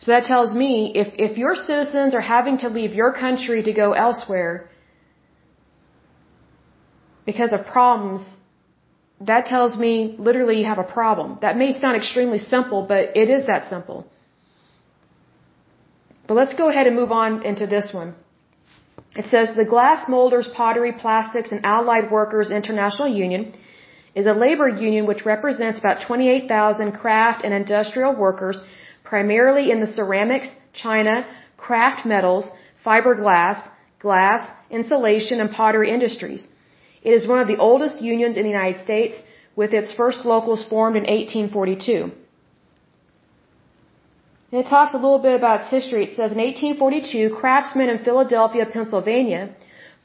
So 0.00 0.12
that 0.12 0.24
tells 0.24 0.54
me 0.54 0.92
if, 0.94 1.08
if 1.26 1.36
your 1.36 1.54
citizens 1.54 2.14
are 2.14 2.26
having 2.36 2.58
to 2.58 2.68
leave 2.68 2.94
your 2.94 3.12
country 3.12 3.62
to 3.62 3.72
go 3.72 3.92
elsewhere, 3.92 4.70
because 7.26 7.52
of 7.52 7.66
problems, 7.66 8.22
that 9.20 9.44
tells 9.54 9.76
me 9.84 10.14
literally 10.18 10.56
you 10.60 10.64
have 10.64 10.82
a 10.86 10.90
problem. 10.98 11.38
That 11.42 11.56
may 11.62 11.70
sound 11.72 11.96
extremely 11.96 12.38
simple, 12.38 12.86
but 12.92 13.16
it 13.22 13.28
is 13.36 13.46
that 13.46 13.68
simple. 13.68 14.06
But 16.26 16.34
let's 16.40 16.54
go 16.54 16.68
ahead 16.70 16.86
and 16.86 16.96
move 16.96 17.12
on 17.12 17.42
into 17.50 17.66
this 17.66 17.92
one. 17.92 18.14
It 19.20 19.26
says 19.32 19.56
the 19.56 19.68
Glass 19.74 20.08
Molders, 20.08 20.48
Pottery, 20.60 20.92
Plastics, 20.92 21.50
and 21.52 21.66
Allied 21.66 22.10
Workers 22.10 22.50
International 22.50 23.08
Union 23.08 23.52
is 24.14 24.26
a 24.26 24.32
labor 24.32 24.68
union 24.68 25.06
which 25.06 25.24
represents 25.24 25.78
about 25.78 26.06
28,000 26.06 26.92
craft 26.92 27.44
and 27.44 27.52
industrial 27.52 28.14
workers, 28.14 28.60
primarily 29.04 29.70
in 29.70 29.80
the 29.80 29.86
ceramics, 29.86 30.50
china, 30.72 31.26
craft 31.56 32.06
metals, 32.06 32.48
fiberglass, 32.84 33.58
glass, 33.98 34.50
insulation, 34.70 35.40
and 35.40 35.50
pottery 35.50 35.90
industries. 35.90 36.46
It 37.02 37.12
is 37.12 37.26
one 37.26 37.38
of 37.38 37.48
the 37.48 37.58
oldest 37.58 38.00
unions 38.00 38.36
in 38.36 38.44
the 38.44 38.50
United 38.50 38.82
States, 38.82 39.22
with 39.56 39.72
its 39.74 39.92
first 39.92 40.24
locals 40.24 40.62
formed 40.68 40.96
in 40.96 41.02
1842. 41.02 42.12
And 44.52 44.60
it 44.62 44.68
talks 44.68 44.94
a 44.94 44.96
little 44.96 45.18
bit 45.18 45.36
about 45.38 45.60
its 45.60 45.70
history. 45.70 46.04
It 46.04 46.16
says 46.16 46.32
in 46.32 46.38
1842, 46.38 47.36
craftsmen 47.40 47.88
in 47.88 47.98
Philadelphia, 48.08 48.66
Pennsylvania, 48.66 49.50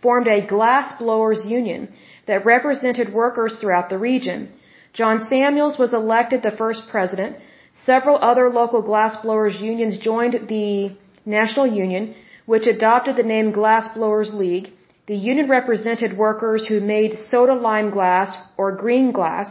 formed 0.01 0.27
a 0.27 0.45
glass 0.45 0.93
blowers 0.99 1.41
union 1.45 1.89
that 2.27 2.45
represented 2.45 3.13
workers 3.13 3.57
throughout 3.59 3.89
the 3.89 3.97
region. 3.97 4.51
John 4.93 5.17
Samuels 5.31 5.77
was 5.79 5.93
elected 5.93 6.41
the 6.43 6.51
first 6.51 6.87
president. 6.91 7.37
Several 7.83 8.17
other 8.21 8.49
local 8.49 8.81
glassblowers 8.81 9.59
unions 9.59 9.97
joined 9.97 10.47
the 10.47 10.95
National 11.25 11.67
Union, 11.67 12.15
which 12.45 12.67
adopted 12.67 13.15
the 13.17 13.23
name 13.23 13.51
Glassblowers 13.51 14.33
League. 14.33 14.71
The 15.07 15.15
union 15.15 15.49
represented 15.49 16.17
workers 16.17 16.65
who 16.65 16.79
made 16.79 17.19
soda 17.19 17.53
lime 17.53 17.89
glass 17.89 18.35
or 18.57 18.71
green 18.71 19.11
glass. 19.11 19.49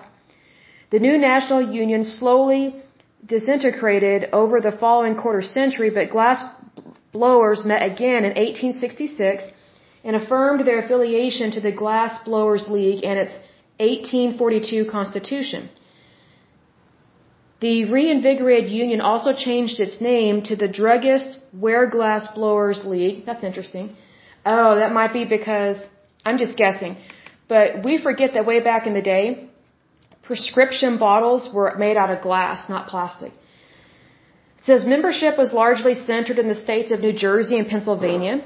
The 0.91 1.01
new 1.01 1.19
national 1.19 1.71
union 1.73 2.03
slowly 2.03 2.83
disintegrated 3.27 4.29
over 4.33 4.61
the 4.61 4.73
following 4.73 5.17
quarter 5.17 5.43
century, 5.43 5.91
but 5.91 6.11
glass 6.11 6.43
blowers 7.13 7.65
met 7.65 7.83
again 7.83 8.25
in 8.29 8.33
1866 8.35 9.45
and 10.03 10.17
affirmed 10.17 10.67
their 10.67 10.81
affiliation 10.81 11.51
to 11.53 11.61
the 11.61 11.73
Glass 11.73 12.23
Blowers 12.25 12.69
League 12.69 13.03
and 13.05 13.19
its 13.19 13.35
1842 13.79 14.85
Constitution. 14.91 15.71
The 17.61 17.85
reinvigorated 17.85 18.71
union 18.71 19.01
also 19.01 19.33
changed 19.33 19.81
its 19.81 20.01
name 20.01 20.43
to 20.43 20.57
the 20.57 20.69
Druggist 20.69 21.39
Ware 21.53 21.89
Glass 21.89 22.27
Blowers 22.35 22.85
League. 22.85 23.25
That's 23.25 23.45
interesting 23.45 23.97
Oh, 24.47 24.75
that 24.77 24.93
might 24.93 25.13
be 25.13 25.25
because, 25.25 25.79
I'm 26.25 26.39
just 26.39 26.57
guessing, 26.57 26.97
but 27.49 27.83
we 27.85 27.97
forget 27.99 28.35
that 28.35 28.45
way 28.45 28.61
back 28.61 28.87
in 28.87 28.93
the 28.93 29.03
day, 29.03 29.49
prescription 30.23 30.99
bottles 30.99 31.49
were 31.53 31.75
made 31.79 31.97
out 31.97 32.11
of 32.11 32.21
glass, 32.21 32.69
not 32.69 32.89
plastic. 32.89 33.33
It 34.59 34.65
says 34.67 34.85
membership 34.85 35.39
was 35.39 35.53
largely 35.53 35.95
centered 35.95 36.39
in 36.39 36.49
the 36.49 36.55
states 36.55 36.91
of 36.91 37.01
New 37.01 37.13
Jersey 37.13 37.59
and 37.59 37.69
Pennsylvania, 37.69 38.43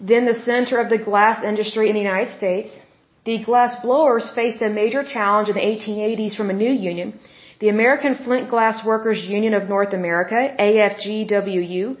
then 0.00 0.24
the 0.24 0.34
center 0.34 0.78
of 0.78 0.88
the 0.88 0.98
glass 0.98 1.44
industry 1.44 1.88
in 1.88 1.94
the 1.94 2.00
United 2.00 2.30
States. 2.30 2.76
The 3.24 3.42
glass 3.42 3.74
blowers 3.82 4.30
faced 4.34 4.60
a 4.62 4.68
major 4.68 5.02
challenge 5.02 5.48
in 5.48 5.54
the 5.54 5.66
1880s 5.72 6.36
from 6.36 6.50
a 6.50 6.52
new 6.52 6.72
union, 6.72 7.18
the 7.60 7.68
American 7.68 8.14
Flint 8.14 8.50
Glass 8.50 8.84
Workers 8.84 9.24
Union 9.24 9.54
of 9.54 9.68
North 9.68 9.92
America, 9.92 10.54
AFGWU. 10.58 11.96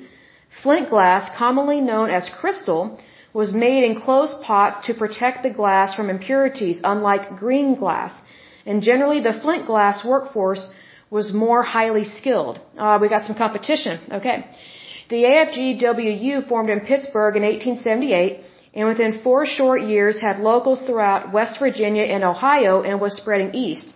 Flint 0.62 0.88
glass, 0.88 1.30
commonly 1.36 1.80
known 1.80 2.10
as 2.10 2.30
crystal, 2.40 2.98
was 3.32 3.52
made 3.52 3.82
in 3.84 4.00
closed 4.00 4.36
pots 4.42 4.86
to 4.86 4.94
protect 4.94 5.42
the 5.42 5.50
glass 5.50 5.94
from 5.94 6.10
impurities, 6.10 6.80
unlike 6.84 7.36
green 7.36 7.74
glass. 7.74 8.12
And 8.66 8.82
generally, 8.82 9.20
the 9.20 9.32
flint 9.42 9.66
glass 9.66 10.04
workforce 10.04 10.68
was 11.10 11.32
more 11.32 11.62
highly 11.62 12.04
skilled. 12.04 12.60
Uh, 12.78 12.98
we 13.00 13.08
got 13.08 13.24
some 13.24 13.36
competition. 13.36 14.00
Okay. 14.18 14.36
The 15.08 15.22
AFGWU 15.30 16.48
formed 16.48 16.70
in 16.70 16.80
Pittsburgh 16.80 17.36
in 17.36 17.42
1878 17.42 18.40
and 18.74 18.88
within 18.88 19.20
four 19.22 19.46
short 19.46 19.82
years 19.82 20.20
had 20.20 20.40
locals 20.40 20.82
throughout 20.86 21.32
West 21.32 21.58
Virginia 21.58 22.02
and 22.02 22.24
Ohio 22.24 22.82
and 22.82 23.00
was 23.00 23.16
spreading 23.16 23.54
east. 23.54 23.93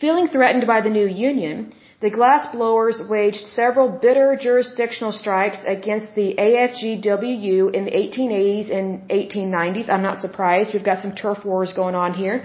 Feeling 0.00 0.28
threatened 0.28 0.66
by 0.66 0.80
the 0.80 0.88
new 0.98 1.06
union, 1.06 1.72
the 2.00 2.10
glass 2.18 2.46
blowers 2.54 3.02
waged 3.06 3.44
several 3.46 3.88
bitter 4.04 4.28
jurisdictional 4.40 5.12
strikes 5.12 5.58
against 5.66 6.14
the 6.14 6.28
AFGWU 6.46 7.74
in 7.76 7.84
the 7.84 7.94
1880s 8.04 8.70
and 8.76 8.86
1890s. 9.10 9.90
I'm 9.90 10.06
not 10.10 10.22
surprised. 10.22 10.72
We've 10.72 10.90
got 10.90 11.00
some 11.00 11.14
turf 11.14 11.44
wars 11.44 11.74
going 11.74 11.94
on 11.94 12.14
here. 12.14 12.36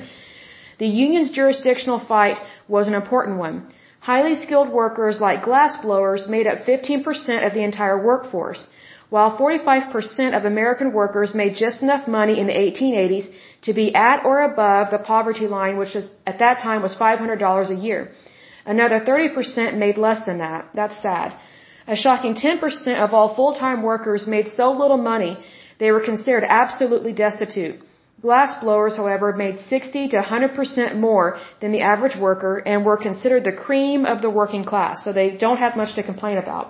The 0.79 0.87
union's 0.87 1.31
jurisdictional 1.31 1.99
fight 1.99 2.39
was 2.67 2.89
an 2.89 2.95
important 3.01 3.37
one. 3.37 3.55
Highly 4.01 4.35
skilled 4.35 4.69
workers 4.69 5.21
like 5.21 5.43
glass 5.43 5.77
blowers 5.77 6.27
made 6.27 6.47
up 6.47 6.65
15% 6.65 7.47
of 7.47 7.53
the 7.53 7.63
entire 7.63 7.97
workforce, 8.09 8.67
while 9.15 9.31
45% 9.37 10.37
of 10.37 10.43
American 10.43 10.89
workers 11.01 11.33
made 11.41 11.53
just 11.63 11.81
enough 11.85 12.05
money 12.19 12.35
in 12.41 12.47
the 12.51 12.57
1880s 12.67 13.27
to 13.65 13.71
be 13.79 13.85
at 14.07 14.25
or 14.29 14.37
above 14.51 14.91
the 14.93 15.01
poverty 15.13 15.47
line, 15.57 15.77
which 15.81 15.93
was, 15.97 16.07
at 16.31 16.39
that 16.43 16.57
time 16.65 16.81
was 16.87 16.95
$500 17.03 17.69
a 17.75 17.77
year. 17.87 17.99
Another 18.73 18.99
30% 18.99 19.77
made 19.83 19.97
less 20.05 20.21
than 20.27 20.39
that. 20.39 20.61
That's 20.79 20.97
sad. 21.07 21.29
A 21.87 21.95
shocking 21.95 22.35
10% 22.35 22.99
of 23.05 23.13
all 23.13 23.29
full-time 23.39 23.83
workers 23.91 24.27
made 24.35 24.49
so 24.59 24.67
little 24.83 25.01
money 25.13 25.33
they 25.79 25.91
were 25.95 26.05
considered 26.11 26.45
absolutely 26.61 27.13
destitute. 27.25 27.77
Glass 28.21 28.51
blowers, 28.61 28.95
however, 29.01 29.27
made 29.45 29.59
60 29.59 30.09
to 30.13 30.21
100% 30.21 30.95
more 31.07 31.27
than 31.61 31.71
the 31.71 31.83
average 31.93 32.17
worker 32.27 32.53
and 32.71 32.85
were 32.85 32.97
considered 33.07 33.45
the 33.45 33.59
cream 33.65 34.05
of 34.13 34.21
the 34.21 34.35
working 34.41 34.65
class, 34.71 35.03
so 35.03 35.13
they 35.13 35.29
don't 35.43 35.61
have 35.65 35.77
much 35.81 35.93
to 35.95 36.03
complain 36.11 36.37
about. 36.45 36.67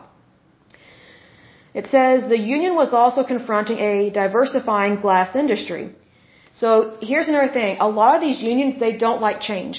It 1.80 1.88
says 1.94 2.28
the 2.36 2.44
union 2.56 2.74
was 2.82 2.92
also 3.00 3.22
confronting 3.34 3.80
a 3.92 4.10
diversifying 4.22 4.96
glass 5.06 5.36
industry. 5.44 5.86
So 6.62 6.70
here's 7.10 7.28
another 7.32 7.52
thing. 7.60 7.78
A 7.88 7.90
lot 8.02 8.16
of 8.18 8.22
these 8.28 8.42
unions, 8.52 8.80
they 8.80 8.94
don't 9.06 9.22
like 9.28 9.42
change. 9.52 9.78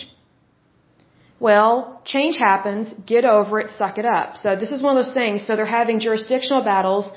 Well, 1.47 2.03
change 2.15 2.37
happens, 2.37 2.95
get 3.13 3.25
over 3.37 3.61
it, 3.63 3.71
suck 3.71 3.97
it 4.03 4.09
up. 4.19 4.37
So 4.43 4.57
this 4.63 4.73
is 4.73 4.83
one 4.83 4.97
of 4.97 5.05
those 5.05 5.15
things. 5.21 5.47
So 5.47 5.57
they're 5.57 5.75
having 5.81 6.01
jurisdictional 6.01 6.63
battles. 6.73 7.09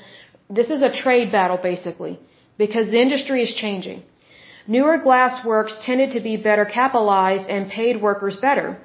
This 0.58 0.70
is 0.70 0.82
a 0.82 0.92
trade 1.02 1.30
battle 1.30 1.58
basically 1.70 2.18
because 2.64 2.86
the 2.94 3.00
industry 3.06 3.42
is 3.42 3.52
changing. 3.64 4.02
Newer 4.66 4.96
glass 4.98 5.44
works 5.44 5.76
tended 5.88 6.10
to 6.16 6.20
be 6.20 6.36
better 6.48 6.64
capitalized 6.64 7.46
and 7.54 7.70
paid 7.70 8.00
workers 8.08 8.36
better. 8.48 8.78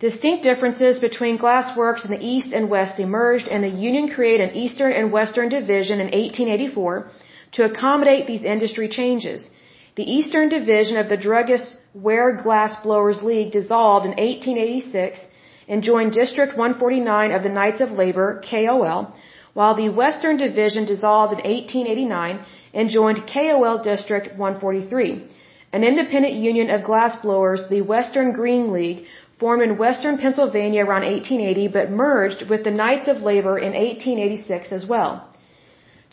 Distinct 0.00 0.42
differences 0.42 0.98
between 0.98 1.36
glass 1.36 1.76
works 1.76 2.06
in 2.06 2.10
the 2.10 2.26
East 2.34 2.54
and 2.54 2.70
West 2.70 2.98
emerged 2.98 3.48
and 3.48 3.62
the 3.62 3.76
Union 3.88 4.08
created 4.08 4.48
an 4.48 4.56
Eastern 4.56 4.92
and 4.92 5.12
Western 5.12 5.50
division 5.50 6.00
in 6.00 6.06
1884 6.06 7.10
to 7.52 7.64
accommodate 7.64 8.26
these 8.26 8.42
industry 8.42 8.88
changes. 8.88 9.48
The 9.96 10.10
Eastern 10.10 10.48
Division 10.48 10.96
of 10.96 11.10
the 11.10 11.18
Druggist 11.18 11.76
Ware 11.92 12.32
Glass 12.44 12.76
Blowers 12.82 13.22
League 13.22 13.52
dissolved 13.52 14.06
in 14.06 14.12
1886 14.12 15.20
and 15.68 15.82
joined 15.82 16.12
District 16.12 16.56
149 16.56 17.32
of 17.32 17.42
the 17.42 17.54
Knights 17.58 17.82
of 17.82 17.90
Labor, 17.90 18.40
KOL, 18.50 19.14
while 19.52 19.74
the 19.74 19.90
Western 19.90 20.38
Division 20.38 20.86
dissolved 20.86 21.34
in 21.34 21.40
1889 21.40 22.40
and 22.72 22.88
joined 22.88 23.26
KOL 23.26 23.78
District 23.82 24.28
143. 24.38 25.28
An 25.72 25.84
independent 25.84 26.34
union 26.34 26.70
of 26.70 26.82
glass 26.82 27.14
blowers, 27.16 27.68
the 27.68 27.82
Western 27.82 28.32
Green 28.32 28.72
League, 28.72 29.04
formed 29.40 29.62
in 29.62 29.78
western 29.78 30.18
Pennsylvania 30.18 30.84
around 30.84 31.04
1880 31.04 31.68
but 31.76 31.90
merged 31.90 32.48
with 32.50 32.62
the 32.64 32.76
Knights 32.80 33.08
of 33.08 33.22
Labor 33.30 33.58
in 33.58 33.72
1886 33.72 34.72
as 34.78 34.86
well. 34.86 35.12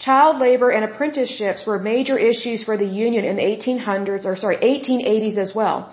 Child 0.06 0.40
labor 0.40 0.70
and 0.70 0.86
apprenticeships 0.86 1.66
were 1.68 1.80
major 1.80 2.18
issues 2.18 2.64
for 2.64 2.78
the 2.78 2.86
union 2.86 3.26
in 3.26 3.36
the 3.36 3.48
1800s, 3.54 4.26
or 4.26 4.36
sorry, 4.36 4.58
1880s 4.58 5.38
as 5.38 5.54
well. 5.56 5.92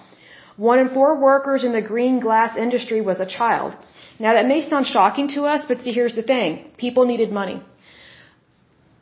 One 0.56 0.78
in 0.78 0.90
four 0.90 1.18
workers 1.18 1.64
in 1.64 1.72
the 1.72 1.82
green 1.92 2.20
glass 2.20 2.56
industry 2.56 3.00
was 3.00 3.20
a 3.20 3.26
child. 3.26 3.74
Now 4.18 4.34
that 4.34 4.46
may 4.46 4.60
sound 4.60 4.86
shocking 4.86 5.28
to 5.36 5.44
us, 5.44 5.64
but 5.66 5.80
see, 5.80 5.92
here's 5.92 6.16
the 6.16 6.22
thing. 6.22 6.70
People 6.76 7.06
needed 7.06 7.32
money. 7.32 7.62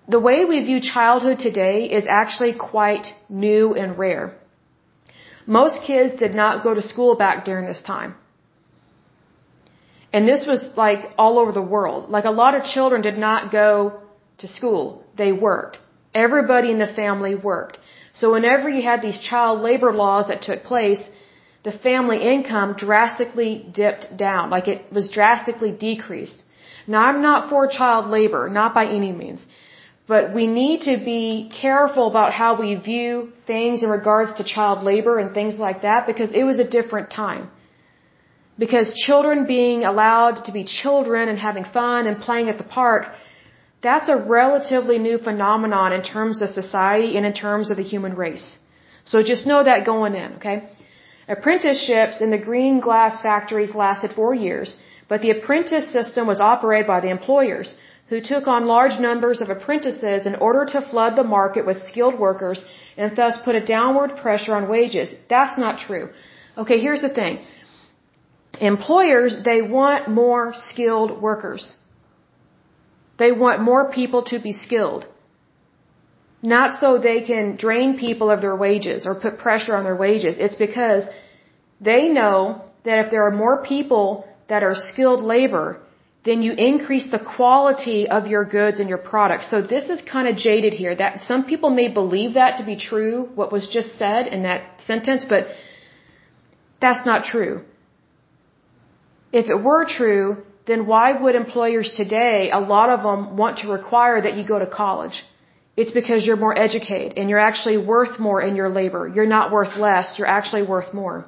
The 0.09 0.21
way 0.21 0.45
we 0.45 0.61
view 0.61 0.81
childhood 0.81 1.39
today 1.41 1.85
is 1.99 2.07
actually 2.09 2.55
quite 2.55 3.13
new 3.29 3.75
and 3.75 3.99
rare. 3.99 4.35
Most 5.47 5.83
kids 5.83 6.19
did 6.19 6.35
not 6.35 6.63
go 6.63 6.75
to 6.75 6.83
school 6.83 7.17
back 7.17 7.45
during 7.45 7.67
this 7.67 7.83
time. 7.83 8.15
And 10.13 10.29
this 10.29 10.47
was 10.47 10.63
like 10.77 11.11
all 11.17 11.39
over 11.39 11.53
the 11.53 11.69
world. 11.77 12.11
Like 12.11 12.25
a 12.25 12.37
lot 12.43 12.55
of 12.55 12.65
children 12.65 13.01
did 13.03 13.19
not 13.19 13.51
go 13.51 14.01
to 14.39 14.47
school. 14.47 15.05
They 15.17 15.33
worked. 15.33 15.79
Everybody 16.15 16.71
in 16.71 16.79
the 16.79 16.93
family 17.03 17.35
worked. 17.35 17.79
So 18.15 18.33
whenever 18.33 18.69
you 18.69 18.83
had 18.83 19.01
these 19.01 19.19
child 19.19 19.61
labor 19.61 19.93
laws 19.93 20.29
that 20.29 20.43
took 20.43 20.65
place, 20.65 21.03
the 21.65 21.73
family 21.73 22.19
income 22.35 22.75
drastically 22.77 23.67
dipped 23.73 24.17
down, 24.17 24.51
like 24.51 24.69
it 24.69 24.93
was 24.93 25.09
drastically 25.09 25.71
decreased. 25.71 26.43
Now 26.87 27.07
I'm 27.07 27.23
not 27.23 27.49
for 27.49 27.67
child 27.69 28.11
labor, 28.11 28.49
not 28.49 28.75
by 28.75 28.87
any 28.87 29.13
means. 29.13 29.47
But 30.09 30.35
we 30.35 30.47
need 30.47 30.81
to 30.83 30.97
be 30.99 31.51
careful 31.63 32.09
about 32.09 32.33
how 32.33 32.61
we 32.61 32.75
view 32.75 33.33
things 33.47 33.83
in 33.83 33.89
regards 33.89 34.33
to 34.35 34.45
child 34.45 34.83
labor 34.83 35.19
and 35.19 35.33
things 35.33 35.59
like 35.59 35.83
that 35.83 36.07
because 36.07 36.33
it 36.33 36.43
was 36.43 36.59
a 36.59 36.69
different 36.79 37.11
time. 37.11 37.49
Because 38.65 38.95
children 39.07 39.39
being 39.57 39.81
allowed 39.93 40.37
to 40.47 40.53
be 40.59 40.65
children 40.83 41.29
and 41.31 41.39
having 41.49 41.65
fun 41.79 42.01
and 42.09 42.17
playing 42.27 42.49
at 42.53 42.59
the 42.63 42.69
park 42.81 43.03
that's 43.87 44.09
a 44.09 44.17
relatively 44.17 44.99
new 44.99 45.19
phenomenon 45.19 45.93
in 45.93 46.03
terms 46.03 46.41
of 46.41 46.49
society 46.51 47.17
and 47.17 47.27
in 47.27 47.35
terms 47.35 47.71
of 47.71 47.77
the 47.77 47.89
human 47.93 48.15
race. 48.15 48.49
So 49.05 49.23
just 49.23 49.47
know 49.47 49.63
that 49.65 49.85
going 49.85 50.15
in, 50.15 50.35
okay? 50.35 50.59
Apprenticeships 51.29 52.21
in 52.21 52.31
the 52.31 52.43
green 52.49 52.79
glass 52.81 53.21
factories 53.21 53.75
lasted 53.75 54.13
four 54.13 54.35
years, 54.35 54.77
but 55.09 55.21
the 55.23 55.31
apprentice 55.31 55.89
system 55.93 56.27
was 56.29 56.39
operated 56.39 56.87
by 56.87 57.01
the 57.01 57.11
employers, 57.11 57.75
who 58.11 58.21
took 58.21 58.47
on 58.47 58.67
large 58.67 59.01
numbers 59.01 59.41
of 59.41 59.51
apprentices 59.51 60.27
in 60.27 60.37
order 60.37 60.65
to 60.75 60.87
flood 60.91 61.17
the 61.17 61.25
market 61.39 61.67
with 61.67 61.85
skilled 61.91 62.19
workers 62.27 62.65
and 62.97 63.17
thus 63.17 63.39
put 63.45 63.57
a 63.57 63.65
downward 63.77 64.17
pressure 64.23 64.55
on 64.55 64.69
wages. 64.69 65.13
That's 65.29 65.59
not 65.59 65.81
true. 65.87 66.11
Okay, 66.57 66.79
here's 66.79 67.03
the 67.03 67.15
thing. 67.21 67.43
Employers, 68.61 69.37
they 69.45 69.63
want 69.63 70.09
more 70.09 70.53
skilled 70.55 71.21
workers. 71.21 71.77
They 73.19 73.33
want 73.33 73.61
more 73.63 73.91
people 73.91 74.23
to 74.25 74.39
be 74.39 74.53
skilled. 74.53 75.07
Not 76.43 76.81
so 76.81 76.99
they 76.99 77.21
can 77.23 77.57
drain 77.57 77.99
people 77.99 78.31
of 78.31 78.41
their 78.41 78.57
wages 78.57 79.07
or 79.07 79.15
put 79.15 79.39
pressure 79.39 79.77
on 79.77 79.85
their 79.85 79.97
wages. 79.97 80.39
It's 80.39 80.57
because 80.57 81.07
they 81.81 82.09
know 82.09 82.65
that 82.85 82.99
if 83.05 83.11
there 83.11 83.25
are 83.27 83.31
more 83.31 83.63
people 83.63 84.27
that 84.49 84.63
are 84.65 84.75
skilled 84.75 85.23
labor, 85.23 85.81
then 86.25 86.43
you 86.43 86.53
increase 86.53 87.11
the 87.11 87.19
quality 87.37 88.09
of 88.09 88.27
your 88.27 88.45
goods 88.45 88.81
and 88.81 88.89
your 88.89 88.99
products. 88.99 89.51
So 89.51 89.63
this 89.63 89.89
is 89.89 90.01
kind 90.03 90.29
of 90.29 90.37
jaded 90.37 90.73
here. 90.73 90.95
That 90.95 91.23
some 91.23 91.45
people 91.45 91.71
may 91.71 91.89
believe 91.89 92.35
that 92.35 92.59
to 92.59 92.65
be 92.65 92.77
true, 92.77 93.29
what 93.35 93.53
was 93.53 93.69
just 93.69 93.99
said 93.99 94.27
in 94.27 94.43
that 94.43 94.83
sentence, 94.87 95.25
but 95.29 95.47
that's 96.81 97.05
not 97.07 97.25
true. 97.25 97.63
If 99.33 99.49
it 99.49 99.63
were 99.63 99.85
true, 99.87 100.45
then 100.67 100.87
why 100.87 101.21
would 101.21 101.35
employers 101.35 101.95
today, 101.97 102.51
a 102.53 102.61
lot 102.61 102.89
of 102.91 103.03
them 103.03 103.37
want 103.37 103.59
to 103.59 103.69
require 103.69 104.21
that 104.21 104.37
you 104.37 104.45
go 104.47 104.59
to 104.59 104.67
college? 104.67 105.25
It's 105.75 105.95
because 106.01 106.27
you're 106.27 106.45
more 106.47 106.57
educated 106.67 107.17
and 107.17 107.31
you're 107.31 107.47
actually 107.51 107.79
worth 107.79 108.19
more 108.19 108.43
in 108.43 108.57
your 108.57 108.69
labor. 108.69 109.11
You're 109.15 109.35
not 109.39 109.51
worth 109.51 109.77
less, 109.77 110.19
you're 110.19 110.35
actually 110.39 110.65
worth 110.75 110.93
more. 110.93 111.25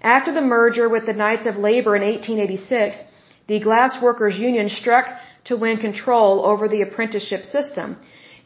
After 0.00 0.32
the 0.32 0.40
merger 0.56 0.88
with 0.88 1.06
the 1.06 1.12
Knights 1.12 1.46
of 1.46 1.56
Labor 1.56 1.96
in 1.96 2.02
1886, 2.02 2.96
the 3.48 3.58
Glass 3.60 4.00
Workers 4.00 4.38
Union 4.38 4.68
struck 4.68 5.06
to 5.44 5.56
win 5.56 5.76
control 5.78 6.46
over 6.46 6.68
the 6.68 6.82
apprenticeship 6.82 7.42
system. 7.44 7.96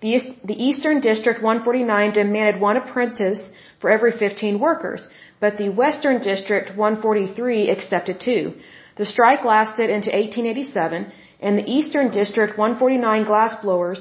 The, 0.00 0.08
East, 0.08 0.28
the 0.44 0.60
Eastern 0.68 1.00
District 1.00 1.42
149 1.42 2.12
demanded 2.12 2.60
one 2.60 2.76
apprentice 2.76 3.40
for 3.80 3.90
every 3.90 4.12
15 4.12 4.58
workers, 4.58 5.06
but 5.40 5.56
the 5.58 5.68
Western 5.68 6.22
District 6.22 6.76
143 6.76 7.70
accepted 7.70 8.20
two. 8.20 8.54
The 8.98 9.06
strike 9.06 9.44
lasted 9.44 9.88
into 9.96 10.10
1887, 10.10 11.12
and 11.40 11.56
the 11.56 11.70
Eastern 11.76 12.10
District 12.10 12.58
149 12.58 13.24
glassblowers, 13.24 14.00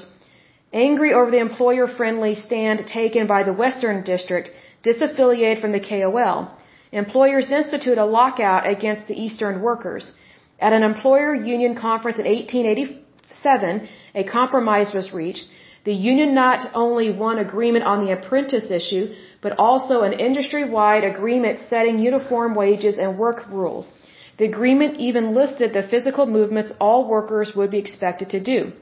angry 0.72 1.12
over 1.14 1.30
the 1.30 1.44
employer-friendly 1.48 2.34
stand 2.34 2.86
taken 2.86 3.26
by 3.26 3.42
the 3.44 3.52
Western 3.52 4.02
District, 4.02 4.50
disaffiliated 4.82 5.60
from 5.60 5.72
the 5.72 5.84
KOL. 5.90 6.50
Employers 6.90 7.52
instituted 7.52 7.98
a 7.98 8.12
lockout 8.18 8.66
against 8.66 9.06
the 9.06 9.18
Eastern 9.24 9.60
workers. 9.62 10.12
At 10.58 10.72
an 10.72 10.82
employer 10.82 11.32
union 11.34 11.76
conference 11.76 12.18
in 12.18 12.26
1887, 12.26 13.88
a 14.16 14.24
compromise 14.24 14.92
was 14.92 15.12
reached. 15.12 15.46
The 15.84 15.94
union 15.94 16.34
not 16.34 16.70
only 16.74 17.08
won 17.10 17.38
agreement 17.38 17.84
on 17.84 18.04
the 18.04 18.12
apprentice 18.12 18.68
issue, 18.70 19.14
but 19.42 19.56
also 19.58 20.02
an 20.02 20.14
industry-wide 20.28 21.04
agreement 21.04 21.60
setting 21.70 21.98
uniform 22.00 22.56
wages 22.56 22.98
and 22.98 23.16
work 23.16 23.46
rules. 23.48 23.92
The 24.38 24.44
agreement 24.44 25.00
even 25.00 25.34
listed 25.34 25.72
the 25.72 25.88
physical 25.92 26.26
movements 26.26 26.72
all 26.80 27.08
workers 27.08 27.54
would 27.56 27.70
be 27.70 27.78
expected 27.78 28.30
to 28.30 28.40
do. 28.40 28.72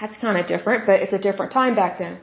That's 0.00 0.18
kind 0.18 0.38
of 0.38 0.46
different, 0.46 0.86
but 0.86 1.00
it's 1.00 1.18
a 1.20 1.24
different 1.26 1.52
time 1.52 1.74
back 1.74 1.98
then. 1.98 2.18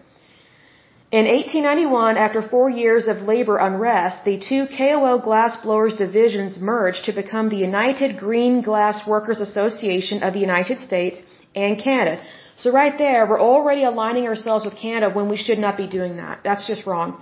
In 1.19 1.25
1891, 1.25 2.17
after 2.25 2.41
four 2.41 2.69
years 2.69 3.07
of 3.07 3.23
labor 3.31 3.57
unrest, 3.57 4.23
the 4.23 4.37
two 4.49 4.63
KOL 4.77 5.19
glass 5.19 5.57
blowers 5.63 5.95
divisions 5.97 6.57
merged 6.57 7.03
to 7.05 7.11
become 7.11 7.49
the 7.49 7.57
United 7.57 8.17
Green 8.17 8.61
Glass 8.61 9.05
Workers 9.05 9.41
Association 9.41 10.23
of 10.23 10.33
the 10.33 10.39
United 10.39 10.79
States 10.79 11.21
and 11.53 11.77
Canada. 11.77 12.21
So 12.55 12.71
right 12.71 12.97
there, 12.97 13.25
we're 13.25 13.41
already 13.41 13.83
aligning 13.83 14.25
ourselves 14.27 14.63
with 14.63 14.75
Canada 14.77 15.13
when 15.13 15.27
we 15.27 15.35
should 15.35 15.59
not 15.59 15.75
be 15.75 15.87
doing 15.87 16.15
that. 16.17 16.41
That's 16.45 16.65
just 16.65 16.85
wrong. 16.85 17.21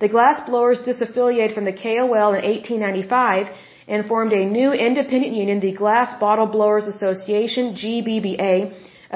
The 0.00 0.08
glass 0.08 0.40
blowers 0.48 0.80
disaffiliated 0.80 1.54
from 1.54 1.66
the 1.66 1.76
KOL 1.84 2.32
in 2.38 2.42
1895 2.42 3.48
and 3.90 4.06
formed 4.06 4.32
a 4.32 4.44
new 4.58 4.70
independent 4.88 5.34
union, 5.42 5.58
the 5.60 5.74
Glass 5.82 6.10
Bottle 6.24 6.46
Blowers 6.56 6.86
Association, 6.94 7.74
GBBA, 7.82 8.54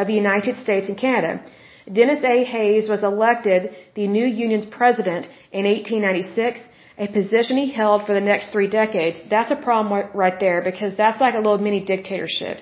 of 0.01 0.09
the 0.09 0.17
United 0.25 0.57
States 0.65 0.89
and 0.91 0.99
Canada. 0.99 1.33
Dennis 1.99 2.23
A. 2.25 2.37
Hayes 2.55 2.89
was 2.89 3.03
elected 3.13 3.61
the 3.95 4.07
new 4.09 4.27
union's 4.45 4.67
president 4.67 5.29
in 5.59 5.65
1896, 5.65 6.61
a 6.99 7.07
position 7.19 7.57
he 7.57 7.71
held 7.81 8.05
for 8.07 8.15
the 8.15 8.27
next 8.33 8.51
three 8.51 8.69
decades. 8.69 9.19
That's 9.31 9.53
a 9.57 9.61
problem 9.69 10.11
right 10.23 10.39
there 10.41 10.61
because 10.71 10.97
that's 10.97 11.21
like 11.21 11.35
a 11.35 11.43
little 11.47 11.63
mini 11.67 11.81
dictatorship. 11.93 12.59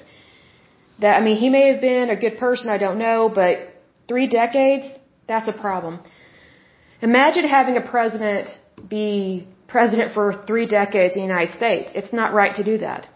That, 1.01 1.15
I 1.19 1.25
mean, 1.27 1.37
he 1.37 1.49
may 1.49 1.65
have 1.73 1.81
been 1.81 2.11
a 2.11 2.17
good 2.25 2.37
person, 2.39 2.69
I 2.69 2.79
don't 2.85 2.99
know, 2.99 3.31
but 3.35 3.55
three 4.09 4.27
decades, 4.27 4.87
that's 5.27 5.49
a 5.49 5.57
problem. 5.67 6.01
Imagine 7.01 7.47
having 7.49 7.77
a 7.79 7.85
president 7.95 8.49
be 8.89 9.47
president 9.77 10.15
for 10.17 10.27
three 10.49 10.67
decades 10.79 11.15
in 11.15 11.21
the 11.23 11.29
United 11.33 11.53
States. 11.61 11.91
It's 12.01 12.13
not 12.21 12.35
right 12.41 12.55
to 12.61 12.65
do 12.71 12.77
that. 12.87 13.09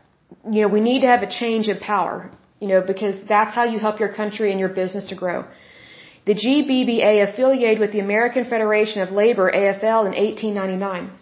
You 0.55 0.61
know, 0.63 0.71
we 0.77 0.83
need 0.89 1.01
to 1.07 1.11
have 1.15 1.23
a 1.29 1.31
change 1.43 1.69
of 1.69 1.79
power, 1.95 2.17
you 2.61 2.69
know, 2.73 2.81
because 2.93 3.17
that's 3.35 3.55
how 3.59 3.65
you 3.73 3.79
help 3.87 4.01
your 4.05 4.13
country 4.21 4.49
and 4.53 4.61
your 4.65 4.73
business 4.81 5.07
to 5.13 5.17
grow. 5.23 5.39
The 6.31 6.37
GBBA 6.45 7.13
affiliated 7.29 7.79
with 7.85 7.93
the 7.93 8.01
American 8.09 8.45
Federation 8.55 9.01
of 9.03 9.13
Labor, 9.23 9.47
AFL, 9.63 10.03
in 10.09 10.15
1899. 10.27 11.13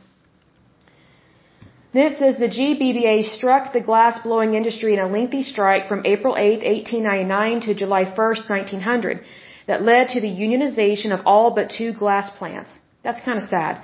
Then 1.95 2.07
it 2.11 2.19
says 2.19 2.37
the 2.37 2.55
GBBA 2.59 3.17
struck 3.37 3.73
the 3.73 3.85
glass 3.91 4.15
blowing 4.27 4.55
industry 4.61 4.95
in 4.95 5.01
a 5.01 5.07
lengthy 5.17 5.43
strike 5.43 5.85
from 5.91 6.01
April 6.05 6.35
8, 6.37 6.65
1899 6.65 7.61
to 7.67 7.75
July 7.83 8.05
1, 8.05 8.15
1900 8.17 9.21
that 9.69 9.83
led 9.91 10.09
to 10.15 10.21
the 10.21 10.33
unionization 10.47 11.13
of 11.17 11.21
all 11.25 11.55
but 11.59 11.71
two 11.71 11.93
glass 11.93 12.31
plants. 12.39 12.71
That's 13.05 13.21
kind 13.21 13.39
of 13.43 13.49
sad. 13.49 13.83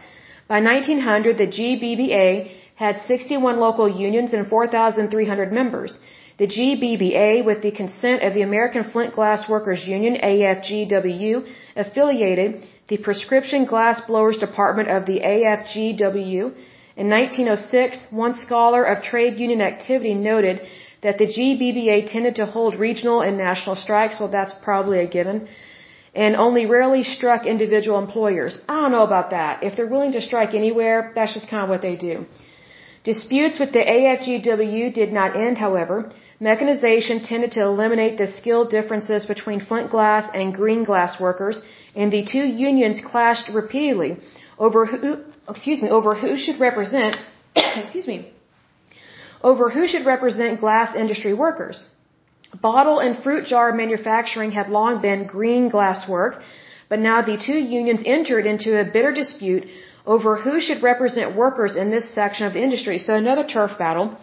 By 0.53 0.59
1900, 0.61 1.39
the 1.39 1.47
GBBA 1.57 2.29
had 2.75 3.03
61 3.03 3.61
local 3.61 3.89
unions 3.89 4.33
and 4.37 4.49
4,300 4.49 5.53
members. 5.53 5.97
The 6.39 6.49
GBBA, 6.57 7.45
with 7.45 7.63
the 7.63 7.71
consent 7.71 8.25
of 8.25 8.35
the 8.35 8.43
American 8.43 8.83
Flint 8.91 9.15
Glass 9.15 9.49
Workers 9.49 9.87
Union, 9.87 10.15
AFGW, 10.31 11.47
affiliated 11.77 12.67
the 12.89 12.99
Prescription 12.99 13.65
Glass 13.65 14.01
Blowers 14.09 14.39
Department 14.39 14.89
of 14.91 15.07
the 15.07 15.21
AFGW. 15.35 16.43
In 16.97 17.09
1906, 17.09 18.07
one 18.11 18.35
scholar 18.35 18.83
of 18.83 19.05
trade 19.05 19.39
union 19.39 19.61
activity 19.61 20.15
noted 20.15 20.63
that 21.05 21.19
the 21.19 21.29
GBBA 21.37 22.11
tended 22.11 22.35
to 22.41 22.47
hold 22.47 22.75
regional 22.75 23.21
and 23.21 23.39
national 23.39 23.77
strikes. 23.77 24.19
Well, 24.19 24.33
that's 24.39 24.55
probably 24.69 24.99
a 24.99 25.07
given. 25.07 25.47
And 26.15 26.35
only 26.35 26.67
rarely 26.67 27.05
struck 27.05 27.47
individual 27.47 27.99
employers. 27.99 28.61
I 28.69 28.81
don't 28.81 28.93
know 28.93 29.05
about 29.05 29.31
that. 29.31 29.63
If 29.63 29.77
they're 29.77 29.87
willing 29.87 30.13
to 30.13 30.21
strike 30.21 30.55
anywhere, 30.55 31.13
that's 31.15 31.35
just 31.35 31.49
kind 31.49 31.63
of 31.63 31.69
what 31.69 31.83
they 31.83 31.97
do. 31.97 32.27
Disputes 33.05 33.59
with 33.59 33.73
the 33.73 33.79
AFGW 33.79 34.93
did 34.93 35.13
not 35.13 35.35
end, 35.35 35.57
however. 35.57 36.13
Mechanization 36.39 37.23
tended 37.23 37.53
to 37.53 37.63
eliminate 37.63 38.19
the 38.19 38.27
skill 38.27 38.67
differences 38.67 39.25
between 39.25 39.61
flint 39.61 39.91
glass 39.91 40.31
and 40.35 40.53
green 40.53 40.85
glass 40.85 41.19
workers, 41.21 41.63
and 41.95 42.13
the 42.13 42.25
two 42.25 42.45
unions 42.45 43.01
clashed 43.01 43.49
repeatedly 43.49 44.19
over 44.59 44.85
who, 44.85 45.19
excuse 45.49 45.81
me, 45.81 45.89
over 45.89 46.15
who 46.15 46.37
should 46.37 46.61
represent, 46.61 47.17
excuse 47.57 48.07
me, 48.07 48.31
over 49.43 49.71
who 49.71 49.87
should 49.87 50.05
represent 50.05 50.61
glass 50.61 50.95
industry 50.95 51.33
workers. 51.33 51.85
Bottle 52.59 52.99
and 52.99 53.23
fruit 53.23 53.47
jar 53.47 53.73
manufacturing 53.73 54.51
had 54.51 54.69
long 54.69 55.01
been 55.01 55.27
green 55.27 55.69
glass 55.69 56.09
work, 56.09 56.43
but 56.89 56.99
now 56.99 57.23
the 57.23 57.37
two 57.37 57.59
unions 57.59 58.03
entered 58.05 58.45
into 58.47 58.79
a 58.81 58.85
bitter 58.85 59.13
dispute 59.13 59.65
over 60.05 60.37
who 60.37 60.61
should 60.61 60.83
represent 60.83 61.37
workers 61.37 61.77
in 61.77 61.91
this 61.91 62.13
section 62.13 62.47
of 62.47 62.55
the 62.55 62.63
industry. 62.63 62.99
So 62.99 63.15
another 63.15 63.45
turf 63.45 63.79
battle. 63.79 64.19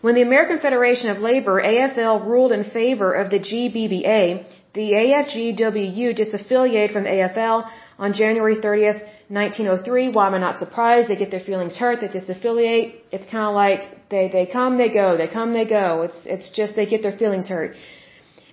When 0.00 0.14
the 0.14 0.22
American 0.22 0.58
Federation 0.58 1.10
of 1.10 1.18
Labor, 1.18 1.62
AFL, 1.62 2.26
ruled 2.26 2.52
in 2.52 2.64
favor 2.64 3.12
of 3.12 3.30
the 3.30 3.38
GBBA, 3.38 4.44
the 4.74 4.92
AFGWU 4.92 6.08
disaffiliated 6.18 6.92
from 6.92 7.04
the 7.04 7.10
AFL 7.10 7.68
on 7.98 8.12
January 8.12 8.56
30th, 8.56 9.00
1903. 9.28 10.10
Why 10.10 10.26
am 10.28 10.34
I 10.34 10.38
not 10.38 10.58
surprised? 10.58 11.08
They 11.08 11.16
get 11.16 11.30
their 11.30 11.46
feelings 11.50 11.74
hurt, 11.74 12.00
they 12.00 12.08
disaffiliate. 12.08 12.94
It's 13.10 13.28
kind 13.30 13.46
of 13.50 13.54
like 13.54 14.08
they, 14.08 14.28
they 14.28 14.46
come, 14.46 14.78
they 14.78 14.88
go, 14.88 15.16
they 15.16 15.28
come, 15.28 15.52
they 15.52 15.64
go. 15.64 16.02
It's, 16.02 16.18
it's 16.24 16.50
just 16.50 16.76
they 16.76 16.86
get 16.86 17.02
their 17.02 17.16
feelings 17.16 17.48
hurt. 17.48 17.76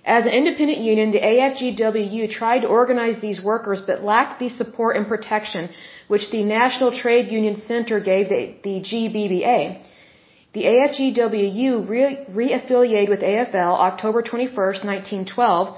As 0.04 0.26
an 0.26 0.32
independent 0.32 0.80
union, 0.80 1.12
the 1.12 1.20
AFGWU 1.20 2.30
tried 2.30 2.60
to 2.60 2.68
organize 2.68 3.20
these 3.20 3.42
workers 3.42 3.80
but 3.86 4.02
lacked 4.02 4.38
the 4.38 4.50
support 4.50 4.96
and 4.96 5.06
protection 5.08 5.70
which 6.08 6.30
the 6.30 6.42
National 6.44 6.90
Trade 6.92 7.30
Union 7.32 7.56
Center 7.56 8.00
gave 8.00 8.28
the, 8.28 8.54
the 8.62 8.80
GBBA. 8.88 9.82
The 10.52 10.64
AFGWU 10.64 11.88
re- 11.88 12.26
reaffiliated 12.30 13.08
with 13.08 13.20
AFL 13.20 13.78
October 13.88 14.22
21, 14.22 14.54
1912, 14.54 15.76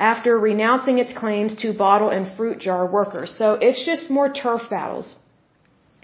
after 0.00 0.38
renouncing 0.38 0.98
its 0.98 1.12
claims 1.22 1.54
to 1.62 1.72
bottle 1.72 2.10
and 2.16 2.36
fruit 2.36 2.58
jar 2.66 2.86
workers. 2.98 3.30
So 3.40 3.46
it's 3.66 3.84
just 3.90 4.10
more 4.18 4.28
turf 4.32 4.62
battles. 4.70 5.14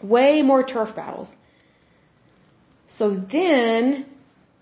Way 0.03 0.42
more 0.42 0.62
turf 0.62 0.94
battles. 0.94 1.28
So 2.99 3.05
then 3.38 4.07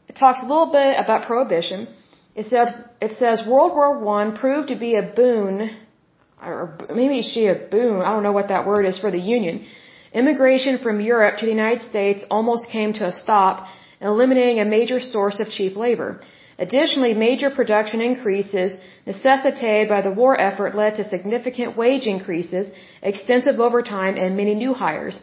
it 0.08 0.16
talks 0.16 0.40
a 0.42 0.46
little 0.52 0.70
bit 0.80 0.92
about 1.04 1.26
prohibition. 1.26 1.88
It 2.34 2.46
says 2.46 2.68
it 3.06 3.12
says 3.18 3.46
World 3.46 3.72
War 3.78 3.98
One 3.98 4.36
proved 4.42 4.68
to 4.68 4.76
be 4.76 4.94
a 4.94 5.02
boon, 5.02 5.70
or 6.42 6.78
maybe 7.00 7.22
she 7.22 7.46
a 7.46 7.58
boon. 7.74 8.00
I 8.06 8.12
don't 8.12 8.22
know 8.22 8.36
what 8.40 8.48
that 8.54 8.66
word 8.66 8.86
is 8.86 8.98
for 8.98 9.10
the 9.10 9.24
Union 9.36 9.66
Immigration 10.14 10.78
from 10.78 11.00
Europe 11.00 11.38
to 11.38 11.44
the 11.44 11.50
United 11.50 11.82
States 11.90 12.24
almost 12.30 12.70
came 12.70 12.92
to 12.94 13.04
a 13.06 13.12
stop, 13.12 13.66
eliminating 14.00 14.60
a 14.60 14.64
major 14.64 15.00
source 15.00 15.40
of 15.40 15.50
cheap 15.50 15.76
labor. 15.76 16.20
Additionally, 16.58 17.14
major 17.14 17.50
production 17.50 18.00
increases 18.00 18.76
necessitated 19.06 19.88
by 19.88 20.00
the 20.02 20.12
war 20.12 20.40
effort 20.40 20.74
led 20.74 20.94
to 20.96 21.08
significant 21.08 21.76
wage 21.76 22.06
increases, 22.06 22.70
extensive 23.02 23.58
overtime, 23.58 24.16
and 24.16 24.36
many 24.36 24.54
new 24.54 24.74
hires. 24.74 25.20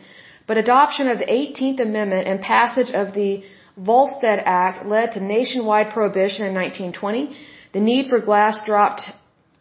But 0.48 0.58
adoption 0.58 1.08
of 1.08 1.20
the 1.20 1.26
18th 1.26 1.80
Amendment 1.80 2.28
and 2.28 2.42
passage 2.42 2.92
of 2.92 3.14
the 3.14 3.44
Volstead 3.78 4.44
Act 4.46 4.86
led 4.86 5.14
to 5.14 5.24
nationwide 5.24 5.92
prohibition 5.92 6.46
in 6.46 6.54
1920. 6.54 7.36
The 7.74 7.80
need 7.80 8.10
for 8.10 8.20
glass 8.20 8.66
dropped 8.66 9.04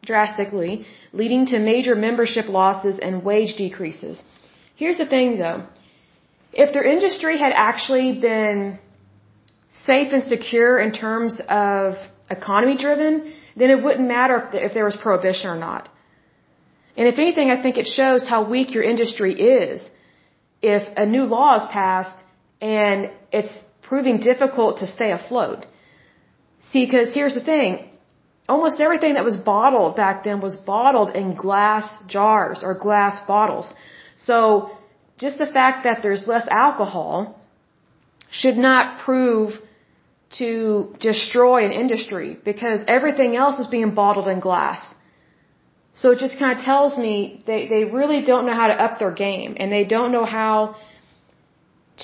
drastically, 0.05 0.87
leading 1.13 1.47
to 1.47 1.59
major 1.59 1.95
membership 1.95 2.49
losses 2.49 2.99
and 2.99 3.23
wage 3.23 3.55
decreases. 3.57 4.23
Here's 4.75 4.99
the 4.99 5.07
thing 5.07 5.39
though. 5.39 5.67
If 6.53 6.73
their 6.73 6.83
industry 6.83 7.39
had 7.39 7.53
actually 7.55 8.19
been 8.19 8.79
safe 9.71 10.13
and 10.13 10.25
secure 10.25 10.79
in 10.79 10.93
terms 10.93 11.41
of 11.49 11.95
economy 12.29 12.77
driven, 12.77 13.33
then 13.57 13.71
it 13.71 13.83
wouldn't 13.83 14.09
matter 14.09 14.49
if, 14.53 14.75
there 14.75 14.85
was 14.85 14.97
prohibition 14.97 15.49
or 15.49 15.57
not. 15.57 15.89
And 16.97 17.09
if 17.09 17.19
anything, 17.19 17.51
I 17.51 17.63
think 17.63 17.77
it 17.79 17.87
shows 17.87 18.29
how 18.29 18.49
weak 18.49 18.75
your 18.75 18.83
industry 18.83 19.33
is 19.35 19.89
if 20.61 20.83
a 20.97 21.07
new 21.07 21.25
law 21.25 21.57
is 21.57 21.67
passed 21.73 22.19
and 22.61 23.11
it's 23.33 23.53
proving 23.81 24.19
difficult 24.19 24.79
to 24.79 24.87
stay 24.87 25.13
afloat. 25.13 25.67
See, 26.61 26.85
because 26.85 27.15
here's 27.15 27.35
the 27.35 27.45
thing. 27.45 27.89
almost 28.51 28.81
everything 28.81 29.15
that 29.15 29.25
was 29.25 29.37
bottled 29.37 29.97
back 29.97 30.25
then 30.25 30.41
was 30.41 30.57
bottled 30.57 31.11
in 31.21 31.35
glass 31.35 31.87
jars 32.07 32.63
or 32.63 32.75
glass 32.75 33.25
bottles. 33.27 33.73
So 34.17 34.37
just 35.19 35.39
the 35.39 35.47
fact 35.47 35.85
that 35.85 36.03
there's 36.03 36.27
less 36.27 36.47
alcohol 36.51 37.40
should 38.31 38.57
not 38.57 39.01
prove 39.01 39.53
to 40.39 40.95
destroy 41.01 41.65
an 41.65 41.73
industry 41.73 42.39
because 42.45 42.81
everything 42.87 43.37
else 43.37 43.59
is 43.59 43.67
being 43.67 43.95
bottled 43.95 44.29
in 44.29 44.41
glass. 44.41 44.81
So 45.95 46.13
it 46.13 46.19
just 46.19 46.39
kind 46.39 46.57
of 46.57 46.65
tells 46.65 46.97
me 46.97 47.43
they, 47.47 47.67
they 47.69 47.85
really 47.85 48.23
don't 48.23 48.47
know 48.47 48.55
how 48.55 48.69
to 48.69 48.75
up 48.75 48.99
their 48.99 49.11
game 49.13 49.57
and 49.59 49.73
they 49.73 49.85
don't 49.85 50.13
know 50.13 50.25
how 50.25 50.77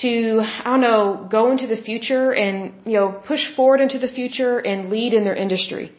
to, 0.02 0.40
I 0.42 0.64
don't 0.64 0.80
know, 0.80 1.26
go 1.30 1.50
into 1.52 1.66
the 1.66 1.76
future 1.76 2.34
and, 2.34 2.72
you 2.84 2.94
know, 2.94 3.08
push 3.26 3.44
forward 3.54 3.80
into 3.80 3.98
the 3.98 4.08
future 4.08 4.58
and 4.58 4.90
lead 4.90 5.14
in 5.14 5.24
their 5.24 5.36
industry. 5.36 5.92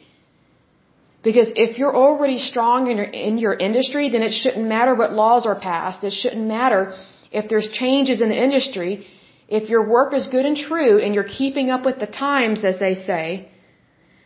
Because 1.24 1.50
if 1.56 1.78
you're 1.78 1.96
already 1.96 2.38
strong 2.38 2.92
in 2.92 2.98
your, 2.98 3.10
in 3.28 3.38
your 3.38 3.54
industry, 3.54 4.10
then 4.10 4.22
it 4.22 4.34
shouldn't 4.34 4.68
matter 4.68 4.94
what 4.94 5.14
laws 5.14 5.46
are 5.46 5.60
passed. 5.60 6.04
It 6.04 6.14
shouldn't 6.14 6.46
matter 6.46 6.94
if 7.32 7.50
there's 7.50 7.70
changes 7.70 8.22
in 8.22 8.30
the 8.30 8.42
industry. 8.48 9.08
If 9.48 9.70
your 9.70 9.88
work 9.88 10.14
is 10.14 10.28
good 10.28 10.46
and 10.46 10.58
true 10.58 11.00
and 11.04 11.16
you're 11.16 11.32
keeping 11.42 11.70
up 11.70 11.86
with 11.86 12.00
the 12.00 12.08
times, 12.08 12.66
as 12.66 12.80
they 12.80 12.96
say, 12.96 13.50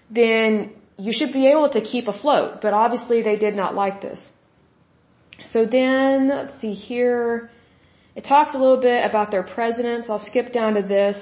then 0.09 0.73
you 0.97 1.11
should 1.13 1.33
be 1.33 1.47
able 1.47 1.69
to 1.69 1.81
keep 1.81 2.07
afloat. 2.07 2.61
But 2.61 2.73
obviously 2.73 3.21
they 3.21 3.37
did 3.37 3.55
not 3.55 3.75
like 3.75 4.01
this. 4.01 4.21
So 5.43 5.65
then, 5.65 6.29
let's 6.29 6.59
see 6.61 6.73
here. 6.73 7.49
It 8.15 8.23
talks 8.23 8.53
a 8.53 8.57
little 8.57 8.81
bit 8.89 9.05
about 9.09 9.31
their 9.31 9.43
presidents. 9.43 10.09
I'll 10.09 10.19
skip 10.31 10.51
down 10.51 10.73
to 10.75 10.81
this. 10.81 11.17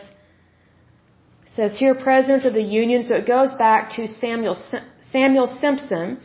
It 1.48 1.54
says 1.56 1.78
here, 1.78 1.94
presidents 1.96 2.46
of 2.46 2.54
the 2.54 2.68
Union. 2.82 3.04
So 3.04 3.16
it 3.16 3.28
goes 3.28 3.54
back 3.54 3.92
to 3.98 4.08
Samuel, 4.08 4.58
Samuel 5.12 5.48
Simpson. 5.62 6.20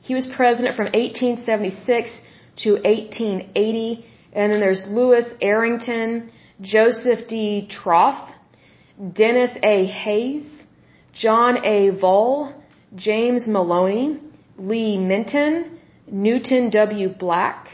He 0.00 0.14
was 0.14 0.26
president 0.26 0.76
from 0.76 0.86
1876 0.86 2.12
to 2.64 2.72
1880. 2.72 4.06
And 4.32 4.52
then 4.52 4.60
there's 4.60 4.82
Lewis 4.86 5.26
Arrington, 5.40 6.30
Joseph 6.60 7.28
D. 7.28 7.68
Troth, 7.70 8.30
Dennis 9.12 9.50
A. 9.62 9.86
Hayes, 9.86 10.46
John 11.12 11.64
A. 11.64 11.90
Voll, 11.90 12.52
James 12.94 13.46
Maloney, 13.46 14.20
Lee 14.56 14.98
Minton, 14.98 15.78
Newton 16.10 16.70
W. 16.70 17.08
Black, 17.08 17.68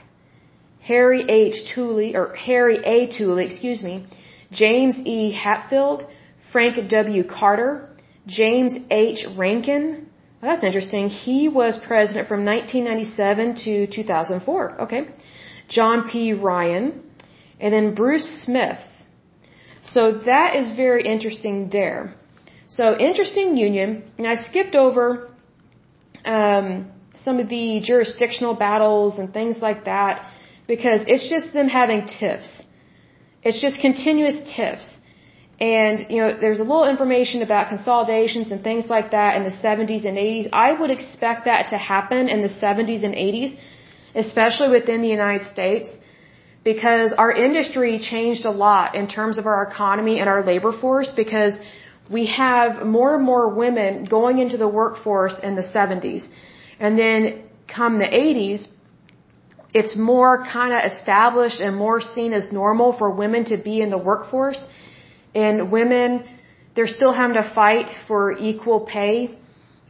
Harry 0.80 1.24
H. 1.28 1.72
Tooley, 1.74 2.14
or 2.14 2.34
Harry 2.34 2.78
A. 2.84 3.06
Tooley, 3.06 3.46
excuse 3.46 3.82
me, 3.82 4.06
James 4.52 4.96
E. 5.04 5.32
Hatfield, 5.32 6.06
Frank 6.52 6.88
W. 6.88 7.24
Carter, 7.24 7.88
James 8.26 8.76
H. 8.90 9.26
Rankin. 9.36 10.10
Well, 10.40 10.52
that's 10.52 10.64
interesting. 10.64 11.08
He 11.08 11.48
was 11.48 11.78
president 11.78 12.28
from 12.28 12.44
1997 12.44 13.56
to 13.64 13.86
2004. 13.86 14.82
Okay. 14.82 15.08
John 15.68 16.08
P. 16.10 16.34
Ryan, 16.34 17.02
and 17.64 17.72
then 17.76 17.86
Bruce 18.00 18.30
Smith. 18.44 18.82
So 19.94 20.00
that 20.30 20.50
is 20.60 20.66
very 20.82 21.02
interesting 21.14 21.56
there. 21.78 22.14
So 22.78 22.84
interesting 23.08 23.56
union, 23.56 23.88
and 24.18 24.26
I 24.32 24.36
skipped 24.48 24.74
over 24.84 25.04
um, 26.36 26.66
some 27.24 27.36
of 27.42 27.48
the 27.48 27.80
jurisdictional 27.90 28.54
battles 28.66 29.18
and 29.18 29.32
things 29.38 29.56
like 29.68 29.80
that 29.92 30.12
because 30.72 31.00
it's 31.12 31.26
just 31.34 31.54
them 31.58 31.68
having 31.80 32.00
tiffs. 32.18 32.52
It's 33.42 33.60
just 33.66 33.80
continuous 33.80 34.38
tiffs. 34.56 34.88
And, 35.60 36.06
you 36.10 36.18
know, 36.20 36.30
there's 36.42 36.60
a 36.64 36.68
little 36.70 36.88
information 36.94 37.42
about 37.48 37.68
consolidations 37.74 38.50
and 38.50 38.62
things 38.62 38.86
like 38.94 39.12
that 39.12 39.36
in 39.38 39.44
the 39.50 39.56
70s 39.66 40.04
and 40.10 40.16
80s. 40.18 40.48
I 40.52 40.72
would 40.78 40.90
expect 40.90 41.44
that 41.50 41.68
to 41.68 41.78
happen 41.78 42.28
in 42.28 42.42
the 42.42 42.54
70s 42.64 43.04
and 43.08 43.14
80s, 43.14 43.56
especially 44.14 44.70
within 44.78 45.00
the 45.00 45.12
United 45.20 45.46
States, 45.54 45.88
because 46.64 47.12
our 47.12 47.30
industry 47.30 47.98
changed 47.98 48.44
a 48.46 48.50
lot 48.50 48.94
in 48.94 49.06
terms 49.06 49.36
of 49.38 49.46
our 49.46 49.62
economy 49.70 50.18
and 50.20 50.28
our 50.28 50.42
labor 50.44 50.72
force 50.72 51.12
because 51.14 51.54
we 52.10 52.26
have 52.26 52.86
more 52.86 53.14
and 53.16 53.24
more 53.24 53.48
women 53.48 54.04
going 54.04 54.38
into 54.38 54.56
the 54.56 54.68
workforce 54.68 55.38
in 55.38 55.54
the 55.56 55.62
70s. 55.62 56.26
And 56.78 56.98
then 56.98 57.42
come 57.68 57.98
the 57.98 58.06
80s, 58.06 58.66
it's 59.74 59.96
more 59.96 60.44
kind 60.44 60.72
of 60.72 60.90
established 60.92 61.60
and 61.60 61.76
more 61.76 62.00
seen 62.00 62.32
as 62.32 62.52
normal 62.52 62.96
for 62.96 63.10
women 63.10 63.44
to 63.46 63.56
be 63.56 63.80
in 63.80 63.90
the 63.90 63.98
workforce. 63.98 64.64
And 65.34 65.70
women, 65.70 66.24
they're 66.74 66.94
still 66.98 67.12
having 67.12 67.36
to 67.36 67.48
fight 67.54 67.90
for 68.06 68.32
equal 68.38 68.80
pay 68.80 69.36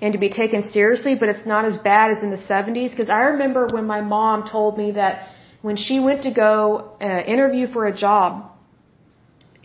and 0.00 0.12
to 0.12 0.18
be 0.18 0.28
taken 0.28 0.62
seriously, 0.62 1.14
but 1.14 1.28
it's 1.28 1.46
not 1.46 1.64
as 1.64 1.76
bad 1.76 2.10
as 2.10 2.22
in 2.22 2.30
the 2.30 2.42
70s. 2.52 2.90
Because 2.90 3.10
I 3.10 3.22
remember 3.34 3.68
when 3.70 3.86
my 3.86 4.00
mom 4.00 4.46
told 4.48 4.76
me 4.76 4.92
that 4.92 5.28
when 5.66 5.76
she 5.84 5.96
went 6.06 6.20
to 6.28 6.32
go 6.44 6.54
uh, 7.00 7.20
interview 7.34 7.66
for 7.74 7.82
a 7.86 7.94
job, 8.04 8.30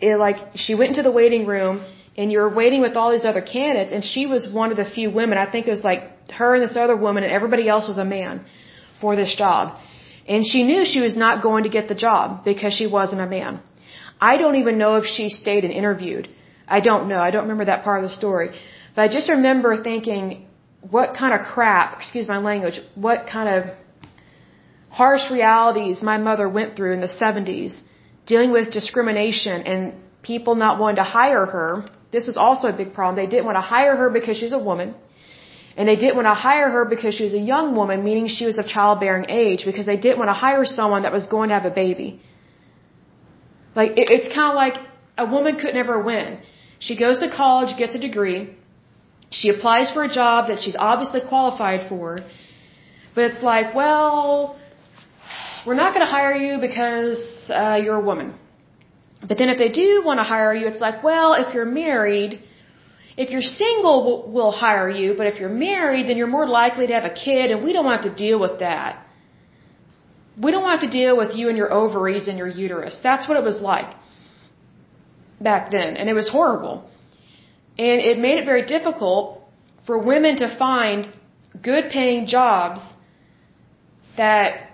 it 0.06 0.16
like 0.26 0.38
she 0.64 0.74
went 0.78 0.88
into 0.92 1.02
the 1.08 1.14
waiting 1.20 1.42
room 1.54 1.74
and 2.16 2.32
you're 2.34 2.52
waiting 2.60 2.80
with 2.86 2.94
all 2.98 3.10
these 3.16 3.26
other 3.30 3.42
candidates, 3.42 3.92
and 3.96 4.02
she 4.12 4.22
was 4.34 4.42
one 4.60 4.68
of 4.74 4.78
the 4.82 4.88
few 4.96 5.08
women. 5.18 5.34
I 5.44 5.46
think 5.52 5.62
it 5.68 5.74
was 5.78 5.84
like 5.90 6.02
her 6.40 6.50
and 6.54 6.62
this 6.66 6.76
other 6.84 6.96
woman, 7.06 7.22
and 7.24 7.32
everybody 7.38 7.68
else 7.74 7.86
was 7.92 7.98
a 8.06 8.08
man 8.16 8.46
for 9.02 9.14
this 9.20 9.32
job. 9.42 9.64
And 10.26 10.46
she 10.52 10.60
knew 10.68 10.80
she 10.94 11.02
was 11.06 11.16
not 11.24 11.42
going 11.42 11.64
to 11.68 11.72
get 11.76 11.88
the 11.92 11.98
job 12.06 12.44
because 12.50 12.72
she 12.80 12.86
wasn't 12.98 13.20
a 13.26 13.30
man. 13.36 13.60
I 14.30 14.32
don't 14.40 14.56
even 14.62 14.78
know 14.82 14.92
if 15.00 15.04
she 15.16 15.28
stayed 15.42 15.64
and 15.68 15.72
interviewed. 15.82 16.28
I 16.76 16.80
don't 16.88 17.08
know. 17.10 17.20
I 17.28 17.30
don't 17.30 17.46
remember 17.48 17.66
that 17.72 17.84
part 17.84 18.02
of 18.02 18.08
the 18.08 18.16
story. 18.22 18.48
But 18.94 19.02
I 19.06 19.08
just 19.18 19.28
remember 19.36 19.70
thinking, 19.90 20.46
what 20.96 21.08
kind 21.22 21.32
of 21.36 21.40
crap, 21.52 21.98
excuse 21.98 22.26
my 22.36 22.38
language, 22.50 22.80
what 22.94 23.26
kind 23.36 23.48
of 23.56 23.60
harsh 24.90 25.30
realities 25.30 26.02
my 26.02 26.18
mother 26.18 26.48
went 26.48 26.76
through 26.76 26.92
in 26.92 27.00
the 27.00 27.14
70s 27.22 27.78
dealing 28.26 28.52
with 28.52 28.70
discrimination 28.70 29.62
and 29.62 29.94
people 30.22 30.54
not 30.54 30.78
wanting 30.78 30.96
to 30.96 31.08
hire 31.18 31.46
her 31.46 31.86
this 32.12 32.26
was 32.26 32.36
also 32.36 32.68
a 32.68 32.72
big 32.72 32.92
problem. 32.92 33.16
They 33.22 33.30
didn't 33.34 33.46
want 33.50 33.56
to 33.56 33.66
hire 33.76 33.96
her 33.96 34.10
because 34.10 34.36
she's 34.36 34.52
a 34.52 34.62
woman. 34.70 34.94
And 35.76 35.88
they 35.88 35.96
didn't 35.96 36.16
want 36.16 36.26
to 36.26 36.34
hire 36.34 36.68
her 36.76 36.84
because 36.84 37.14
she 37.14 37.24
was 37.24 37.34
a 37.34 37.44
young 37.54 37.74
woman, 37.76 38.02
meaning 38.04 38.26
she 38.26 38.44
was 38.44 38.58
of 38.58 38.66
childbearing 38.66 39.26
age, 39.28 39.64
because 39.64 39.86
they 39.86 39.96
didn't 39.96 40.18
want 40.18 40.28
to 40.28 40.38
hire 40.46 40.64
someone 40.64 41.02
that 41.02 41.12
was 41.12 41.26
going 41.26 41.48
to 41.50 41.54
have 41.54 41.64
a 41.64 41.74
baby. 41.84 42.20
Like, 43.74 43.92
it, 43.92 44.10
it's 44.10 44.28
kind 44.34 44.50
of 44.52 44.56
like 44.56 44.76
a 45.16 45.26
woman 45.34 45.58
could 45.58 45.74
never 45.74 46.02
win. 46.02 46.40
She 46.80 46.96
goes 46.96 47.20
to 47.20 47.30
college, 47.30 47.78
gets 47.78 47.94
a 47.94 47.98
degree, 47.98 48.56
she 49.30 49.48
applies 49.48 49.92
for 49.92 50.02
a 50.02 50.12
job 50.12 50.48
that 50.48 50.58
she's 50.58 50.74
obviously 50.76 51.20
qualified 51.20 51.88
for, 51.88 52.18
but 53.14 53.24
it's 53.24 53.40
like, 53.40 53.74
well, 53.76 54.58
we're 55.66 55.74
not 55.74 55.94
going 55.94 56.04
to 56.06 56.10
hire 56.10 56.34
you 56.34 56.60
because 56.60 57.50
uh, 57.50 57.78
you're 57.82 57.96
a 57.96 58.04
woman. 58.04 58.34
But 59.26 59.36
then 59.38 59.48
if 59.50 59.58
they 59.58 59.68
do 59.68 60.02
want 60.04 60.18
to 60.18 60.24
hire 60.24 60.54
you, 60.54 60.66
it's 60.66 60.80
like, 60.80 61.02
well, 61.02 61.34
if 61.34 61.54
you're 61.54 61.66
married, 61.66 62.42
if 63.16 63.30
you're 63.30 63.42
single, 63.42 64.24
we'll, 64.34 64.50
hire 64.52 64.88
you, 64.88 65.14
but 65.16 65.26
if 65.26 65.38
you're 65.40 65.56
married, 65.70 66.08
then 66.08 66.16
you're 66.16 66.34
more 66.38 66.46
likely 66.46 66.86
to 66.86 66.94
have 66.94 67.04
a 67.04 67.12
kid, 67.12 67.50
and 67.50 67.62
we 67.62 67.72
don't 67.72 67.84
want 67.84 68.02
to 68.04 68.14
deal 68.14 68.38
with 68.40 68.60
that. 68.60 69.06
We 70.40 70.50
don't 70.52 70.62
want 70.62 70.80
to 70.82 70.90
deal 70.90 71.16
with 71.16 71.34
you 71.34 71.48
and 71.48 71.56
your 71.56 71.70
ovaries 71.70 72.28
and 72.28 72.38
your 72.38 72.48
uterus. 72.48 72.98
That's 73.02 73.28
what 73.28 73.36
it 73.36 73.44
was 73.44 73.60
like 73.60 73.94
back 75.40 75.70
then, 75.70 75.96
and 75.96 76.08
it 76.08 76.14
was 76.14 76.28
horrible. 76.28 76.88
And 77.78 78.00
it 78.00 78.18
made 78.18 78.38
it 78.38 78.46
very 78.46 78.64
difficult 78.64 79.42
for 79.86 79.98
women 79.98 80.36
to 80.36 80.56
find 80.58 81.08
good 81.62 81.90
paying 81.90 82.26
jobs 82.26 82.80
that 84.16 84.69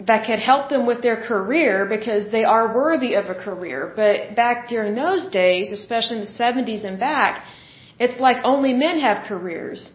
that 0.00 0.26
could 0.26 0.38
help 0.38 0.68
them 0.68 0.86
with 0.86 1.00
their 1.02 1.16
career 1.16 1.86
because 1.86 2.30
they 2.30 2.44
are 2.44 2.74
worthy 2.74 3.14
of 3.14 3.26
a 3.26 3.34
career. 3.34 3.92
But 3.96 4.36
back 4.36 4.68
during 4.68 4.94
those 4.94 5.26
days, 5.26 5.72
especially 5.72 6.18
in 6.18 6.24
the 6.24 6.30
70s 6.30 6.84
and 6.84 7.00
back, 7.00 7.44
it's 7.98 8.20
like 8.20 8.44
only 8.44 8.74
men 8.74 8.98
have 8.98 9.26
careers. 9.26 9.90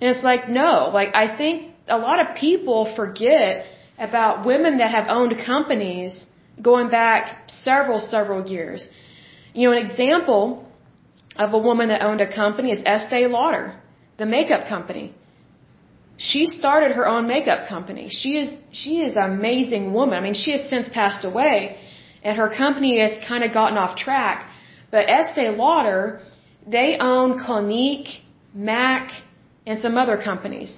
And 0.00 0.10
it's 0.14 0.22
like, 0.22 0.48
no, 0.48 0.90
like 0.92 1.14
I 1.14 1.36
think 1.36 1.72
a 1.88 1.98
lot 1.98 2.20
of 2.20 2.36
people 2.36 2.94
forget 2.94 3.64
about 3.98 4.46
women 4.46 4.78
that 4.78 4.90
have 4.90 5.06
owned 5.08 5.34
companies 5.44 6.24
going 6.60 6.90
back 6.90 7.48
several, 7.48 8.00
several 8.00 8.48
years. 8.48 8.88
You 9.54 9.68
know, 9.68 9.76
an 9.76 9.84
example 9.86 10.66
of 11.36 11.54
a 11.54 11.58
woman 11.58 11.88
that 11.88 12.02
owned 12.02 12.20
a 12.20 12.32
company 12.32 12.70
is 12.72 12.82
Estee 12.84 13.26
Lauder, 13.26 13.80
the 14.18 14.26
makeup 14.26 14.68
company. 14.68 15.14
She 16.28 16.40
started 16.46 16.92
her 16.92 17.06
own 17.08 17.26
makeup 17.26 17.60
company. 17.66 18.06
She 18.20 18.30
is 18.40 18.48
she 18.80 18.94
is 19.06 19.16
an 19.16 19.26
amazing 19.38 19.84
woman. 19.94 20.18
I 20.18 20.22
mean, 20.26 20.34
she 20.42 20.50
has 20.56 20.68
since 20.72 20.86
passed 21.00 21.24
away, 21.30 21.78
and 22.22 22.36
her 22.36 22.50
company 22.62 22.92
has 23.04 23.14
kind 23.26 23.42
of 23.42 23.54
gotten 23.54 23.78
off 23.82 23.96
track. 23.96 24.46
But 24.90 25.08
Estee 25.08 25.48
Lauder, 25.48 26.20
they 26.76 26.88
own 27.00 27.38
Clinique, 27.44 28.10
Mac, 28.52 29.12
and 29.66 29.80
some 29.80 29.96
other 29.96 30.18
companies. 30.30 30.72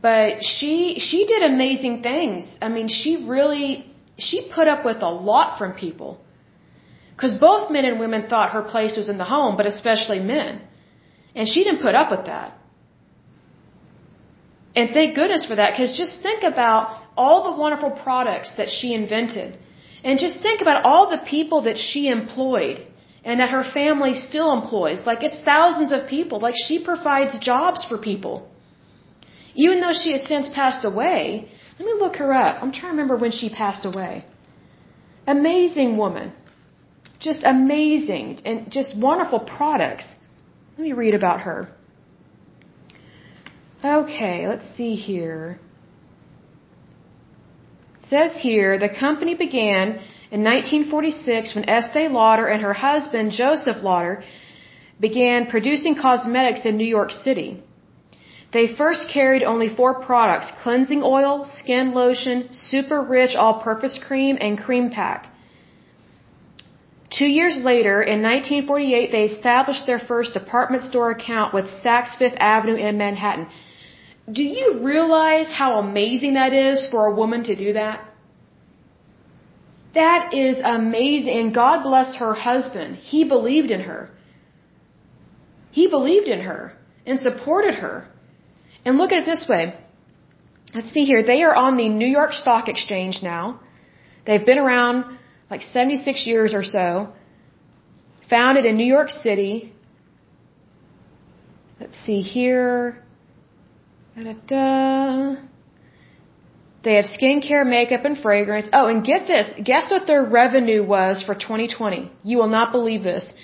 But 0.00 0.44
she 0.44 1.00
she 1.06 1.26
did 1.32 1.42
amazing 1.42 2.02
things. 2.08 2.46
I 2.62 2.68
mean, 2.76 2.88
she 3.00 3.12
really 3.36 3.68
she 4.16 4.48
put 4.58 4.68
up 4.68 4.84
with 4.84 5.02
a 5.02 5.12
lot 5.32 5.58
from 5.58 5.72
people. 5.72 6.10
Because 7.16 7.34
both 7.34 7.70
men 7.76 7.84
and 7.84 7.98
women 7.98 8.28
thought 8.28 8.50
her 8.50 8.62
place 8.62 8.96
was 8.96 9.08
in 9.08 9.18
the 9.18 9.30
home, 9.36 9.56
but 9.56 9.66
especially 9.66 10.20
men. 10.20 10.60
And 11.34 11.48
she 11.48 11.64
didn't 11.64 11.82
put 11.82 11.96
up 11.96 12.12
with 12.12 12.26
that. 12.26 12.58
And 14.76 14.90
thank 14.90 15.14
goodness 15.14 15.44
for 15.44 15.56
that, 15.56 15.72
because 15.72 15.96
just 15.96 16.20
think 16.20 16.42
about 16.42 17.00
all 17.16 17.38
the 17.50 17.56
wonderful 17.58 17.92
products 17.92 18.50
that 18.56 18.68
she 18.68 18.92
invented. 18.92 19.58
And 20.02 20.18
just 20.18 20.40
think 20.42 20.60
about 20.60 20.84
all 20.84 21.10
the 21.10 21.18
people 21.18 21.62
that 21.62 21.78
she 21.78 22.08
employed 22.08 22.84
and 23.24 23.40
that 23.40 23.50
her 23.50 23.64
family 23.64 24.14
still 24.14 24.52
employs. 24.52 25.06
Like 25.06 25.22
it's 25.22 25.38
thousands 25.38 25.92
of 25.92 26.08
people. 26.08 26.40
Like 26.40 26.56
she 26.66 26.82
provides 26.82 27.38
jobs 27.38 27.84
for 27.84 27.96
people. 27.98 28.48
Even 29.54 29.80
though 29.80 29.92
she 29.92 30.12
has 30.12 30.22
since 30.22 30.48
passed 30.48 30.84
away, 30.84 31.48
let 31.78 31.86
me 31.86 31.94
look 31.94 32.16
her 32.16 32.32
up. 32.32 32.62
I'm 32.62 32.72
trying 32.72 32.92
to 32.92 32.96
remember 32.96 33.16
when 33.16 33.30
she 33.30 33.48
passed 33.48 33.84
away. 33.84 34.24
Amazing 35.26 35.96
woman. 35.96 36.32
Just 37.18 37.42
amazing 37.44 38.42
and 38.44 38.70
just 38.70 38.98
wonderful 38.98 39.40
products. 39.40 40.06
Let 40.76 40.82
me 40.88 40.92
read 40.92 41.14
about 41.14 41.40
her. 41.42 41.68
Okay, 43.84 44.48
let's 44.48 44.64
see 44.76 44.94
here. 44.94 45.58
It 48.00 48.08
says 48.08 48.40
here 48.40 48.78
the 48.78 48.88
company 48.88 49.34
began 49.34 50.00
in 50.30 50.42
1946 50.42 51.54
when 51.54 51.68
Estee 51.68 52.08
Lauder 52.08 52.46
and 52.46 52.62
her 52.62 52.72
husband 52.72 53.32
Joseph 53.32 53.82
Lauder 53.82 54.24
began 54.98 55.46
producing 55.46 55.96
cosmetics 55.96 56.64
in 56.64 56.78
New 56.78 56.86
York 56.98 57.10
City. 57.10 57.62
They 58.54 58.74
first 58.74 59.10
carried 59.10 59.42
only 59.42 59.68
four 59.68 59.92
products 60.00 60.46
cleansing 60.62 61.02
oil, 61.02 61.44
skin 61.44 61.92
lotion, 61.92 62.48
super 62.52 63.02
rich 63.02 63.34
all 63.36 63.60
purpose 63.60 63.98
cream, 64.06 64.38
and 64.40 64.56
cream 64.56 64.88
pack. 64.90 65.30
Two 67.10 67.26
years 67.26 67.56
later, 67.56 68.00
in 68.00 68.22
1948, 68.22 69.12
they 69.12 69.24
established 69.24 69.84
their 69.86 69.98
first 69.98 70.32
department 70.32 70.84
store 70.84 71.10
account 71.10 71.52
with 71.52 71.66
Saks 71.66 72.16
Fifth 72.16 72.38
Avenue 72.38 72.76
in 72.76 72.96
Manhattan. 72.96 73.46
Do 74.30 74.42
you 74.42 74.80
realize 74.82 75.50
how 75.52 75.78
amazing 75.78 76.34
that 76.34 76.52
is 76.52 76.88
for 76.90 77.06
a 77.06 77.14
woman 77.14 77.44
to 77.44 77.54
do 77.54 77.74
that? 77.74 78.10
That 79.94 80.34
is 80.34 80.58
amazing. 80.64 81.34
And 81.38 81.54
God 81.54 81.82
bless 81.82 82.16
her 82.16 82.34
husband. 82.34 82.96
He 82.96 83.24
believed 83.24 83.70
in 83.70 83.80
her. 83.80 84.10
He 85.70 85.88
believed 85.88 86.28
in 86.28 86.40
her 86.40 86.76
and 87.06 87.20
supported 87.20 87.74
her. 87.74 88.08
And 88.84 88.96
look 88.98 89.12
at 89.12 89.22
it 89.22 89.26
this 89.26 89.46
way. 89.48 89.74
Let's 90.74 90.90
see 90.92 91.04
here. 91.04 91.22
They 91.22 91.42
are 91.42 91.54
on 91.54 91.76
the 91.76 91.88
New 91.88 92.06
York 92.06 92.32
Stock 92.32 92.68
Exchange 92.68 93.20
now. 93.22 93.60
They've 94.26 94.44
been 94.44 94.58
around 94.58 95.18
like 95.50 95.60
76 95.60 96.26
years 96.26 96.54
or 96.54 96.64
so. 96.64 97.12
Founded 98.30 98.64
in 98.64 98.76
New 98.76 98.86
York 98.86 99.10
City. 99.10 99.72
Let's 101.78 101.98
see 102.04 102.20
here. 102.20 103.03
Da-da-da. 104.14 105.36
They 106.84 106.94
have 106.94 107.06
skincare, 107.06 107.66
makeup, 107.66 108.04
and 108.04 108.16
fragrance. 108.18 108.68
Oh, 108.72 108.86
and 108.86 109.04
get 109.04 109.26
this. 109.26 109.50
Guess 109.62 109.90
what 109.90 110.06
their 110.06 110.22
revenue 110.22 110.84
was 110.84 111.22
for 111.22 111.34
2020? 111.34 112.12
You 112.22 112.38
will 112.38 112.48
not 112.48 112.70
believe 112.72 113.02
this. 113.02 113.34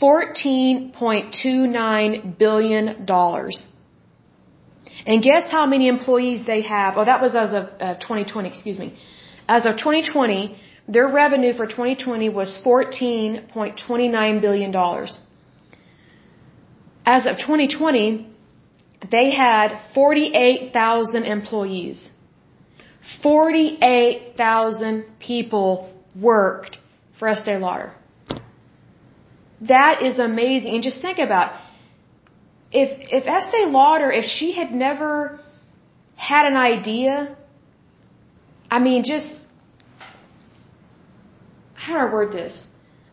$14.29 0.00 2.38
billion. 2.38 3.06
And 5.06 5.22
guess 5.22 5.50
how 5.50 5.66
many 5.66 5.88
employees 5.88 6.46
they 6.46 6.62
have? 6.62 6.96
Oh, 6.96 7.04
that 7.04 7.20
was 7.20 7.34
as 7.34 7.52
of 7.52 7.68
uh, 7.80 7.96
2020, 7.96 8.48
excuse 8.48 8.78
me. 8.78 8.94
As 9.46 9.66
of 9.66 9.76
2020, 9.76 10.56
their 10.88 11.08
revenue 11.08 11.52
for 11.52 11.66
2020 11.66 12.30
was 12.30 12.58
$14.29 12.64 14.40
billion. 14.40 14.74
As 17.04 17.26
of 17.26 17.36
2020, 17.36 18.26
they 19.08 19.30
had 19.30 19.80
48,000 19.94 21.24
employees. 21.24 22.10
48,000 23.22 25.04
people 25.18 25.92
worked 26.14 26.78
for 27.18 27.28
Estee 27.28 27.56
Lauder. 27.56 27.92
That 29.62 30.02
is 30.02 30.18
amazing. 30.18 30.74
And 30.74 30.82
just 30.82 31.00
think 31.00 31.18
about 31.18 31.52
if 32.72 32.90
if 33.10 33.26
Estee 33.26 33.66
Lauder, 33.66 34.10
if 34.10 34.24
she 34.24 34.52
had 34.52 34.72
never 34.72 35.40
had 36.16 36.46
an 36.46 36.56
idea, 36.56 37.36
I 38.70 38.78
mean, 38.78 39.02
just 39.04 39.28
how 41.74 41.94
do 41.94 41.98
I 41.98 42.12
word 42.12 42.32
this? 42.32 42.64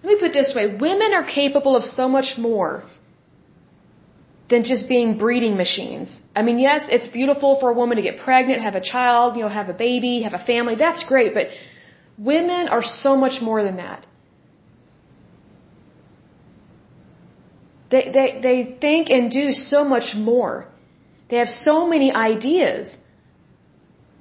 Let 0.04 0.14
me 0.14 0.20
put 0.20 0.30
it 0.30 0.34
this 0.34 0.54
way: 0.56 0.76
women 0.76 1.14
are 1.14 1.24
capable 1.24 1.76
of 1.76 1.84
so 1.84 2.08
much 2.08 2.38
more 2.38 2.84
than 4.50 4.64
just 4.64 4.88
being 4.88 5.18
breeding 5.18 5.58
machines. 5.58 6.22
I 6.36 6.42
mean, 6.42 6.60
yes, 6.60 6.86
it's 6.90 7.08
beautiful 7.08 7.60
for 7.60 7.70
a 7.72 7.74
woman 7.74 7.98
to 7.98 8.04
get 8.04 8.20
pregnant, 8.20 8.62
have 8.62 8.76
a 8.76 8.82
child, 8.82 9.36
you 9.36 9.42
know, 9.44 9.50
have 9.50 9.70
a 9.70 9.74
baby, 9.74 10.22
have 10.22 10.34
a 10.34 10.44
family. 10.52 10.76
That's 10.76 11.04
great, 11.06 11.34
but 11.34 11.48
women 12.18 12.70
are 12.70 12.84
so 12.84 13.16
much 13.16 13.42
more 13.42 13.62
than 13.64 13.78
that. 13.78 14.06
They, 17.90 18.12
they, 18.14 18.40
they 18.42 18.78
think 18.80 19.10
and 19.10 19.32
do 19.32 19.54
so 19.54 19.84
much 19.84 20.16
more. 20.16 20.68
They 21.30 21.38
have 21.38 21.50
so 21.50 21.88
many 21.88 22.12
ideas. 22.12 22.96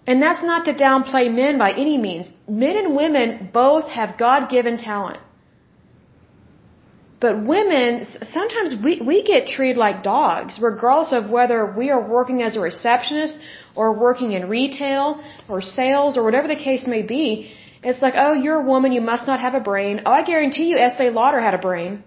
And 0.07 0.23
that's 0.23 0.43
not 0.43 0.65
to 0.67 0.75
downplay 0.75 1.33
men 1.33 1.59
by 1.59 1.73
any 1.73 1.99
means. 1.99 2.33
Men 2.49 2.77
and 2.77 2.95
women 2.95 3.51
both 3.53 3.89
have 3.89 4.17
God 4.19 4.49
given 4.49 4.79
talent. 4.79 5.21
But 7.27 7.45
women, 7.45 8.07
sometimes 8.37 8.71
we, 8.85 8.93
we 9.11 9.17
get 9.31 9.49
treated 9.55 9.79
like 9.85 9.97
dogs, 10.05 10.61
regardless 10.71 11.13
of 11.19 11.23
whether 11.37 11.59
we 11.81 11.87
are 11.95 12.03
working 12.17 12.39
as 12.49 12.53
a 12.57 12.61
receptionist 12.61 13.35
or 13.75 13.87
working 14.07 14.31
in 14.39 14.43
retail 14.49 15.07
or 15.49 15.61
sales 15.61 16.17
or 16.17 16.23
whatever 16.27 16.47
the 16.47 16.61
case 16.69 16.85
may 16.87 17.03
be. 17.17 17.27
It's 17.83 18.01
like, 18.01 18.15
oh, 18.25 18.35
you're 18.43 18.61
a 18.61 18.67
woman, 18.73 18.93
you 18.93 19.01
must 19.01 19.27
not 19.31 19.41
have 19.47 19.55
a 19.55 19.65
brain. 19.71 20.03
Oh, 20.07 20.13
I 20.21 20.23
guarantee 20.23 20.69
you 20.71 20.79
Estee 20.79 21.11
Lauder 21.19 21.41
had 21.49 21.55
a 21.61 21.63
brain. 21.67 22.05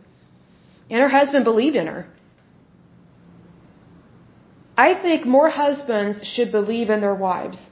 And 0.89 1.01
her 1.01 1.11
husband 1.17 1.43
believed 1.43 1.75
in 1.75 1.87
her. 1.87 2.07
I 4.87 4.89
think 5.03 5.25
more 5.25 5.49
husbands 5.49 6.25
should 6.33 6.49
believe 6.53 6.89
in 6.89 7.01
their 7.01 7.19
wives. 7.27 7.69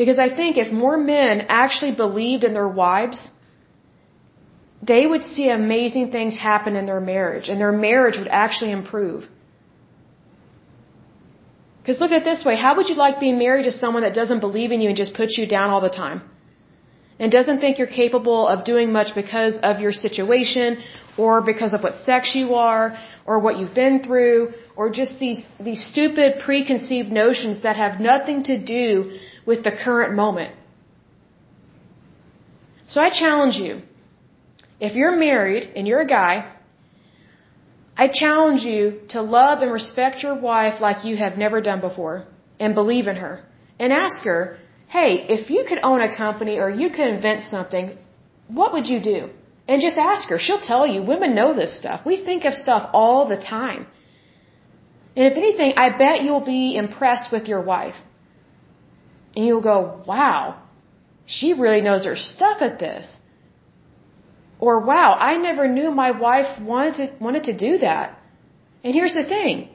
Because 0.00 0.18
I 0.18 0.34
think 0.34 0.56
if 0.56 0.72
more 0.72 0.96
men 0.96 1.46
actually 1.62 1.94
believed 2.04 2.42
in 2.42 2.54
their 2.54 2.72
wives, 2.84 3.28
they 4.86 5.06
would 5.06 5.24
see 5.24 5.48
amazing 5.48 6.10
things 6.10 6.36
happen 6.36 6.76
in 6.76 6.86
their 6.86 7.00
marriage, 7.00 7.48
and 7.48 7.60
their 7.60 7.72
marriage 7.72 8.16
would 8.18 8.28
actually 8.28 8.72
improve. 8.72 9.26
Because 11.80 12.00
look 12.00 12.12
at 12.12 12.22
it 12.22 12.24
this 12.24 12.44
way 12.44 12.56
how 12.56 12.76
would 12.76 12.88
you 12.88 12.96
like 12.96 13.20
being 13.20 13.38
married 13.38 13.64
to 13.64 13.74
someone 13.82 14.02
that 14.02 14.14
doesn't 14.14 14.40
believe 14.40 14.72
in 14.72 14.80
you 14.80 14.88
and 14.88 14.96
just 14.96 15.14
puts 15.14 15.38
you 15.38 15.46
down 15.46 15.70
all 15.70 15.80
the 15.80 15.96
time? 16.04 16.22
And 17.18 17.32
doesn't 17.32 17.60
think 17.60 17.78
you're 17.78 17.94
capable 18.04 18.46
of 18.46 18.64
doing 18.66 18.92
much 18.92 19.14
because 19.14 19.56
of 19.62 19.80
your 19.80 19.92
situation, 19.92 20.78
or 21.16 21.40
because 21.40 21.72
of 21.72 21.82
what 21.82 21.96
sex 21.96 22.34
you 22.34 22.54
are, 22.54 22.98
or 23.24 23.38
what 23.38 23.58
you've 23.58 23.74
been 23.74 24.02
through, 24.02 24.52
or 24.76 24.90
just 24.90 25.18
these, 25.18 25.40
these 25.58 25.82
stupid 25.92 26.40
preconceived 26.44 27.10
notions 27.10 27.62
that 27.62 27.76
have 27.76 28.00
nothing 28.00 28.42
to 28.50 28.62
do 28.62 29.18
with 29.46 29.64
the 29.64 29.72
current 29.72 30.14
moment. 30.14 30.54
So 32.86 33.00
I 33.00 33.08
challenge 33.08 33.56
you 33.56 33.80
if 34.80 34.94
you're 34.94 35.16
married 35.16 35.72
and 35.74 35.86
you're 35.86 36.00
a 36.00 36.06
guy, 36.06 36.52
I 37.96 38.08
challenge 38.12 38.62
you 38.62 39.00
to 39.10 39.22
love 39.22 39.62
and 39.62 39.72
respect 39.72 40.22
your 40.22 40.38
wife 40.38 40.80
like 40.80 41.04
you 41.04 41.16
have 41.16 41.38
never 41.38 41.60
done 41.60 41.80
before 41.80 42.26
and 42.60 42.74
believe 42.74 43.06
in 43.08 43.16
her. 43.16 43.42
And 43.78 43.92
ask 43.92 44.24
her, 44.24 44.58
hey, 44.88 45.26
if 45.28 45.50
you 45.50 45.64
could 45.68 45.78
own 45.82 46.00
a 46.00 46.14
company 46.16 46.58
or 46.58 46.68
you 46.70 46.90
could 46.90 47.08
invent 47.08 47.44
something, 47.44 47.96
what 48.48 48.72
would 48.72 48.86
you 48.86 49.00
do? 49.00 49.30
And 49.68 49.82
just 49.82 49.98
ask 49.98 50.28
her. 50.28 50.38
She'll 50.38 50.60
tell 50.60 50.86
you. 50.86 51.02
Women 51.02 51.34
know 51.34 51.54
this 51.54 51.76
stuff. 51.76 52.06
We 52.06 52.24
think 52.24 52.44
of 52.44 52.54
stuff 52.54 52.90
all 52.92 53.28
the 53.28 53.36
time. 53.36 53.86
And 55.16 55.26
if 55.26 55.36
anything, 55.36 55.72
I 55.76 55.96
bet 55.96 56.22
you'll 56.22 56.44
be 56.44 56.76
impressed 56.76 57.32
with 57.32 57.48
your 57.48 57.62
wife. 57.62 57.96
And 59.34 59.44
you'll 59.46 59.62
go, 59.62 60.02
wow, 60.06 60.62
she 61.26 61.52
really 61.52 61.80
knows 61.80 62.04
her 62.04 62.16
stuff 62.16 62.58
at 62.60 62.78
this. 62.78 63.04
Or 64.58 64.80
wow, 64.80 65.16
I 65.18 65.36
never 65.36 65.68
knew 65.68 65.90
my 65.90 66.12
wife 66.12 66.60
wanted 66.60 66.94
to, 66.96 67.24
wanted 67.24 67.44
to 67.44 67.56
do 67.56 67.78
that. 67.78 68.18
And 68.82 68.94
here's 68.94 69.14
the 69.14 69.24
thing. 69.24 69.68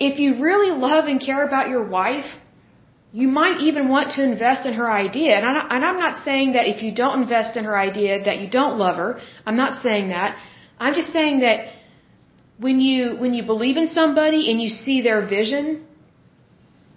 If 0.00 0.18
you 0.18 0.42
really 0.42 0.70
love 0.70 1.06
and 1.06 1.20
care 1.20 1.46
about 1.46 1.68
your 1.68 1.84
wife, 1.84 2.26
you 3.12 3.28
might 3.28 3.60
even 3.60 3.88
want 3.88 4.12
to 4.12 4.22
invest 4.22 4.66
in 4.66 4.74
her 4.74 4.90
idea. 4.90 5.36
And 5.36 5.46
I'm, 5.46 5.56
and 5.70 5.84
I'm 5.84 5.98
not 5.98 6.24
saying 6.24 6.52
that 6.52 6.66
if 6.66 6.82
you 6.82 6.94
don't 6.94 7.22
invest 7.22 7.56
in 7.56 7.64
her 7.64 7.76
idea 7.76 8.24
that 8.24 8.38
you 8.40 8.48
don't 8.50 8.76
love 8.78 8.96
her. 8.96 9.20
I'm 9.46 9.56
not 9.56 9.82
saying 9.82 10.10
that. 10.10 10.36
I'm 10.78 10.94
just 10.94 11.12
saying 11.12 11.40
that 11.40 11.72
when 12.58 12.80
you, 12.80 13.16
when 13.16 13.34
you 13.34 13.44
believe 13.44 13.76
in 13.76 13.86
somebody 13.86 14.50
and 14.50 14.60
you 14.60 14.68
see 14.68 15.00
their 15.02 15.26
vision, 15.26 15.84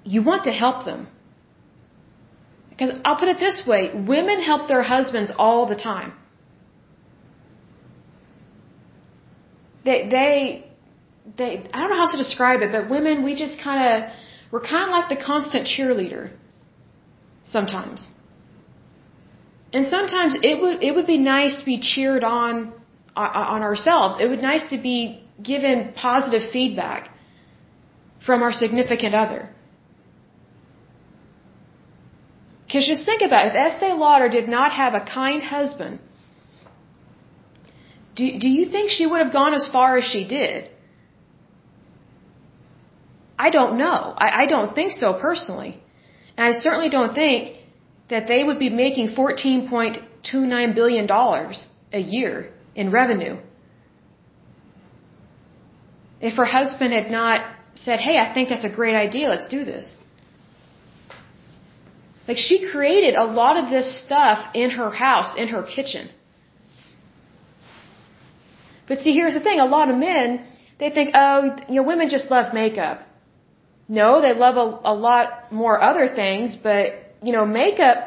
you 0.03 0.23
want 0.23 0.43
to 0.45 0.51
help 0.51 0.85
them. 0.85 1.07
Because 2.69 2.91
I'll 3.05 3.17
put 3.17 3.29
it 3.29 3.39
this 3.39 3.63
way, 3.65 3.91
women 3.93 4.41
help 4.41 4.67
their 4.67 4.81
husbands 4.81 5.31
all 5.37 5.67
the 5.67 5.75
time. 5.75 6.13
They 9.85 10.07
they 10.15 10.35
they 11.37 11.51
I 11.73 11.79
don't 11.79 11.89
know 11.89 12.01
how 12.03 12.11
to 12.11 12.17
describe 12.17 12.61
it, 12.61 12.71
but 12.71 12.89
women 12.89 13.23
we 13.23 13.35
just 13.35 13.59
kind 13.59 13.81
of 13.87 14.11
we're 14.51 14.67
kind 14.73 14.85
of 14.85 14.91
like 14.97 15.09
the 15.09 15.21
constant 15.31 15.67
cheerleader 15.67 16.31
sometimes. 17.43 18.07
And 19.73 19.87
sometimes 19.87 20.35
it 20.41 20.61
would 20.61 20.83
it 20.83 20.93
would 20.95 21.07
be 21.07 21.17
nice 21.17 21.57
to 21.59 21.65
be 21.65 21.79
cheered 21.79 22.23
on 22.23 22.73
on 23.15 23.61
ourselves. 23.61 24.21
It 24.21 24.27
would 24.27 24.39
be 24.39 24.47
nice 24.53 24.69
to 24.69 24.77
be 24.77 25.23
given 25.41 25.93
positive 25.93 26.51
feedback 26.51 27.09
from 28.25 28.43
our 28.43 28.51
significant 28.51 29.15
other. 29.15 29.49
Because 32.65 32.87
just 32.87 33.05
think 33.05 33.21
about 33.21 33.47
it. 33.47 33.55
If 33.55 33.73
Estee 33.73 33.93
Lauder 33.93 34.29
did 34.29 34.47
not 34.47 34.71
have 34.71 34.93
a 34.93 35.01
kind 35.01 35.41
husband, 35.43 35.99
do, 38.15 38.39
do 38.39 38.49
you 38.49 38.65
think 38.73 38.89
she 38.89 39.05
would 39.05 39.21
have 39.23 39.33
gone 39.33 39.53
as 39.53 39.67
far 39.67 39.97
as 39.97 40.03
she 40.03 40.27
did? 40.27 40.69
I 43.37 43.49
don't 43.49 43.77
know. 43.77 43.99
I, 44.25 44.43
I 44.43 44.45
don't 44.45 44.75
think 44.75 44.91
so 44.91 45.13
personally. 45.13 45.81
And 46.37 46.45
I 46.49 46.53
certainly 46.65 46.89
don't 46.89 47.13
think 47.13 47.57
that 48.09 48.27
they 48.27 48.43
would 48.43 48.59
be 48.59 48.69
making 48.69 49.15
$14.29 49.15 50.75
billion 50.75 51.09
a 51.99 51.99
year 51.99 52.53
in 52.75 52.91
revenue. 52.91 53.37
If 56.19 56.35
her 56.37 56.45
husband 56.45 56.93
had 56.93 57.09
not 57.09 57.41
said, 57.75 57.99
hey, 57.99 58.17
I 58.19 58.33
think 58.33 58.49
that's 58.49 58.63
a 58.63 58.75
great 58.79 58.95
idea, 58.95 59.29
let's 59.29 59.47
do 59.47 59.65
this. 59.65 59.95
Like 62.27 62.37
she 62.37 62.69
created 62.71 63.15
a 63.15 63.25
lot 63.25 63.57
of 63.57 63.69
this 63.69 63.87
stuff 64.05 64.39
in 64.53 64.69
her 64.71 64.91
house, 64.91 65.35
in 65.35 65.47
her 65.47 65.63
kitchen. 65.63 66.09
But 68.87 68.99
see, 68.99 69.11
here's 69.11 69.33
the 69.33 69.39
thing. 69.39 69.59
A 69.59 69.65
lot 69.65 69.89
of 69.89 69.95
men, 69.97 70.45
they 70.79 70.89
think, 70.89 71.11
oh, 71.13 71.55
you 71.69 71.75
know, 71.75 71.83
women 71.83 72.09
just 72.09 72.29
love 72.31 72.53
makeup. 72.53 72.99
No, 73.87 74.21
they 74.21 74.33
love 74.33 74.55
a, 74.55 74.67
a 74.93 74.95
lot 74.95 75.51
more 75.51 75.81
other 75.81 76.07
things, 76.07 76.55
but, 76.55 76.85
you 77.21 77.31
know, 77.33 77.45
makeup, 77.45 77.97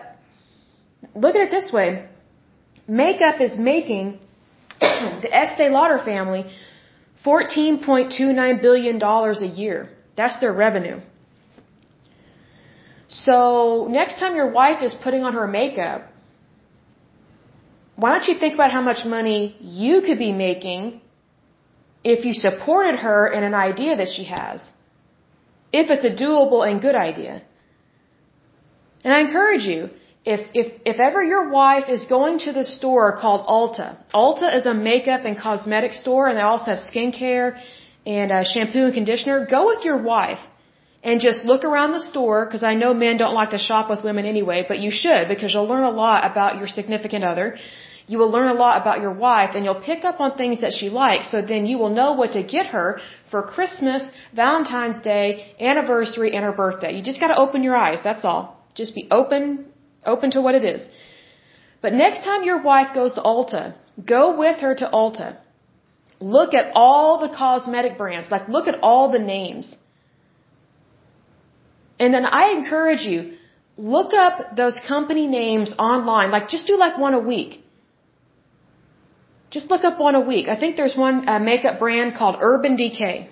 look 1.14 1.35
at 1.37 1.43
it 1.43 1.51
this 1.51 1.72
way. 1.72 2.09
Makeup 2.89 3.41
is 3.41 3.59
making 3.59 4.18
the 4.81 5.29
Estee 5.31 5.68
Lauder 5.68 6.01
family 6.05 6.47
$14.29 7.25 8.61
billion 8.61 9.03
a 9.03 9.47
year. 9.47 9.89
That's 10.16 10.39
their 10.41 10.53
revenue. 10.53 11.01
So 13.09 13.87
next 13.91 14.18
time 14.18 14.35
your 14.35 14.51
wife 14.51 14.83
is 14.83 14.95
putting 14.95 15.22
on 15.22 15.35
her 15.35 15.47
makeup, 15.47 16.03
why 17.97 18.11
don't 18.12 18.28
you 18.28 18.36
think 18.38 18.55
about 18.55 18.70
how 18.72 18.80
much 18.80 19.05
money 19.05 19.57
you 19.61 20.03
could 20.03 20.18
be 20.18 20.32
making 20.32 21.01
if 22.03 22.24
you 22.24 22.34
supported 22.34 22.97
her 22.97 23.28
in 23.28 23.45
an 23.45 23.55
idea 23.55 23.97
that 23.97 24.09
she 24.09 24.24
has? 24.24 24.72
If 25.72 25.90
it's 25.90 26.05
a 26.05 26.14
doable 26.22 26.68
and 26.68 26.80
good 26.80 26.95
idea. 26.95 27.42
And 29.05 29.12
I 29.12 29.20
encourage 29.20 29.64
you, 29.64 29.90
if, 30.24 30.40
if, 30.55 30.72
if 30.84 30.99
ever 30.99 31.22
your 31.22 31.51
wife 31.51 31.88
is 31.88 32.05
going 32.07 32.38
to 32.40 32.53
the 32.53 32.64
store 32.64 33.18
called 33.20 33.47
Ulta, 33.47 33.99
Ulta 34.14 34.57
is 34.57 34.66
a 34.66 34.74
makeup 34.74 35.24
and 35.24 35.38
cosmetic 35.38 35.92
store 35.92 36.28
and 36.28 36.38
they 36.38 36.42
also 36.42 36.70
have 36.72 36.80
skincare 36.80 37.61
and 38.07 38.32
uh, 38.32 38.45
shampoo 38.45 38.86
and 38.86 38.95
conditioner, 38.95 39.47
go 39.51 39.66
with 39.66 39.84
your 39.84 40.03
wife 40.03 40.38
and 41.05 41.20
just 41.20 41.44
look 41.44 41.64
around 41.64 41.92
the 41.92 42.00
store 42.00 42.44
because 42.46 42.64
I 42.64 42.74
know 42.74 42.92
men 42.94 43.16
don't 43.22 43.34
like 43.34 43.50
to 43.50 43.59
shop 43.59 43.90
with 43.90 44.02
women 44.09 44.24
anyway, 44.34 44.64
but 44.66 44.78
you 44.84 44.90
should 44.90 45.28
because 45.28 45.52
you'll 45.55 45.72
learn 45.74 45.84
a 45.84 45.96
lot 46.05 46.30
about 46.30 46.59
your 46.59 46.66
significant 46.66 47.24
other. 47.32 47.57
You 48.07 48.18
will 48.18 48.30
learn 48.36 48.48
a 48.55 48.59
lot 48.64 48.80
about 48.82 49.00
your 49.00 49.12
wife 49.12 49.52
and 49.55 49.64
you'll 49.64 49.84
pick 49.90 50.05
up 50.05 50.20
on 50.20 50.36
things 50.36 50.61
that 50.62 50.72
she 50.78 50.88
likes 50.90 51.30
so 51.30 51.40
then 51.52 51.66
you 51.66 51.76
will 51.78 51.94
know 52.00 52.12
what 52.12 52.32
to 52.32 52.42
get 52.42 52.66
her 52.78 53.00
for 53.30 53.42
Christmas, 53.42 54.11
Valentine's 54.34 55.00
Day, 55.12 55.55
anniversary, 55.61 56.34
and 56.34 56.44
her 56.44 56.52
birthday. 56.52 56.92
You 56.96 57.02
just 57.02 57.20
gotta 57.20 57.38
open 57.44 57.62
your 57.62 57.76
eyes, 57.76 58.00
that's 58.09 58.24
all. 58.24 58.42
Just 58.74 58.94
be 58.94 59.07
open 59.11 59.66
Open 60.07 60.30
to 60.32 60.40
what 60.40 60.55
it 60.55 60.64
is. 60.64 60.88
But 61.80 61.92
next 61.92 62.24
time 62.24 62.44
your 62.44 62.62
wife 62.62 62.94
goes 62.94 63.14
to 63.14 63.22
Ulta, 63.22 63.74
go 64.05 64.36
with 64.36 64.59
her 64.59 64.74
to 64.74 64.86
Ulta. 64.92 65.36
Look 66.20 66.55
at 66.55 66.72
all 66.74 67.18
the 67.18 67.34
cosmetic 67.34 67.98
brands. 67.98 68.30
Like, 68.30 68.48
look 68.48 68.68
at 68.68 68.78
all 68.82 69.11
the 69.11 69.18
names. 69.18 69.74
And 71.99 72.12
then 72.12 72.24
I 72.26 72.53
encourage 72.53 73.03
you, 73.03 73.34
look 73.76 74.14
up 74.14 74.57
those 74.57 74.80
company 74.86 75.26
names 75.26 75.74
online. 75.78 76.30
Like, 76.30 76.49
just 76.49 76.66
do 76.66 76.76
like 76.76 76.99
one 76.99 77.14
a 77.14 77.20
week. 77.20 77.61
Just 79.51 79.70
look 79.70 79.84
up 79.84 80.01
one 80.01 80.16
a 80.16 80.20
week. 80.20 80.49
I 80.49 80.59
think 80.59 80.76
there's 80.76 80.97
one 80.97 81.28
uh, 81.28 81.38
makeup 81.38 81.78
brand 81.78 82.16
called 82.16 82.36
Urban 82.40 82.76
Decay. 82.76 83.28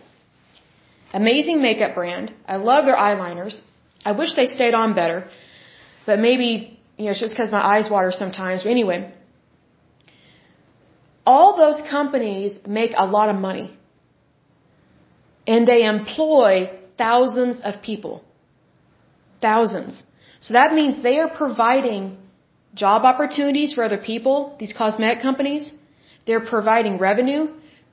Amazing 1.13 1.61
makeup 1.61 1.95
brand. 1.95 2.33
I 2.47 2.57
love 2.57 2.85
their 2.85 2.97
eyeliners. 2.97 3.61
I 4.05 4.13
wish 4.13 4.35
they 4.35 4.47
stayed 4.47 4.75
on 4.75 4.95
better. 4.95 5.29
But 6.07 6.19
maybe, 6.19 6.79
you 6.97 7.05
know, 7.07 7.11
it's 7.11 7.21
just 7.21 7.35
because 7.35 7.51
my 7.51 7.65
eyes 7.75 7.91
water 7.91 8.13
sometimes. 8.13 8.63
But 8.63 8.71
anyway, 8.71 9.13
all 11.27 11.57
those 11.57 11.83
companies 11.91 12.59
make 12.67 12.93
a 12.97 13.07
lot 13.07 13.29
of 13.29 13.37
money. 13.37 13.77
And 15.47 15.67
they 15.67 15.85
employ 15.85 16.71
thousands 16.97 17.61
of 17.61 17.83
people. 17.83 18.23
Thousands. 19.49 20.05
So 20.41 20.55
that 20.55 20.75
means 20.79 21.03
they 21.03 21.19
are 21.19 21.31
providing 21.43 22.03
job 22.75 23.05
opportunities 23.05 23.75
for 23.75 23.85
other 23.85 24.03
people, 24.11 24.57
these 24.59 24.73
cosmetic 24.73 25.21
companies. 25.29 25.73
They're 26.27 26.47
providing 26.55 26.99
revenue, 26.99 27.45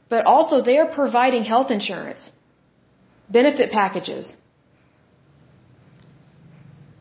but 0.09 0.25
also 0.25 0.61
they 0.61 0.77
are 0.77 0.89
providing 1.01 1.43
health 1.43 1.71
insurance, 1.71 2.31
benefit 3.29 3.71
packages. 3.71 4.35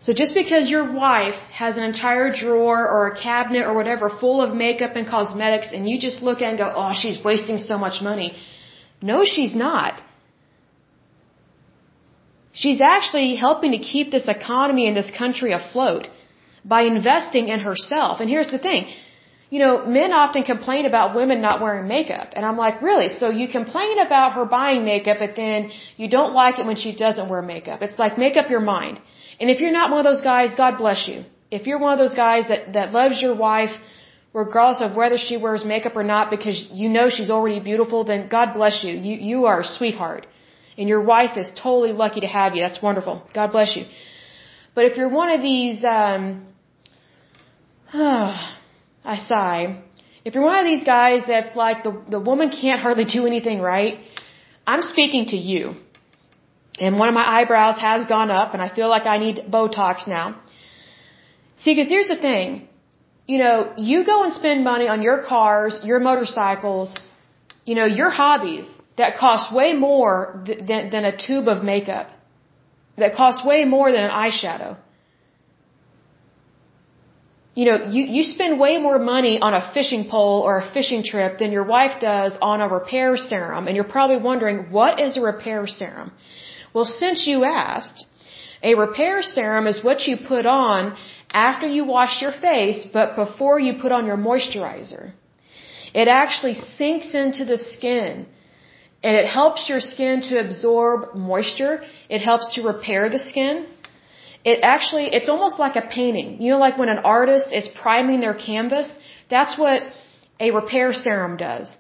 So 0.00 0.12
just 0.12 0.34
because 0.34 0.70
your 0.70 0.86
wife 0.92 1.38
has 1.62 1.76
an 1.76 1.82
entire 1.82 2.28
drawer 2.32 2.80
or 2.88 3.08
a 3.08 3.14
cabinet 3.20 3.64
or 3.66 3.74
whatever 3.74 4.08
full 4.08 4.40
of 4.40 4.54
makeup 4.54 4.92
and 4.94 5.06
cosmetics 5.06 5.72
and 5.72 5.88
you 5.88 5.98
just 5.98 6.22
look 6.22 6.40
at 6.40 6.48
and 6.50 6.58
go, 6.58 6.72
oh, 6.82 6.92
she's 6.94 7.18
wasting 7.22 7.58
so 7.58 7.76
much 7.76 8.00
money. 8.00 8.36
No, 9.02 9.24
she's 9.24 9.54
not. 9.54 10.00
She's 12.62 12.80
actually 12.94 13.28
helping 13.46 13.70
to 13.76 13.82
keep 13.92 14.06
this 14.10 14.26
economy 14.36 14.84
in 14.90 14.94
this 15.00 15.10
country 15.22 15.52
afloat 15.60 16.04
by 16.64 16.80
investing 16.94 17.44
in 17.54 17.60
herself. 17.68 18.14
And 18.20 18.28
here's 18.34 18.50
the 18.56 18.62
thing. 18.68 18.82
You 19.54 19.60
know, 19.62 19.74
men 19.98 20.10
often 20.22 20.42
complain 20.52 20.84
about 20.90 21.14
women 21.18 21.40
not 21.48 21.60
wearing 21.64 21.86
makeup. 21.96 22.28
And 22.36 22.44
I'm 22.48 22.58
like, 22.64 22.82
really? 22.88 23.08
So 23.20 23.30
you 23.40 23.46
complain 23.58 23.94
about 24.06 24.32
her 24.38 24.44
buying 24.44 24.84
makeup, 24.84 25.18
but 25.24 25.36
then 25.36 25.70
you 25.96 26.08
don't 26.16 26.34
like 26.42 26.58
it 26.58 26.66
when 26.70 26.80
she 26.84 26.92
doesn't 27.04 27.28
wear 27.32 27.42
makeup. 27.54 27.80
It's 27.86 27.98
like, 28.02 28.18
make 28.24 28.36
up 28.40 28.50
your 28.54 28.64
mind. 28.76 29.00
And 29.40 29.48
if 29.54 29.60
you're 29.60 29.76
not 29.80 29.90
one 29.90 30.00
of 30.04 30.08
those 30.10 30.24
guys, 30.32 30.54
God 30.64 30.78
bless 30.78 31.06
you. 31.10 31.18
If 31.58 31.66
you're 31.66 31.82
one 31.86 31.92
of 31.96 32.00
those 32.04 32.16
guys 32.26 32.48
that, 32.48 32.72
that 32.78 32.92
loves 32.92 33.22
your 33.26 33.36
wife, 33.48 33.74
regardless 34.34 34.82
of 34.86 34.96
whether 35.00 35.18
she 35.26 35.36
wears 35.44 35.64
makeup 35.74 35.94
or 35.96 36.06
not, 36.14 36.24
because 36.36 36.58
you 36.82 36.88
know 36.96 37.06
she's 37.08 37.30
already 37.30 37.60
beautiful, 37.70 38.04
then 38.04 38.28
God 38.36 38.52
bless 38.58 38.82
you. 38.84 38.92
You, 39.08 39.14
you 39.30 39.38
are 39.46 39.60
a 39.60 39.68
sweetheart. 39.76 40.26
And 40.78 40.88
your 40.88 41.02
wife 41.02 41.36
is 41.36 41.50
totally 41.62 41.92
lucky 41.92 42.20
to 42.20 42.26
have 42.26 42.54
you. 42.54 42.62
That's 42.62 42.80
wonderful. 42.80 43.22
God 43.34 43.52
bless 43.52 43.76
you. 43.76 43.84
But 44.74 44.84
if 44.84 44.96
you're 44.96 45.08
one 45.08 45.30
of 45.30 45.42
these, 45.42 45.84
um, 45.84 46.46
I 47.92 49.16
sigh. 49.16 49.82
If 50.24 50.34
you're 50.34 50.44
one 50.44 50.58
of 50.58 50.64
these 50.72 50.84
guys 50.84 51.22
that's 51.26 51.56
like 51.56 51.82
the, 51.82 51.92
the 52.08 52.20
woman 52.20 52.50
can't 52.50 52.80
hardly 52.80 53.04
do 53.04 53.26
anything 53.26 53.60
right, 53.60 53.98
I'm 54.66 54.82
speaking 54.82 55.26
to 55.26 55.36
you 55.36 55.74
and 56.80 56.98
one 56.98 57.08
of 57.08 57.14
my 57.14 57.26
eyebrows 57.38 57.78
has 57.80 58.04
gone 58.06 58.30
up 58.30 58.54
and 58.54 58.62
I 58.62 58.68
feel 58.74 58.88
like 58.88 59.06
I 59.06 59.18
need 59.18 59.44
Botox 59.50 60.06
now. 60.06 60.40
See, 61.56 61.74
because 61.74 61.88
here's 61.88 62.08
the 62.08 62.16
thing. 62.16 62.68
You 63.26 63.38
know, 63.38 63.72
you 63.76 64.04
go 64.06 64.22
and 64.24 64.32
spend 64.32 64.64
money 64.64 64.88
on 64.88 65.02
your 65.02 65.22
cars, 65.22 65.78
your 65.84 66.00
motorcycles, 66.00 66.94
you 67.64 67.74
know, 67.74 67.84
your 67.84 68.10
hobbies 68.10 68.68
that 68.98 69.16
costs 69.16 69.52
way 69.52 69.72
more 69.72 70.42
th- 70.46 70.60
than, 70.68 70.90
than 70.90 71.04
a 71.04 71.16
tube 71.26 71.48
of 71.48 71.64
makeup. 71.64 72.08
That 72.96 73.14
costs 73.14 73.44
way 73.44 73.64
more 73.64 73.90
than 73.92 74.02
an 74.04 74.10
eyeshadow. 74.10 74.76
You 77.58 77.64
know, 77.68 77.78
you, 77.94 78.02
you 78.16 78.22
spend 78.22 78.60
way 78.60 78.74
more 78.78 78.98
money 78.98 79.34
on 79.40 79.52
a 79.54 79.70
fishing 79.74 80.08
pole 80.08 80.42
or 80.42 80.58
a 80.58 80.66
fishing 80.72 81.02
trip 81.02 81.38
than 81.38 81.50
your 81.50 81.64
wife 81.64 82.00
does 82.00 82.36
on 82.40 82.60
a 82.60 82.68
repair 82.68 83.16
serum. 83.16 83.66
And 83.66 83.74
you're 83.76 83.92
probably 83.96 84.18
wondering, 84.30 84.70
what 84.70 85.00
is 85.00 85.16
a 85.16 85.20
repair 85.20 85.66
serum? 85.66 86.12
Well, 86.72 86.84
since 86.84 87.26
you 87.26 87.44
asked, 87.44 88.06
a 88.62 88.74
repair 88.74 89.22
serum 89.22 89.66
is 89.66 89.82
what 89.82 90.06
you 90.06 90.16
put 90.34 90.46
on 90.46 90.96
after 91.30 91.66
you 91.66 91.84
wash 91.84 92.20
your 92.22 92.32
face, 92.32 92.86
but 92.92 93.16
before 93.16 93.58
you 93.58 93.74
put 93.80 93.92
on 93.92 94.06
your 94.06 94.16
moisturizer. 94.16 95.12
It 95.94 96.08
actually 96.08 96.54
sinks 96.54 97.14
into 97.14 97.44
the 97.44 97.58
skin 97.58 98.26
and 99.02 99.16
it 99.16 99.26
helps 99.26 99.68
your 99.68 99.80
skin 99.80 100.20
to 100.28 100.40
absorb 100.44 101.14
moisture. 101.14 101.82
It 102.08 102.20
helps 102.20 102.54
to 102.54 102.62
repair 102.62 103.08
the 103.08 103.18
skin. 103.18 103.66
It 104.44 104.60
actually, 104.62 105.06
it's 105.16 105.28
almost 105.28 105.58
like 105.58 105.76
a 105.76 105.86
painting. 105.98 106.40
You 106.42 106.52
know, 106.52 106.58
like 106.58 106.78
when 106.78 106.88
an 106.88 106.98
artist 106.98 107.52
is 107.52 107.68
priming 107.68 108.20
their 108.20 108.34
canvas, 108.34 108.88
that's 109.28 109.58
what 109.58 109.82
a 110.40 110.50
repair 110.50 110.92
serum 110.92 111.36
does. 111.36 111.76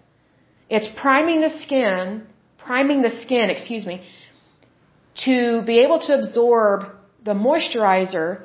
It's 0.68 0.88
priming 0.88 1.40
the 1.40 1.50
skin, 1.50 2.26
priming 2.58 3.02
the 3.02 3.10
skin, 3.10 3.50
excuse 3.50 3.86
me, 3.86 4.02
to 5.26 5.62
be 5.62 5.78
able 5.80 6.00
to 6.06 6.14
absorb 6.18 6.84
the 7.24 7.34
moisturizer 7.34 8.44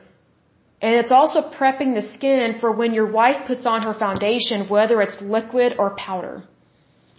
and 0.84 0.96
it's 1.02 1.14
also 1.18 1.40
prepping 1.58 1.92
the 1.96 2.02
skin 2.16 2.60
for 2.60 2.70
when 2.80 2.94
your 2.94 3.10
wife 3.10 3.48
puts 3.48 3.66
on 3.66 3.84
her 3.84 3.94
foundation, 3.94 4.68
whether 4.68 5.02
it's 5.02 5.22
liquid 5.22 5.76
or 5.80 5.96
powder. 5.96 6.44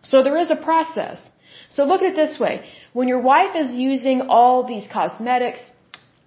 So 0.03 0.23
there 0.23 0.37
is 0.37 0.51
a 0.51 0.57
process. 0.57 1.31
So 1.69 1.85
look 1.85 2.03
at 2.03 2.13
it 2.13 2.17
this 2.17 2.39
way. 2.39 2.65
When 2.93 3.09
your 3.09 3.21
wife 3.21 3.55
is 3.57 3.73
using 3.75 4.23
all 4.29 4.65
these 4.67 4.87
cosmetics 4.89 5.61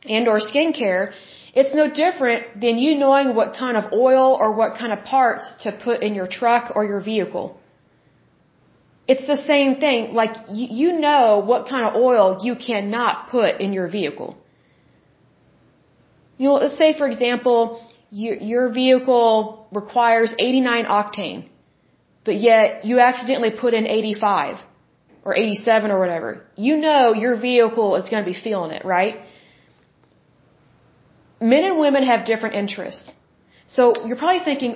and 0.03 0.27
or 0.27 0.39
skincare, 0.39 1.13
it's 1.59 1.73
no 1.73 1.85
different 1.89 2.59
than 2.63 2.77
you 2.77 2.95
knowing 2.95 3.33
what 3.35 3.55
kind 3.55 3.77
of 3.77 3.91
oil 3.93 4.37
or 4.41 4.53
what 4.53 4.77
kind 4.77 4.93
of 4.93 5.03
parts 5.03 5.45
to 5.63 5.71
put 5.71 6.01
in 6.01 6.13
your 6.13 6.27
truck 6.27 6.75
or 6.75 6.85
your 6.85 7.01
vehicle. 7.01 7.59
It's 9.07 9.25
the 9.25 9.37
same 9.37 9.77
thing. 9.83 10.13
Like 10.13 10.33
you, 10.51 10.91
know 10.99 11.41
what 11.51 11.67
kind 11.67 11.87
of 11.87 11.95
oil 11.95 12.39
you 12.43 12.55
cannot 12.55 13.29
put 13.29 13.61
in 13.61 13.73
your 13.73 13.87
vehicle. 13.89 14.37
You 16.37 16.49
know, 16.49 16.55
let's 16.55 16.77
say 16.77 16.95
for 16.97 17.07
example, 17.07 17.59
your, 18.11 18.35
your 18.35 18.65
vehicle 18.71 19.67
requires 19.71 20.33
89 20.37 20.85
octane, 20.85 21.49
but 22.25 22.35
yet 22.35 22.85
you 22.85 22.99
accidentally 22.99 23.51
put 23.51 23.73
in 23.73 23.87
85 23.87 24.57
or 25.27 25.35
87 25.35 25.91
or 25.91 25.99
whatever. 25.99 26.29
You 26.55 26.77
know 26.77 27.03
your 27.23 27.35
vehicle 27.49 27.89
is 27.99 28.05
going 28.11 28.23
to 28.25 28.29
be 28.33 28.39
feeling 28.47 28.71
it, 28.77 28.83
right? 28.85 29.15
Men 31.53 31.63
and 31.69 31.77
women 31.85 32.03
have 32.11 32.25
different 32.31 32.55
interests. 32.55 33.11
So 33.77 33.83
you're 34.05 34.21
probably 34.23 34.43
thinking, 34.49 34.73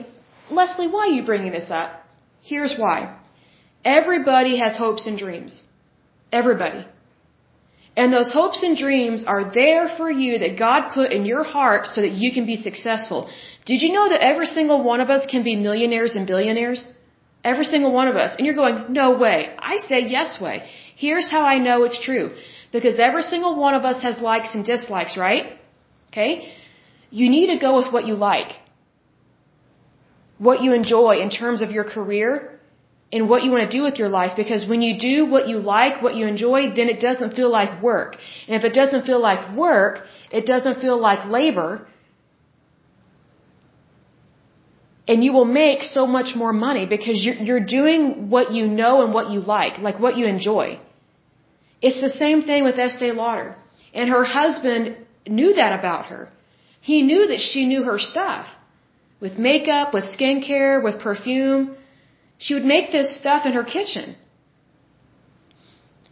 Lesley, 0.59 0.87
why 0.93 1.03
are 1.07 1.15
you 1.17 1.23
bringing 1.31 1.53
this 1.59 1.69
up? 1.81 1.89
Here's 2.41 2.75
why. 2.83 2.97
Everybody 3.99 4.53
has 4.63 4.75
hopes 4.85 5.07
and 5.07 5.17
dreams. 5.17 5.63
Everybody. 6.39 6.85
And 7.95 8.11
those 8.17 8.31
hopes 8.39 8.61
and 8.67 8.75
dreams 8.85 9.23
are 9.33 9.43
there 9.61 9.85
for 9.97 10.09
you 10.11 10.39
that 10.43 10.59
God 10.59 10.89
put 10.93 11.11
in 11.17 11.25
your 11.33 11.43
heart 11.43 11.87
so 11.93 12.01
that 12.01 12.15
you 12.23 12.29
can 12.35 12.45
be 12.45 12.57
successful. 12.57 13.29
Did 13.65 13.81
you 13.83 13.91
know 13.97 14.07
that 14.09 14.21
every 14.31 14.47
single 14.57 14.83
one 14.83 15.01
of 15.05 15.09
us 15.15 15.25
can 15.33 15.43
be 15.43 15.55
millionaires 15.55 16.15
and 16.17 16.27
billionaires? 16.27 16.81
Every 17.43 17.65
single 17.65 17.91
one 17.91 18.07
of 18.07 18.15
us. 18.15 18.35
And 18.37 18.45
you're 18.45 18.55
going, 18.55 18.93
no 18.93 19.17
way. 19.17 19.55
I 19.57 19.77
say 19.77 19.99
yes 20.07 20.39
way. 20.39 20.69
Here's 20.95 21.29
how 21.29 21.41
I 21.41 21.57
know 21.57 21.83
it's 21.83 21.99
true. 22.03 22.35
Because 22.71 22.99
every 22.99 23.23
single 23.23 23.55
one 23.55 23.73
of 23.73 23.83
us 23.83 24.01
has 24.03 24.19
likes 24.19 24.49
and 24.53 24.63
dislikes, 24.63 25.17
right? 25.17 25.57
Okay? 26.09 26.53
You 27.09 27.29
need 27.29 27.47
to 27.47 27.57
go 27.57 27.75
with 27.77 27.91
what 27.91 28.05
you 28.05 28.15
like. 28.15 28.51
What 30.37 30.61
you 30.61 30.73
enjoy 30.73 31.19
in 31.19 31.29
terms 31.29 31.61
of 31.61 31.71
your 31.71 31.83
career, 31.83 32.51
and 33.13 33.27
what 33.27 33.43
you 33.43 33.51
want 33.51 33.69
to 33.69 33.77
do 33.77 33.83
with 33.83 33.97
your 33.99 34.09
life 34.09 34.33
because 34.37 34.65
when 34.67 34.81
you 34.81 34.97
do 34.97 35.25
what 35.25 35.47
you 35.47 35.59
like, 35.59 36.01
what 36.01 36.15
you 36.15 36.25
enjoy, 36.25 36.73
then 36.77 36.87
it 36.87 36.99
doesn't 37.01 37.33
feel 37.33 37.49
like 37.49 37.81
work. 37.81 38.15
And 38.47 38.55
if 38.55 38.63
it 38.63 38.73
doesn't 38.73 39.05
feel 39.05 39.19
like 39.19 39.55
work, 39.55 40.05
it 40.31 40.45
doesn't 40.45 40.79
feel 40.79 40.97
like 40.99 41.25
labor. 41.27 41.87
And 45.07 45.23
you 45.23 45.33
will 45.33 45.45
make 45.45 45.81
so 45.83 46.05
much 46.05 46.35
more 46.35 46.53
money 46.53 46.85
because 46.85 47.23
you're, 47.25 47.35
you're 47.35 47.65
doing 47.65 48.29
what 48.29 48.51
you 48.53 48.67
know 48.67 49.03
and 49.03 49.13
what 49.13 49.31
you 49.31 49.39
like, 49.39 49.79
like 49.79 49.99
what 49.99 50.17
you 50.17 50.25
enjoy. 50.27 50.79
It's 51.81 51.99
the 51.99 52.09
same 52.09 52.43
thing 52.43 52.63
with 52.63 52.77
Estee 52.77 53.11
Lauder. 53.11 53.55
And 53.93 54.09
her 54.09 54.23
husband 54.23 54.97
knew 55.27 55.53
that 55.53 55.77
about 55.79 56.05
her. 56.07 56.29
He 56.81 57.01
knew 57.01 57.27
that 57.27 57.39
she 57.39 57.65
knew 57.65 57.83
her 57.83 57.99
stuff. 57.99 58.47
With 59.19 59.37
makeup, 59.37 59.93
with 59.93 60.05
skincare, 60.15 60.83
with 60.83 60.99
perfume, 60.99 61.75
she 62.37 62.53
would 62.55 62.65
make 62.65 62.91
this 62.91 63.15
stuff 63.19 63.45
in 63.45 63.53
her 63.53 63.63
kitchen. 63.63 64.15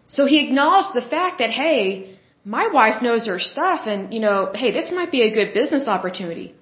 So 0.07 0.25
he 0.25 0.45
acknowledged 0.45 0.93
the 0.93 1.07
fact 1.15 1.39
that, 1.39 1.51
hey, 1.51 2.17
my 2.45 2.67
wife 2.67 3.01
knows 3.01 3.27
her 3.27 3.39
stuff 3.39 3.81
and, 3.85 4.13
you 4.13 4.19
know, 4.19 4.51
hey, 4.53 4.71
this 4.71 4.91
might 4.91 5.11
be 5.11 5.21
a 5.23 5.31
good 5.31 5.53
business 5.53 5.87
opportunity. 5.87 6.55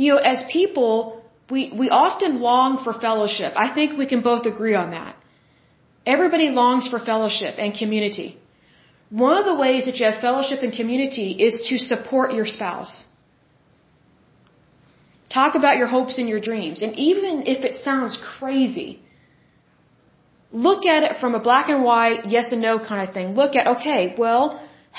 You 0.00 0.08
know, 0.12 0.20
as 0.32 0.42
people, 0.58 0.92
we, 1.54 1.60
we 1.80 1.86
often 2.04 2.40
long 2.50 2.82
for 2.84 2.92
fellowship. 3.06 3.52
I 3.64 3.68
think 3.76 3.98
we 4.02 4.06
can 4.12 4.22
both 4.30 4.46
agree 4.52 4.76
on 4.82 4.92
that. 4.98 5.14
Everybody 6.14 6.46
longs 6.60 6.84
for 6.92 6.98
fellowship 7.10 7.56
and 7.62 7.74
community. 7.82 8.28
One 9.24 9.36
of 9.40 9.44
the 9.50 9.56
ways 9.64 9.84
that 9.86 9.98
you 9.98 10.06
have 10.06 10.20
fellowship 10.28 10.62
and 10.66 10.72
community 10.80 11.28
is 11.48 11.54
to 11.68 11.78
support 11.90 12.32
your 12.38 12.46
spouse. 12.56 12.94
Talk 15.38 15.54
about 15.60 15.76
your 15.80 15.90
hopes 15.96 16.16
and 16.22 16.28
your 16.32 16.40
dreams. 16.48 16.82
And 16.84 16.96
even 17.10 17.44
if 17.54 17.68
it 17.68 17.76
sounds 17.88 18.16
crazy, 18.30 18.90
look 20.68 20.86
at 20.94 21.02
it 21.08 21.20
from 21.20 21.34
a 21.40 21.42
black 21.50 21.68
and 21.68 21.84
white, 21.90 22.26
yes 22.36 22.52
and 22.52 22.62
no 22.70 22.74
kind 22.90 23.06
of 23.06 23.14
thing. 23.18 23.34
Look 23.42 23.54
at, 23.54 23.66
okay, 23.74 24.14
well, 24.24 24.44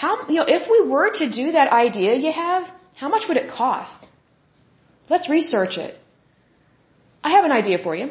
how, 0.03 0.13
you 0.29 0.35
know, 0.39 0.49
if 0.59 0.69
we 0.75 0.79
were 0.95 1.09
to 1.21 1.27
do 1.41 1.51
that 1.57 1.69
idea 1.85 2.15
you 2.27 2.31
have, 2.31 2.63
how 3.03 3.09
much 3.09 3.27
would 3.27 3.37
it 3.45 3.49
cost? 3.63 4.10
Let's 5.13 5.27
research 5.37 5.77
it. 5.85 5.93
I 7.27 7.29
have 7.35 7.45
an 7.49 7.55
idea 7.61 7.77
for 7.85 7.93
you. 7.99 8.07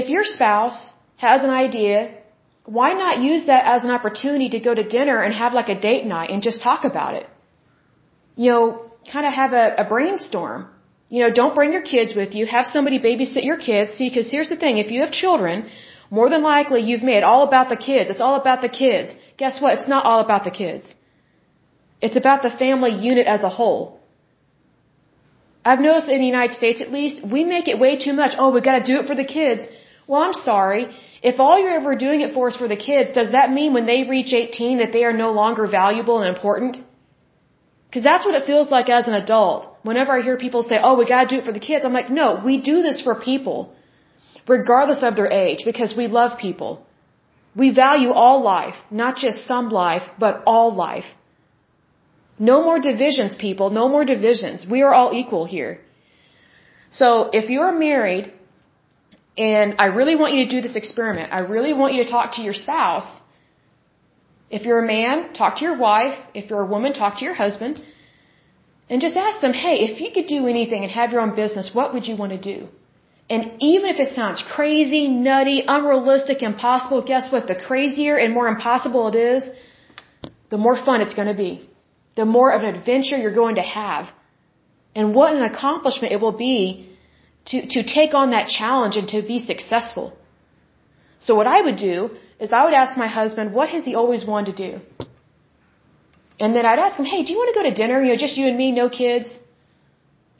If 0.00 0.08
your 0.14 0.24
spouse 0.36 0.78
has 1.26 1.44
an 1.48 1.50
idea, 1.50 1.96
why 2.78 2.88
not 3.02 3.22
use 3.30 3.44
that 3.50 3.64
as 3.74 3.84
an 3.84 3.92
opportunity 3.98 4.48
to 4.54 4.60
go 4.68 4.74
to 4.80 4.84
dinner 4.96 5.18
and 5.24 5.34
have 5.42 5.52
like 5.60 5.70
a 5.74 5.78
date 5.88 6.06
night 6.16 6.30
and 6.30 6.42
just 6.48 6.62
talk 6.68 6.84
about 6.92 7.14
it? 7.20 7.26
You 8.36 8.50
know, 8.50 8.64
kind 9.12 9.26
of 9.28 9.32
have 9.42 9.52
a, 9.62 9.66
a 9.82 9.84
brainstorm 9.94 10.68
you 11.08 11.20
know, 11.22 11.30
don't 11.32 11.54
bring 11.54 11.72
your 11.72 11.82
kids 11.82 12.14
with 12.14 12.34
you. 12.34 12.44
Have 12.46 12.66
somebody 12.66 12.98
babysit 12.98 13.44
your 13.50 13.56
kids. 13.56 13.94
See, 13.94 14.08
because 14.08 14.30
here's 14.30 14.50
the 14.50 14.56
thing. 14.56 14.76
If 14.78 14.90
you 14.90 15.00
have 15.00 15.10
children, 15.10 15.70
more 16.10 16.28
than 16.28 16.42
likely 16.42 16.82
you've 16.82 17.02
made 17.02 17.22
all 17.22 17.42
about 17.48 17.68
the 17.70 17.76
kids. 17.76 18.10
It's 18.10 18.20
all 18.20 18.34
about 18.34 18.60
the 18.60 18.68
kids. 18.68 19.14
Guess 19.38 19.60
what? 19.60 19.74
It's 19.78 19.88
not 19.88 20.04
all 20.04 20.20
about 20.20 20.44
the 20.44 20.50
kids. 20.50 20.86
It's 22.00 22.16
about 22.16 22.42
the 22.42 22.50
family 22.50 22.92
unit 22.92 23.26
as 23.26 23.42
a 23.42 23.48
whole. 23.48 23.97
I've 25.70 25.84
noticed 25.88 26.08
in 26.14 26.20
the 26.24 26.32
United 26.36 26.54
States 26.60 26.80
at 26.84 26.90
least, 26.98 27.16
we 27.34 27.40
make 27.54 27.66
it 27.72 27.78
way 27.84 27.92
too 28.04 28.14
much. 28.20 28.32
Oh, 28.42 28.50
we 28.54 28.60
gotta 28.68 28.84
do 28.90 28.96
it 29.00 29.06
for 29.10 29.16
the 29.22 29.28
kids. 29.38 29.62
Well, 30.08 30.22
I'm 30.26 30.38
sorry. 30.50 30.82
If 31.30 31.40
all 31.44 31.56
you're 31.60 31.78
ever 31.80 31.94
doing 32.06 32.20
it 32.26 32.32
for 32.34 32.44
is 32.50 32.56
for 32.62 32.68
the 32.74 32.82
kids, 32.88 33.08
does 33.20 33.32
that 33.36 33.52
mean 33.58 33.74
when 33.76 33.86
they 33.90 33.98
reach 34.14 34.32
18 34.32 34.78
that 34.82 34.92
they 34.94 35.04
are 35.08 35.16
no 35.24 35.30
longer 35.40 35.66
valuable 35.80 36.20
and 36.20 36.28
important? 36.34 36.78
Because 37.86 38.04
that's 38.08 38.24
what 38.26 38.38
it 38.38 38.46
feels 38.50 38.70
like 38.76 38.88
as 38.98 39.08
an 39.08 39.14
adult. 39.22 39.60
Whenever 39.90 40.12
I 40.12 40.22
hear 40.22 40.38
people 40.46 40.62
say, 40.70 40.78
oh, 40.82 40.94
we 41.00 41.06
gotta 41.12 41.28
do 41.32 41.38
it 41.40 41.46
for 41.48 41.56
the 41.58 41.66
kids, 41.68 41.84
I'm 41.84 41.98
like, 42.00 42.10
no, 42.22 42.26
we 42.48 42.54
do 42.72 42.76
this 42.88 43.00
for 43.06 43.14
people. 43.30 43.58
Regardless 44.56 45.02
of 45.08 45.16
their 45.16 45.30
age, 45.44 45.62
because 45.70 45.94
we 46.00 46.06
love 46.20 46.38
people. 46.46 46.72
We 47.62 47.68
value 47.84 48.12
all 48.22 48.38
life, 48.42 48.78
not 48.90 49.16
just 49.24 49.46
some 49.52 49.68
life, 49.84 50.04
but 50.18 50.42
all 50.46 50.74
life. 50.86 51.08
No 52.38 52.62
more 52.62 52.78
divisions, 52.78 53.34
people, 53.34 53.70
no 53.70 53.88
more 53.88 54.04
divisions. 54.04 54.66
We 54.66 54.82
are 54.82 54.94
all 54.94 55.12
equal 55.12 55.44
here. 55.44 55.80
So 56.90 57.30
if 57.32 57.50
you're 57.50 57.72
married, 57.72 58.32
and 59.36 59.76
I 59.78 59.86
really 59.86 60.16
want 60.16 60.34
you 60.34 60.44
to 60.44 60.50
do 60.50 60.60
this 60.60 60.76
experiment, 60.76 61.32
I 61.32 61.40
really 61.40 61.72
want 61.72 61.94
you 61.94 62.04
to 62.04 62.10
talk 62.10 62.36
to 62.36 62.42
your 62.42 62.54
spouse 62.54 63.08
if 64.50 64.62
you're 64.62 64.82
a 64.82 64.86
man, 64.86 65.32
talk 65.34 65.56
to 65.58 65.62
your 65.62 65.76
wife. 65.76 66.18
If 66.34 66.50
you're 66.50 66.62
a 66.62 66.66
woman, 66.74 66.92
talk 66.92 67.18
to 67.18 67.24
your 67.24 67.34
husband. 67.34 67.80
And 68.88 69.02
just 69.02 69.16
ask 69.16 69.40
them, 69.40 69.52
hey, 69.52 69.76
if 69.88 70.00
you 70.00 70.10
could 70.14 70.26
do 70.26 70.46
anything 70.46 70.82
and 70.82 70.90
have 70.90 71.12
your 71.12 71.20
own 71.20 71.34
business, 71.34 71.70
what 71.74 71.92
would 71.92 72.06
you 72.06 72.16
want 72.16 72.32
to 72.32 72.38
do? 72.38 72.68
And 73.28 73.42
even 73.60 73.90
if 73.90 74.00
it 74.00 74.14
sounds 74.14 74.42
crazy, 74.56 75.06
nutty, 75.06 75.62
unrealistic, 75.68 76.42
impossible, 76.42 77.02
guess 77.04 77.30
what? 77.30 77.46
The 77.46 77.54
crazier 77.54 78.16
and 78.16 78.32
more 78.32 78.48
impossible 78.48 79.08
it 79.08 79.16
is, 79.16 79.50
the 80.48 80.56
more 80.56 80.76
fun 80.76 81.02
it's 81.02 81.12
going 81.12 81.28
to 81.28 81.34
be. 81.34 81.68
The 82.18 82.26
more 82.36 82.50
of 82.56 82.62
an 82.62 82.68
adventure 82.74 83.16
you're 83.22 83.38
going 83.42 83.56
to 83.62 83.66
have. 83.80 84.04
And 84.98 85.14
what 85.18 85.34
an 85.38 85.44
accomplishment 85.50 86.12
it 86.14 86.20
will 86.24 86.38
be 86.48 86.60
to, 87.50 87.56
to 87.74 87.80
take 87.98 88.12
on 88.20 88.30
that 88.36 88.46
challenge 88.58 88.96
and 89.00 89.08
to 89.14 89.18
be 89.32 89.38
successful. 89.50 90.06
So 91.26 91.34
what 91.38 91.48
I 91.56 91.58
would 91.66 91.76
do 91.90 92.10
is 92.40 92.52
I 92.52 92.64
would 92.64 92.76
ask 92.82 92.98
my 93.04 93.10
husband, 93.20 93.52
what 93.58 93.68
has 93.74 93.84
he 93.90 93.94
always 94.00 94.24
wanted 94.30 94.56
to 94.56 94.56
do? 94.66 94.72
And 96.40 96.54
then 96.54 96.64
I'd 96.70 96.80
ask 96.86 96.96
him, 97.00 97.08
hey, 97.12 97.20
do 97.24 97.32
you 97.32 97.38
want 97.42 97.50
to 97.52 97.58
go 97.60 97.64
to 97.68 97.74
dinner? 97.82 98.02
You 98.02 98.12
know, 98.12 98.20
just 98.26 98.36
you 98.40 98.46
and 98.50 98.56
me, 98.62 98.66
no 98.72 98.88
kids? 98.88 99.28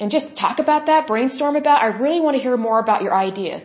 And 0.01 0.11
just 0.17 0.37
talk 0.43 0.59
about 0.65 0.87
that, 0.87 1.07
brainstorm 1.07 1.57
about, 1.57 1.83
I 1.83 1.89
really 2.05 2.21
want 2.21 2.37
to 2.37 2.43
hear 2.43 2.57
more 2.57 2.79
about 2.87 3.03
your 3.03 3.15
idea. 3.15 3.63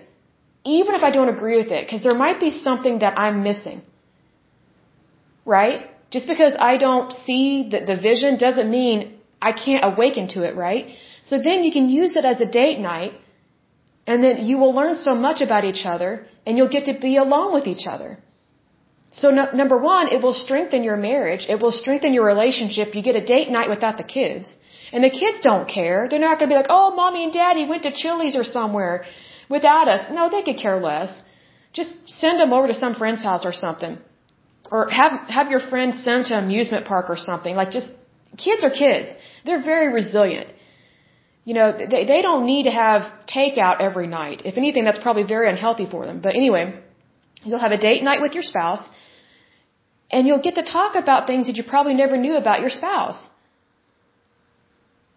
Even 0.78 0.96
if 1.00 1.04
I 1.10 1.12
don't 1.18 1.30
agree 1.30 1.58
with 1.62 1.72
it, 1.78 1.86
because 1.86 2.04
there 2.04 2.20
might 2.26 2.40
be 2.40 2.52
something 2.52 3.00
that 3.00 3.20
I'm 3.26 3.44
missing. 3.50 3.82
Right? 5.46 5.93
Just 6.16 6.28
because 6.34 6.54
I 6.72 6.74
don't 6.86 7.12
see 7.26 7.44
the, 7.72 7.80
the 7.92 7.98
vision 8.10 8.38
doesn't 8.46 8.70
mean 8.80 8.98
I 9.50 9.52
can't 9.66 9.84
awaken 9.92 10.28
to 10.36 10.44
it, 10.50 10.56
right? 10.56 10.86
So 11.30 11.40
then 11.48 11.64
you 11.66 11.72
can 11.78 11.88
use 12.02 12.16
it 12.20 12.26
as 12.32 12.40
a 12.40 12.50
date 12.62 12.80
night 12.80 13.14
and 14.06 14.24
then 14.26 14.46
you 14.50 14.58
will 14.62 14.74
learn 14.80 14.96
so 15.08 15.16
much 15.28 15.42
about 15.48 15.64
each 15.72 15.84
other 15.94 16.12
and 16.46 16.58
you'll 16.58 16.76
get 16.78 16.86
to 16.92 16.96
be 17.08 17.16
alone 17.26 17.50
with 17.58 17.68
each 17.74 17.88
other. 17.94 18.12
So 19.22 19.30
no, 19.38 19.44
number 19.62 19.78
one, 19.78 20.08
it 20.16 20.22
will 20.24 20.38
strengthen 20.46 20.84
your 20.90 21.00
marriage. 21.10 21.44
It 21.56 21.60
will 21.64 21.76
strengthen 21.82 22.14
your 22.18 22.26
relationship. 22.34 22.96
You 22.96 23.04
get 23.10 23.16
a 23.24 23.26
date 23.34 23.50
night 23.58 23.70
without 23.76 23.98
the 23.98 24.08
kids. 24.18 24.56
And 24.92 25.04
the 25.04 25.14
kids 25.22 25.40
don't 25.50 25.68
care. 25.78 26.08
They're 26.10 26.26
not 26.28 26.40
going 26.40 26.50
to 26.50 26.54
be 26.54 26.60
like, 26.62 26.74
oh, 26.78 26.96
mommy 27.02 27.24
and 27.26 27.34
daddy 27.42 27.66
went 27.74 27.84
to 27.84 27.92
Chili's 28.02 28.36
or 28.36 28.44
somewhere. 28.44 29.06
without 29.50 29.88
us. 29.96 30.02
No, 30.18 30.30
they 30.30 30.44
could 30.48 30.58
care 30.66 30.80
less. 30.90 31.12
Just 31.80 31.94
send 32.22 32.40
them 32.40 32.54
over 32.54 32.68
to 32.68 32.78
some 32.84 32.96
friend's 33.02 33.24
house 33.30 33.46
or 33.50 33.54
something. 33.66 33.98
Or 34.72 34.90
have, 34.90 35.14
have 35.28 35.52
your 35.52 35.60
friend 35.60 35.94
send 35.96 36.28
to 36.28 36.38
an 36.38 36.46
amusement 36.46 36.86
park 36.86 37.10
or 37.10 37.18
something. 37.18 37.56
Like 37.56 37.72
just, 37.72 37.90
kids 38.38 38.64
are 38.64 38.70
kids. 38.70 39.14
They're 39.46 39.62
very 39.62 39.94
resilient. 39.94 40.50
You 41.46 41.54
know, 41.54 41.72
they, 41.78 42.06
they 42.06 42.22
don't 42.22 42.46
need 42.46 42.64
to 42.64 42.72
have 42.72 43.12
takeout 43.28 43.82
every 43.82 44.08
night. 44.08 44.44
If 44.46 44.58
anything, 44.58 44.86
that's 44.86 45.00
probably 45.00 45.24
very 45.24 45.50
unhealthy 45.50 45.88
for 45.90 46.06
them. 46.06 46.22
But 46.22 46.36
anyway, 46.36 46.82
you'll 47.44 47.60
have 47.60 47.72
a 47.72 47.78
date 47.78 48.04
night 48.04 48.22
with 48.22 48.34
your 48.34 48.44
spouse 48.44 48.84
and 50.10 50.28
you'll 50.28 50.46
get 50.48 50.56
to 50.56 50.64
talk 50.64 50.96
about 50.96 51.28
things 51.28 51.48
that 51.48 51.58
you 51.58 51.64
probably 51.64 51.96
never 51.96 52.18
knew 52.18 52.36
about 52.38 52.62
your 52.62 52.70
spouse. 52.70 53.20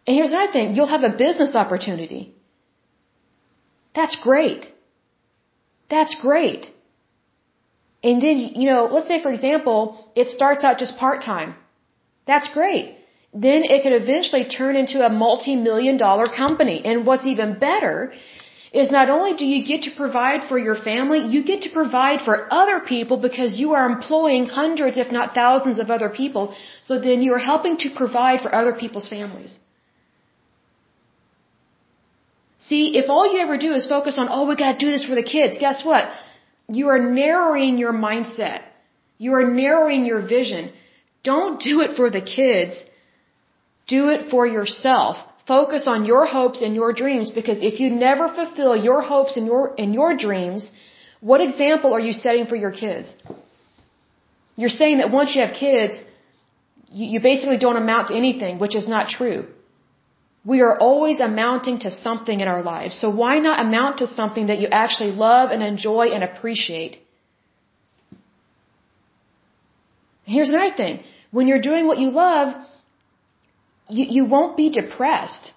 And 0.07 0.17
here's 0.17 0.31
another 0.31 0.53
thing, 0.53 0.73
you'll 0.75 0.95
have 0.97 1.03
a 1.03 1.15
business 1.27 1.55
opportunity. 1.55 2.35
That's 3.95 4.17
great. 4.17 4.73
That's 5.91 6.15
great. 6.21 6.71
And 8.09 8.23
then, 8.25 8.39
you 8.61 8.67
know, 8.71 8.83
let's 8.95 9.09
say 9.13 9.19
for 9.27 9.33
example, 9.37 9.79
it 10.23 10.29
starts 10.39 10.63
out 10.67 10.79
just 10.85 10.97
part-time. 11.05 11.51
That's 12.31 12.49
great. 12.59 12.87
Then 13.47 13.61
it 13.75 13.79
could 13.83 13.97
eventually 14.03 14.45
turn 14.59 14.77
into 14.83 14.99
a 15.07 15.11
multi-million 15.25 15.97
dollar 16.07 16.29
company. 16.43 16.77
And 16.89 17.07
what's 17.09 17.27
even 17.33 17.59
better 17.69 17.97
is 18.81 18.91
not 18.99 19.11
only 19.17 19.33
do 19.41 19.47
you 19.53 19.61
get 19.73 19.83
to 19.87 19.93
provide 20.03 20.41
for 20.51 20.59
your 20.67 20.77
family, 20.89 21.21
you 21.35 21.41
get 21.51 21.63
to 21.67 21.71
provide 21.81 22.21
for 22.29 22.35
other 22.61 22.79
people 22.93 23.17
because 23.29 23.59
you 23.63 23.69
are 23.77 23.87
employing 23.95 24.47
hundreds, 24.61 24.99
if 25.05 25.11
not 25.19 25.35
thousands 25.43 25.79
of 25.85 25.91
other 25.97 26.11
people. 26.21 26.55
So 26.89 26.99
then 27.07 27.23
you 27.27 27.33
are 27.37 27.45
helping 27.53 27.77
to 27.85 27.91
provide 28.03 28.41
for 28.45 28.55
other 28.61 28.75
people's 28.83 29.09
families. 29.17 29.59
See, 32.69 32.85
if 33.01 33.11
all 33.15 33.27
you 33.33 33.41
ever 33.47 33.59
do 33.67 33.73
is 33.81 33.89
focus 33.97 34.19
on, 34.19 34.29
oh, 34.37 34.47
we 34.49 34.57
gotta 34.65 34.79
do 34.85 34.91
this 34.95 35.05
for 35.09 35.17
the 35.21 35.29
kids, 35.35 35.59
guess 35.67 35.85
what? 35.91 36.09
You 36.69 36.89
are 36.89 36.99
narrowing 36.99 37.79
your 37.79 37.93
mindset. 37.93 38.63
You 39.19 39.35
are 39.35 39.49
narrowing 39.49 40.05
your 40.05 40.27
vision. 40.27 40.73
Don't 41.23 41.61
do 41.61 41.81
it 41.81 41.97
for 41.97 42.11
the 42.11 42.21
kids. 42.21 42.85
Do 43.87 44.09
it 44.09 44.31
for 44.31 44.47
yourself. 44.47 45.17
Focus 45.47 45.87
on 45.87 46.05
your 46.05 46.27
hopes 46.27 46.61
and 46.61 46.75
your 46.75 46.93
dreams 46.93 47.31
because 47.31 47.59
if 47.61 47.79
you 47.79 47.91
never 47.91 48.29
fulfill 48.29 48.75
your 48.77 49.01
hopes 49.01 49.37
and 49.37 49.47
your, 49.47 49.75
and 49.79 49.95
your 49.95 50.17
dreams, 50.17 50.71
what 51.21 51.41
example 51.41 51.93
are 51.95 52.01
you 52.01 52.13
setting 52.13 52.47
for 52.47 52.57
your 52.57 52.73
kids? 52.73 53.15
You're 54.57 54.77
saying 54.81 54.99
that 54.99 55.11
once 55.11 55.35
you 55.35 55.43
have 55.43 55.55
kids, 55.55 56.01
you, 56.89 57.07
you 57.13 57.21
basically 57.21 57.59
don't 57.59 57.77
amount 57.77 58.09
to 58.09 58.15
anything, 58.15 58.59
which 58.59 58.75
is 58.75 58.89
not 58.89 59.09
true. 59.09 59.47
We 60.53 60.61
are 60.67 60.75
always 60.79 61.19
amounting 61.21 61.81
to 61.85 61.91
something 61.91 62.41
in 62.45 62.49
our 62.55 62.63
lives. 62.63 63.01
So 63.03 63.11
why 63.23 63.39
not 63.47 63.59
amount 63.67 63.99
to 64.03 64.07
something 64.07 64.47
that 64.51 64.61
you 64.63 64.69
actually 64.83 65.13
love 65.27 65.51
and 65.51 65.63
enjoy 65.73 66.05
and 66.15 66.23
appreciate? 66.23 66.99
Here's 70.35 70.51
another 70.51 70.75
thing. 70.83 71.03
When 71.33 71.49
you're 71.49 71.65
doing 71.71 71.87
what 71.89 71.99
you 71.99 72.11
love, 72.11 72.55
you, 73.89 74.05
you 74.17 74.25
won't 74.25 74.57
be 74.57 74.71
depressed. 74.71 75.53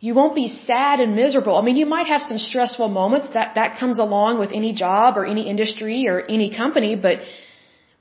You 0.00 0.14
won't 0.14 0.34
be 0.34 0.48
sad 0.48 1.00
and 1.00 1.14
miserable. 1.14 1.56
I 1.56 1.62
mean, 1.62 1.76
you 1.76 1.86
might 1.86 2.08
have 2.08 2.22
some 2.22 2.38
stressful 2.38 2.88
moments 2.88 3.30
that, 3.30 3.54
that 3.54 3.78
comes 3.78 3.98
along 3.98 4.38
with 4.40 4.50
any 4.52 4.72
job 4.72 5.16
or 5.16 5.24
any 5.24 5.48
industry 5.48 6.08
or 6.08 6.20
any 6.20 6.54
company, 6.54 6.96
but 6.96 7.20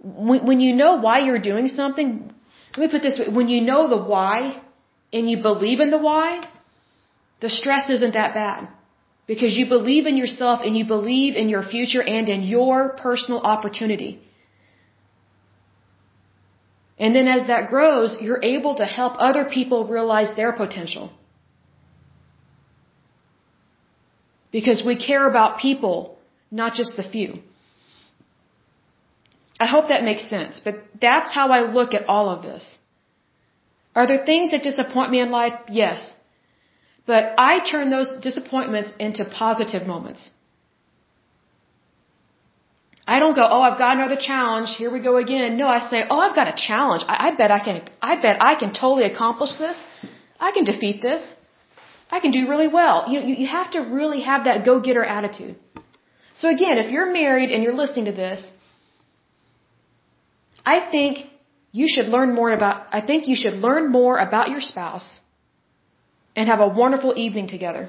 when, 0.04 0.46
when 0.46 0.60
you 0.60 0.76
know 0.76 0.96
why 0.96 1.20
you're 1.20 1.46
doing 1.52 1.68
something, 1.68 2.32
let 2.78 2.86
me 2.86 2.92
put 2.96 3.02
this 3.02 3.18
way, 3.20 3.30
when 3.30 3.48
you 3.48 3.62
know 3.62 3.88
the 3.88 4.02
why 4.14 4.62
and 5.12 5.30
you 5.30 5.42
believe 5.42 5.80
in 5.80 5.92
the 5.92 5.98
why, 5.98 6.42
the 7.42 7.50
stress 7.50 7.90
isn't 7.90 8.14
that 8.14 8.34
bad. 8.34 8.68
Because 9.28 9.58
you 9.58 9.66
believe 9.68 10.06
in 10.06 10.18
yourself 10.18 10.62
and 10.64 10.78
you 10.78 10.86
believe 10.86 11.36
in 11.36 11.50
your 11.50 11.64
future 11.64 12.04
and 12.04 12.30
in 12.30 12.44
your 12.44 12.90
personal 12.90 13.40
opportunity. 13.42 14.20
And 16.98 17.16
then 17.16 17.28
as 17.28 17.48
that 17.48 17.70
grows, 17.70 18.16
you're 18.22 18.44
able 18.44 18.76
to 18.76 18.86
help 18.86 19.14
other 19.18 19.46
people 19.46 19.88
realize 19.88 20.36
their 20.36 20.54
potential. 20.54 21.12
Because 24.52 24.84
we 24.86 24.96
care 24.96 25.28
about 25.28 25.60
people, 25.60 26.18
not 26.52 26.76
just 26.76 26.96
the 26.96 27.04
few. 27.04 27.40
I 29.60 29.66
hope 29.66 29.90
that 29.90 30.04
makes 30.04 30.30
sense, 30.30 30.62
but 30.64 30.76
that's 31.02 31.34
how 31.34 31.50
I 31.50 31.62
look 31.62 31.94
at 31.94 32.08
all 32.08 32.30
of 32.30 32.44
this. 32.44 32.78
Are 33.96 34.06
there 34.08 34.24
things 34.26 34.52
that 34.52 34.64
disappoint 34.64 35.12
me 35.12 35.20
in 35.26 35.32
life? 35.32 35.54
Yes. 35.70 36.14
But 37.06 37.34
I 37.38 37.60
turn 37.72 37.90
those 37.90 38.10
disappointments 38.22 38.94
into 39.00 39.26
positive 39.26 39.88
moments. 39.88 40.32
I 43.08 43.20
don't 43.20 43.36
go, 43.36 43.46
oh, 43.56 43.62
I've 43.62 43.78
got 43.78 43.98
another 43.98 44.20
challenge. 44.30 44.76
Here 44.78 44.92
we 44.92 45.00
go 45.00 45.18
again. 45.18 45.58
No, 45.58 45.68
I 45.68 45.80
say, 45.80 46.04
oh, 46.10 46.20
I've 46.20 46.36
got 46.36 46.48
a 46.48 46.56
challenge. 46.68 47.04
I, 47.08 47.28
I 47.28 47.36
bet 47.36 47.52
I 47.52 47.60
can, 47.64 47.82
I 48.02 48.16
bet 48.16 48.42
I 48.42 48.56
can 48.56 48.74
totally 48.74 49.06
accomplish 49.12 49.54
this. 49.58 49.78
I 50.40 50.52
can 50.52 50.64
defeat 50.64 51.02
this. 51.02 51.36
I 52.10 52.20
can 52.20 52.32
do 52.32 52.48
really 52.50 52.68
well. 52.68 53.06
You, 53.12 53.20
you, 53.20 53.36
you 53.42 53.48
have 53.48 53.72
to 53.72 53.82
really 53.82 54.22
have 54.22 54.46
that 54.46 54.66
go-getter 54.66 55.04
attitude. 55.04 55.56
So 56.36 56.50
again, 56.50 56.78
if 56.80 56.92
you're 56.92 57.12
married 57.12 57.52
and 57.52 57.64
you're 57.64 57.76
listening 57.76 58.06
to 58.06 58.12
this, 58.12 58.48
I 60.66 60.80
think 60.92 61.20
you 61.80 61.88
should 61.94 62.10
learn 62.16 62.30
more 62.40 62.52
about, 62.58 62.78
I 62.98 63.02
think 63.08 63.28
you 63.32 63.38
should 63.42 63.56
learn 63.68 63.92
more 64.00 64.16
about 64.28 64.50
your 64.54 64.62
spouse 64.72 65.08
and 66.36 66.48
have 66.54 66.62
a 66.66 66.70
wonderful 66.82 67.14
evening 67.26 67.48
together. 67.56 67.84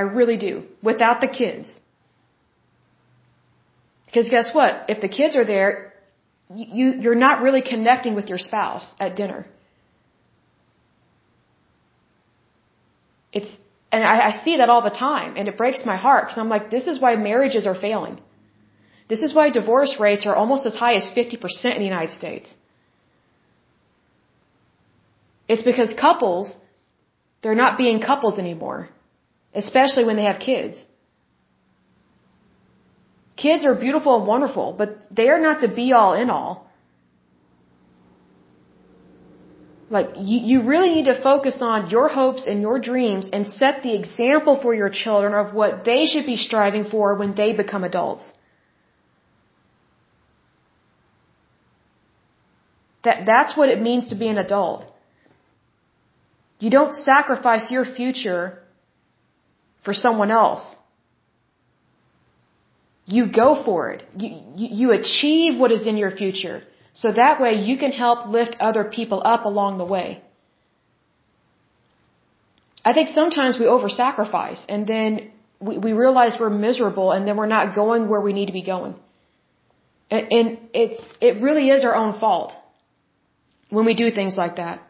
I 0.00 0.02
really 0.20 0.38
do. 0.46 0.54
Without 0.90 1.20
the 1.24 1.28
kids. 1.40 1.68
Because 4.06 4.28
guess 4.34 4.48
what? 4.58 4.72
If 4.94 5.00
the 5.00 5.12
kids 5.18 5.36
are 5.40 5.44
there, 5.44 5.92
you, 6.78 6.86
you're 7.04 7.20
not 7.26 7.42
really 7.46 7.62
connecting 7.72 8.16
with 8.16 8.26
your 8.32 8.40
spouse 8.48 8.86
at 8.98 9.14
dinner. 9.20 9.40
It's, 13.32 13.50
and 13.92 14.02
I, 14.12 14.16
I 14.30 14.32
see 14.44 14.56
that 14.56 14.70
all 14.70 14.82
the 14.82 14.96
time, 15.08 15.36
and 15.36 15.46
it 15.46 15.56
breaks 15.56 15.84
my 15.92 15.98
heart 16.06 16.24
because 16.24 16.38
I'm 16.38 16.48
like, 16.56 16.68
this 16.76 16.88
is 16.88 17.00
why 17.04 17.14
marriages 17.14 17.64
are 17.70 17.78
failing. 17.86 18.18
This 19.08 19.22
is 19.22 19.32
why 19.36 19.50
divorce 19.50 19.94
rates 20.00 20.26
are 20.26 20.34
almost 20.34 20.66
as 20.66 20.74
high 20.74 20.94
as 20.94 21.06
50% 21.16 21.76
in 21.76 21.78
the 21.78 21.90
United 21.94 22.12
States. 22.22 22.54
It's 25.52 25.66
because 25.70 25.92
couples, 26.08 26.46
they're 27.42 27.60
not 27.64 27.76
being 27.76 28.00
couples 28.10 28.38
anymore, 28.44 28.80
especially 29.62 30.04
when 30.08 30.16
they 30.16 30.28
have 30.30 30.40
kids. 30.50 30.76
Kids 33.44 33.66
are 33.70 33.74
beautiful 33.86 34.12
and 34.18 34.26
wonderful, 34.34 34.68
but 34.82 34.90
they 35.18 35.28
are 35.28 35.40
not 35.46 35.60
the 35.64 35.68
be 35.80 35.86
all 35.92 36.14
in 36.22 36.30
all. 36.36 36.54
Like, 39.96 40.10
you, 40.30 40.38
you 40.50 40.58
really 40.72 40.90
need 40.94 41.08
to 41.12 41.18
focus 41.30 41.58
on 41.70 41.90
your 41.94 42.08
hopes 42.08 42.46
and 42.46 42.62
your 42.66 42.78
dreams 42.90 43.28
and 43.30 43.46
set 43.46 43.82
the 43.82 43.94
example 43.94 44.54
for 44.62 44.72
your 44.74 44.88
children 45.02 45.34
of 45.34 45.52
what 45.52 45.84
they 45.90 46.06
should 46.06 46.24
be 46.24 46.38
striving 46.46 46.84
for 46.92 47.18
when 47.18 47.34
they 47.34 47.50
become 47.64 47.84
adults. 47.84 48.32
That, 53.04 53.26
that's 53.26 53.54
what 53.54 53.68
it 53.68 53.82
means 53.82 54.08
to 54.08 54.14
be 54.24 54.28
an 54.28 54.38
adult. 54.38 54.91
You 56.64 56.70
don't 56.70 56.94
sacrifice 57.10 57.64
your 57.74 57.84
future 57.84 58.42
for 59.84 59.92
someone 59.92 60.30
else. 60.30 60.64
You 63.04 63.22
go 63.42 63.48
for 63.64 63.78
it. 63.92 64.04
You, 64.16 64.28
you, 64.60 64.68
you 64.80 64.86
achieve 64.92 65.58
what 65.58 65.72
is 65.76 65.86
in 65.92 65.96
your 66.02 66.12
future. 66.20 66.62
So 66.92 67.10
that 67.22 67.40
way 67.40 67.52
you 67.68 67.76
can 67.78 67.90
help 67.90 68.28
lift 68.28 68.54
other 68.60 68.84
people 68.84 69.20
up 69.24 69.44
along 69.44 69.78
the 69.78 69.88
way. 69.94 70.22
I 72.84 72.92
think 72.92 73.08
sometimes 73.08 73.58
we 73.58 73.66
over 73.66 73.88
sacrifice 73.88 74.64
and 74.68 74.86
then 74.86 75.32
we, 75.58 75.78
we 75.78 75.92
realize 76.04 76.36
we're 76.38 76.58
miserable 76.68 77.10
and 77.10 77.26
then 77.26 77.36
we're 77.36 77.54
not 77.58 77.74
going 77.74 78.08
where 78.08 78.20
we 78.20 78.32
need 78.32 78.46
to 78.46 78.56
be 78.60 78.66
going. 78.74 78.94
And, 80.12 80.32
and 80.38 80.58
it's, 80.72 81.02
it 81.20 81.42
really 81.42 81.70
is 81.70 81.84
our 81.84 81.96
own 81.96 82.20
fault 82.20 82.52
when 83.68 83.84
we 83.84 83.94
do 83.94 84.12
things 84.12 84.36
like 84.36 84.56
that. 84.62 84.80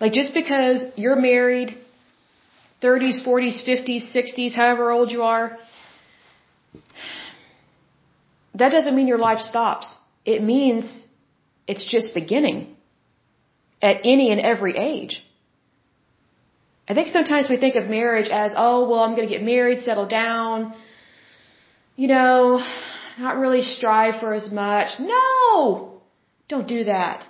Like 0.00 0.12
just 0.12 0.32
because 0.32 0.84
you're 0.96 1.16
married, 1.16 1.76
30s, 2.82 3.24
40s, 3.24 3.58
50s, 3.68 4.04
60s, 4.16 4.54
however 4.54 4.90
old 4.90 5.12
you 5.12 5.22
are, 5.22 5.58
that 8.54 8.70
doesn't 8.72 8.96
mean 8.96 9.06
your 9.06 9.18
life 9.18 9.40
stops. 9.40 9.98
It 10.24 10.42
means 10.42 11.06
it's 11.66 11.84
just 11.86 12.14
beginning 12.14 12.76
at 13.82 13.98
any 14.04 14.30
and 14.32 14.40
every 14.40 14.76
age. 14.76 15.22
I 16.88 16.94
think 16.94 17.08
sometimes 17.08 17.48
we 17.48 17.56
think 17.56 17.76
of 17.76 17.88
marriage 17.88 18.28
as, 18.28 18.52
oh, 18.56 18.88
well, 18.88 19.00
I'm 19.00 19.14
going 19.14 19.28
to 19.28 19.34
get 19.34 19.44
married, 19.44 19.80
settle 19.80 20.08
down, 20.08 20.74
you 21.94 22.08
know, 22.08 22.60
not 23.18 23.36
really 23.36 23.62
strive 23.62 24.18
for 24.18 24.34
as 24.34 24.50
much. 24.50 24.88
No! 24.98 26.00
Don't 26.48 26.66
do 26.66 26.84
that. 26.84 27.29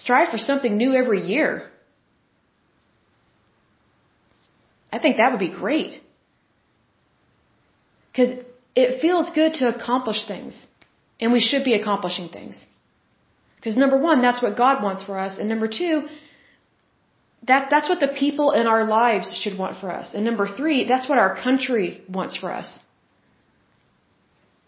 Strive 0.00 0.30
for 0.30 0.38
something 0.38 0.76
new 0.76 0.94
every 0.94 1.20
year. 1.20 1.70
I 4.90 4.98
think 4.98 5.18
that 5.18 5.30
would 5.32 5.44
be 5.48 5.54
great. 5.62 6.00
Because 8.10 8.32
it 8.74 9.00
feels 9.00 9.30
good 9.30 9.54
to 9.60 9.68
accomplish 9.74 10.26
things. 10.26 10.66
And 11.20 11.32
we 11.32 11.40
should 11.40 11.64
be 11.64 11.74
accomplishing 11.74 12.28
things. 12.28 12.66
Because 13.56 13.76
number 13.76 13.98
one, 13.98 14.22
that's 14.22 14.42
what 14.42 14.56
God 14.56 14.82
wants 14.82 15.02
for 15.04 15.18
us. 15.18 15.38
And 15.38 15.48
number 15.48 15.68
two, 15.68 16.08
that, 17.46 17.68
that's 17.70 17.88
what 17.88 18.00
the 18.00 18.08
people 18.08 18.52
in 18.52 18.66
our 18.66 18.84
lives 18.84 19.28
should 19.40 19.58
want 19.58 19.76
for 19.76 19.90
us. 19.90 20.14
And 20.14 20.24
number 20.24 20.46
three, 20.48 20.84
that's 20.84 21.08
what 21.08 21.18
our 21.18 21.36
country 21.36 22.02
wants 22.08 22.36
for 22.36 22.50
us. 22.50 22.78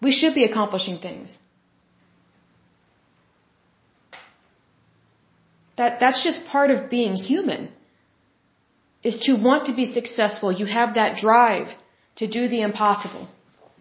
We 0.03 0.13
should 0.13 0.35
be 0.35 0.45
accomplishing 0.45 0.99
things. 0.99 1.39
That, 5.77 6.01
that's 6.01 6.23
just 6.23 6.47
part 6.47 6.71
of 6.71 6.91
being 6.91 7.15
human. 7.15 7.71
Is 9.03 9.19
to 9.27 9.35
want 9.35 9.67
to 9.67 9.75
be 9.75 9.93
successful. 9.93 10.51
You 10.51 10.67
have 10.67 10.95
that 10.95 11.17
drive 11.17 11.69
to 12.17 12.27
do 12.27 12.49
the 12.49 12.63
impossible. 12.63 13.29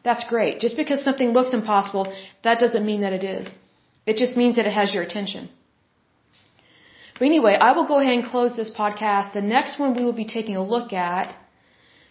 That's 0.03 0.24
great. 0.28 0.60
Just 0.60 0.76
because 0.76 1.03
something 1.03 1.32
looks 1.32 1.53
impossible, 1.53 2.14
that 2.44 2.60
doesn't 2.60 2.86
mean 2.86 3.02
that 3.02 3.14
it 3.14 3.24
is. 3.24 3.49
It 4.06 4.18
just 4.18 4.36
means 4.36 4.57
that 4.57 4.65
it 4.65 4.74
has 4.74 4.94
your 4.94 5.03
attention. 5.03 5.49
But 7.14 7.26
anyway, 7.26 7.56
I 7.68 7.72
will 7.72 7.88
go 7.88 7.99
ahead 7.99 8.15
and 8.20 8.26
close 8.26 8.56
this 8.56 8.72
podcast. 8.72 9.34
The 9.34 9.41
next 9.41 9.80
one 9.80 9.95
we 9.95 10.03
will 10.03 10.20
be 10.24 10.26
taking 10.26 10.57
a 10.57 10.65
look 10.76 10.91
at 10.91 11.34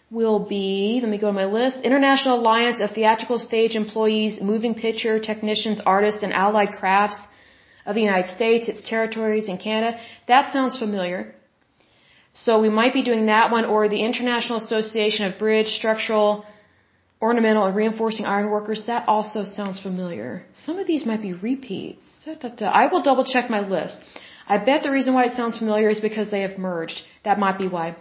will 0.09 0.39
be, 0.39 0.99
let 1.01 1.09
me 1.11 1.17
go 1.17 1.27
to 1.27 1.33
my 1.33 1.45
list, 1.45 1.77
International 1.83 2.39
Alliance 2.39 2.79
of 2.81 2.91
Theatrical 2.91 3.39
Stage 3.39 3.75
Employees, 3.75 4.39
Moving 4.41 4.73
Picture 4.73 5.19
Technicians, 5.19 5.81
Artists, 5.85 6.23
and 6.23 6.33
Allied 6.33 6.71
Crafts 6.79 7.19
of 7.85 7.95
the 7.95 8.01
United 8.01 8.29
States, 8.35 8.67
its 8.67 8.87
territories, 8.87 9.47
and 9.47 9.59
Canada. 9.59 9.97
That 10.27 10.53
sounds 10.53 10.77
familiar. 10.77 11.35
So 12.33 12.61
we 12.61 12.69
might 12.69 12.93
be 12.93 13.03
doing 13.03 13.27
that 13.27 13.51
one, 13.51 13.65
or 13.65 13.87
the 13.87 14.03
International 14.09 14.57
Association 14.57 15.25
of 15.27 15.37
Bridge, 15.37 15.67
Structural, 15.67 16.45
Ornamental, 17.21 17.65
and 17.65 17.75
Reinforcing 17.75 18.25
Ironworkers. 18.25 18.85
That 18.87 19.07
also 19.07 19.43
sounds 19.43 19.79
familiar. 19.79 20.43
Some 20.65 20.79
of 20.79 20.87
these 20.87 21.05
might 21.05 21.21
be 21.21 21.33
repeats. 21.33 22.05
Da, 22.25 22.33
da, 22.33 22.49
da. 22.49 22.67
I 22.69 22.87
will 22.91 23.03
double 23.03 23.25
check 23.25 23.49
my 23.49 23.61
list. 23.61 24.01
I 24.47 24.57
bet 24.57 24.83
the 24.83 24.91
reason 24.91 25.13
why 25.13 25.25
it 25.25 25.37
sounds 25.37 25.57
familiar 25.57 25.89
is 25.89 26.01
because 26.01 26.29
they 26.31 26.41
have 26.41 26.57
merged. 26.57 27.01
That 27.23 27.39
might 27.39 27.57
be 27.57 27.67
why. 27.67 27.95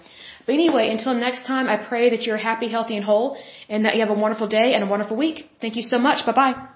But 0.44 0.54
anyway, 0.54 0.90
until 0.90 1.14
next 1.14 1.46
time, 1.46 1.68
I 1.68 1.76
pray 1.76 2.10
that 2.10 2.26
you're 2.26 2.36
happy, 2.36 2.68
healthy, 2.68 2.96
and 2.96 3.04
whole, 3.04 3.36
and 3.68 3.84
that 3.84 3.94
you 3.94 4.00
have 4.00 4.10
a 4.10 4.20
wonderful 4.20 4.48
day 4.48 4.74
and 4.74 4.82
a 4.82 4.86
wonderful 4.86 5.16
week. 5.16 5.48
Thank 5.60 5.76
you 5.76 5.82
so 5.82 5.98
much. 5.98 6.26
Bye 6.26 6.32
bye. 6.32 6.72